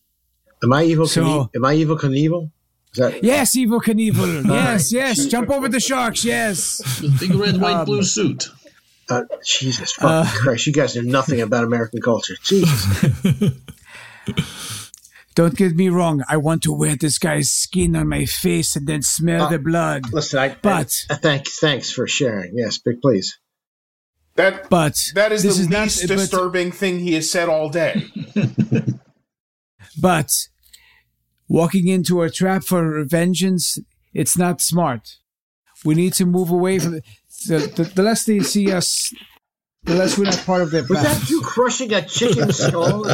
[0.64, 1.08] Am I evil?
[1.08, 2.52] So- Knie- am I evil Knievel?
[2.94, 4.46] Is that Yes, Evel Knievel.
[4.48, 5.26] Yes, yes.
[5.26, 6.24] Jump over the sharks.
[6.24, 6.80] Yes.
[7.20, 8.50] Big red, white, Um, blue suit.
[9.10, 10.68] uh, Jesus fucking Christ?
[10.68, 12.36] You guys know nothing about American culture.
[12.44, 12.86] Jesus.
[15.36, 16.22] Don't get me wrong.
[16.30, 19.58] I want to wear this guy's skin on my face and then smell Uh, the
[19.60, 20.14] blood.
[20.14, 22.52] Listen, I But- I, thanks thanks for sharing.
[22.56, 23.40] Yes, big please.
[24.36, 27.50] That But that is this the is not- least but- disturbing thing he has said
[27.50, 28.06] all day.
[30.02, 30.48] But
[31.48, 33.78] walking into a trap for vengeance,
[34.12, 35.18] it's not smart.
[35.86, 37.04] We need to move away from it.
[37.48, 39.14] The, the, the less they see us,
[39.84, 41.04] the less we're not part of their Was plan.
[41.04, 43.04] that you crushing a chicken skull?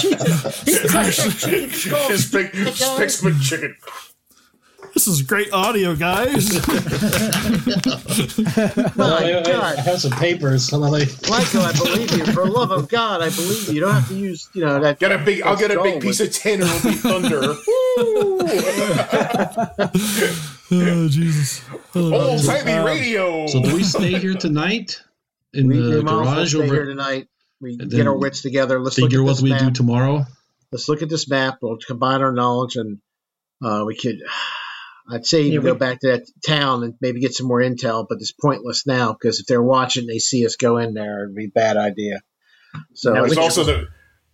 [0.00, 2.08] Jesus, he crushed a chicken skull.
[2.08, 3.76] just pick, just pick some chicken.
[4.94, 6.52] This is great audio, guys.
[8.96, 9.78] My God.
[9.78, 10.66] have some papers.
[10.68, 12.24] So like, Michael, I believe you.
[12.26, 13.74] For the love of God, I believe you.
[13.74, 14.98] You don't have to use, you know, that.
[14.98, 15.42] Get a big.
[15.42, 17.40] I'll get a big piece with- of tin and it'll be thunder.
[20.72, 21.62] oh Jesus!
[21.94, 23.46] Oh, Old timey radio.
[23.46, 25.02] so do we stay here tonight
[25.54, 27.28] in We, the we might as garage stay here tonight.
[27.60, 28.80] We And get our then wits together.
[28.80, 29.60] Let's look Figure at what this we map.
[29.60, 30.26] do tomorrow.
[30.72, 31.58] Let's look at this map.
[31.62, 32.98] We'll combine our knowledge, and
[33.62, 34.20] uh, we could.
[35.10, 37.60] I'd say you Yeah, go we- back to that town and maybe get some more
[37.60, 41.24] intel, but it's pointless now because if they're watching, they see us go in there.
[41.24, 42.20] It'd be a bad idea.
[42.94, 43.86] So Now, There's which- also the.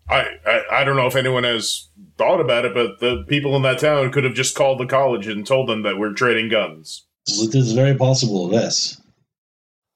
[0.09, 3.63] I, I I don't know if anyone has thought about it, but the people in
[3.63, 7.05] that town could have just called the college and told them that we're trading guns.
[7.27, 9.01] It is very possible, yes.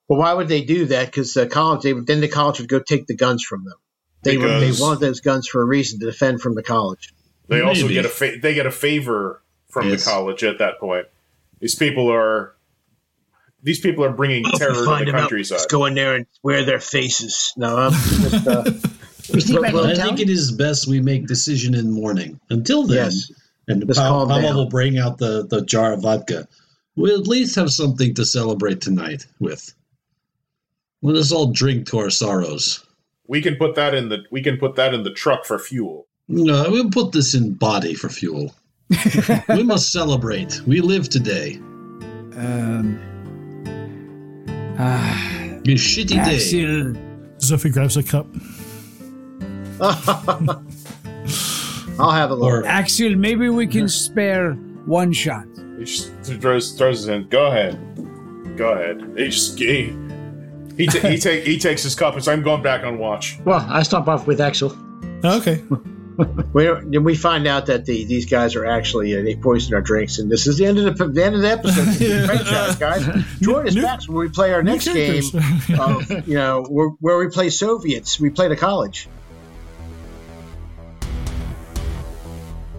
[0.09, 1.07] But why would they do that?
[1.07, 3.77] Because the college, they then the college would go take the guns from them.
[4.25, 7.13] They would, they want those guns for a reason to defend from the college.
[7.49, 10.05] They also get a fa- they get a favor from Yes.
[10.05, 11.07] the college at that point.
[11.61, 12.55] These people are
[13.63, 15.57] these people are bringing terror to the countryside.
[15.57, 17.53] Let's go in there and wear their faces.
[17.59, 18.65] No, I'm just, uh,
[19.33, 19.43] We
[19.73, 22.41] Well, I think it is best we make decision in morning.
[22.49, 23.31] Until then, yes.
[23.69, 26.49] and Let's Pa- calm Pavel will bring out the, the jar of vodka.
[26.97, 29.73] We'll at least have something to celebrate tonight with.
[31.03, 32.85] Let us all drink to our sorrows.
[33.29, 36.09] We can put that in the we can put that in the truck for fuel.
[36.27, 38.55] No, we'll put this in body for fuel.
[39.49, 40.61] we must celebrate.
[40.67, 41.57] We live today.
[42.37, 42.99] Um,
[44.79, 46.37] ah, A shitty day.
[46.37, 46.95] Axel,
[47.39, 48.27] Zofie grabs a cup.
[52.01, 52.49] I'll have a little.
[52.49, 54.53] Or Axel, maybe we can spare
[54.87, 55.47] one shot.
[55.79, 57.29] He just throws throws it in.
[57.29, 57.79] Go ahead,
[58.57, 59.03] go ahead.
[59.17, 59.95] He just he
[60.77, 63.39] he, ta- he take he takes his cup and says, "I'm going back on watch."
[63.45, 64.77] Well, I stomp off with Axel.
[65.25, 65.63] Okay.
[66.53, 70.19] we, we find out that the, these guys are actually uh, they poisoned our drinks,
[70.19, 71.87] and this is the end of the, the end of the episode.
[72.01, 72.27] Yeah.
[72.27, 73.25] Franchise, guys.
[73.41, 75.23] Join us New- next when we play our next game.
[75.79, 78.19] Of, you know, where, where we play Soviets.
[78.19, 79.09] We play the college.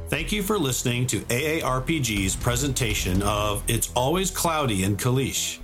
[0.10, 5.60] Thank you for listening to AARPG's presentation of It's Always Cloudy in Kalisz.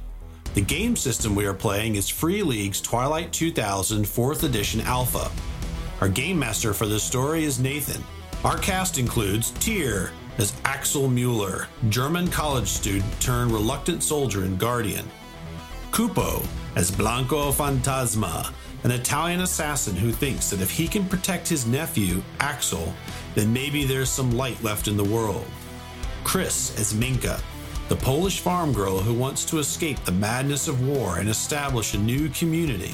[0.54, 5.30] The game system we are playing is Free League's Twilight 2000 4th Edition Alpha.
[6.00, 8.04] Our game master for this story is Nathan.
[8.44, 15.10] Our cast includes Tyr as Axel Mueller, German college student turned reluctant soldier and guardian.
[15.92, 16.44] Cupo
[16.76, 18.54] as Blanco Fantasma,
[18.84, 22.94] an Italian assassin who thinks that if he can protect his nephew, Axel,
[23.34, 25.48] then maybe there's some light left in the world.
[26.24, 27.42] Chris as Minka,
[27.90, 31.98] the Polish farm girl who wants to escape the madness of war and establish a
[31.98, 32.94] new community.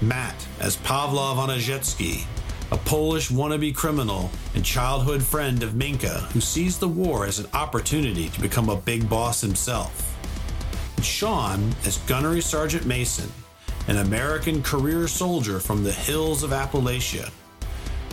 [0.00, 2.24] Matt as Pavlov Onajetsky,
[2.70, 7.46] a Polish wannabe criminal and childhood friend of Minka who sees the war as an
[7.52, 10.16] opportunity to become a big boss himself.
[10.96, 13.30] And Sean as Gunnery Sergeant Mason,
[13.88, 17.30] an American career soldier from the hills of Appalachia.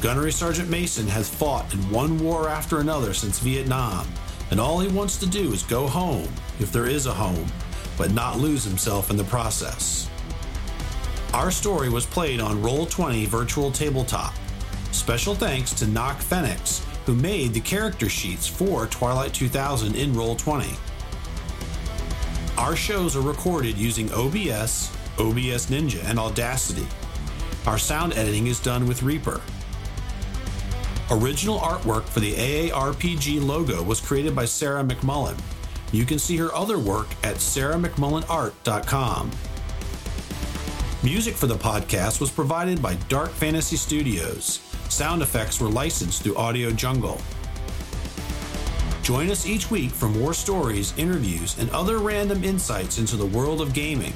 [0.01, 4.07] Gunnery Sergeant Mason has fought in one war after another since Vietnam,
[4.49, 6.29] and all he wants to do is go home,
[6.59, 7.45] if there is a home,
[7.95, 10.09] but not lose himself in the process.
[11.35, 14.33] Our story was played on Roll20 Virtual Tabletop.
[14.93, 20.79] Special thanks to Knock Phoenix, who made the character sheets for Twilight 2000 in Roll20.
[22.57, 24.89] Our shows are recorded using OBS,
[25.19, 26.87] OBS Ninja, and Audacity.
[27.67, 29.41] Our sound editing is done with Reaper.
[31.11, 35.37] Original artwork for the AARPG logo was created by Sarah McMullen.
[35.91, 39.31] You can see her other work at sarahmcmullenart.com.
[41.05, 44.59] Music for the podcast was provided by Dark Fantasy Studios.
[44.89, 47.21] Sound effects were licensed through Audio Jungle.
[49.03, 53.61] Join us each week for more stories, interviews, and other random insights into the world
[53.61, 54.13] of gaming.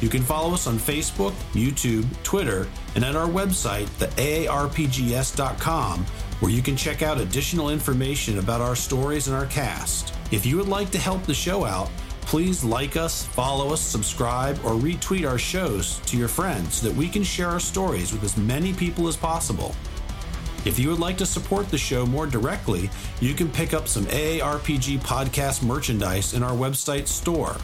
[0.00, 6.06] You can follow us on Facebook, YouTube, Twitter, and at our website, theaarpgs.com,
[6.40, 10.14] where you can check out additional information about our stories and our cast.
[10.30, 11.90] If you would like to help the show out,
[12.22, 16.96] please like us, follow us, subscribe, or retweet our shows to your friends so that
[16.96, 19.74] we can share our stories with as many people as possible.
[20.64, 22.88] If you would like to support the show more directly,
[23.20, 27.56] you can pick up some AARPG podcast merchandise in our website store.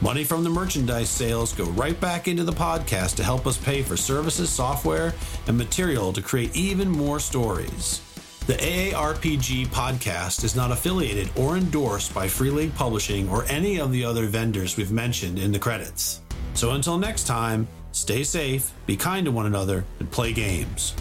[0.00, 3.82] Money from the merchandise sales go right back into the podcast to help us pay
[3.82, 5.14] for services, software,
[5.46, 8.00] and material to create even more stories.
[8.44, 13.92] The AARPG podcast is not affiliated or endorsed by Free League Publishing or any of
[13.92, 16.22] the other vendors we've mentioned in the credits.
[16.54, 20.92] So until next time, stay safe, be kind to one another, and play games.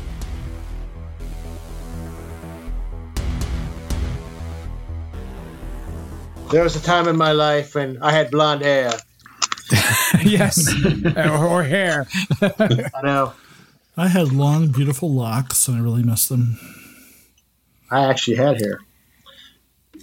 [6.51, 8.91] There was a time in my life when I had blonde hair.
[10.21, 10.71] yes,
[11.17, 12.05] or, or hair.
[12.39, 13.33] I know.
[13.97, 16.59] I had long, beautiful locks, and I really miss them.
[17.91, 18.79] I actually had hair.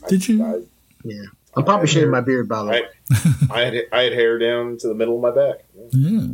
[0.08, 0.68] Did you?
[1.04, 1.22] Yeah.
[1.56, 2.82] I'm probably shaving my beard, by the way.
[3.10, 5.64] I, I had I had hair down to the middle of my back.
[5.92, 6.26] Yeah.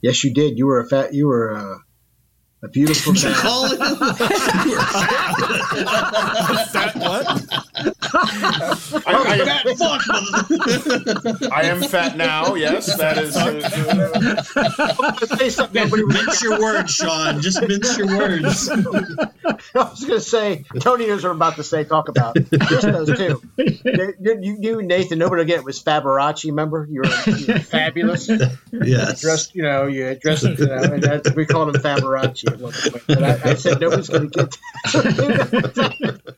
[0.00, 0.58] Yes, you did.
[0.58, 1.12] You were a fat.
[1.14, 1.76] You were uh,
[2.64, 3.34] a beautiful man.
[3.34, 3.78] Call it-
[6.94, 7.66] What?
[8.14, 10.02] I, I, Fat fuck,
[11.52, 12.54] I am fat now.
[12.54, 13.36] Yes, that is.
[13.36, 13.60] Uh,
[15.36, 17.40] say something nobody mince your words, Sean.
[17.40, 18.68] Just mince your words.
[18.68, 18.76] I
[19.74, 21.84] was going to say, Tony knows what I'm about to say.
[21.84, 22.36] Talk about.
[22.66, 23.42] Chris knows too.
[23.56, 26.44] You, you, you, Nathan, nobody will get was Faberace.
[26.44, 28.28] Remember, you were, you were fabulous.
[28.72, 29.20] Yes.
[29.20, 32.72] Dressed, you know, you dressed, you know, and that, we called him Faberace at one
[32.72, 33.02] point.
[33.06, 34.56] But I, I said nobody's going to get.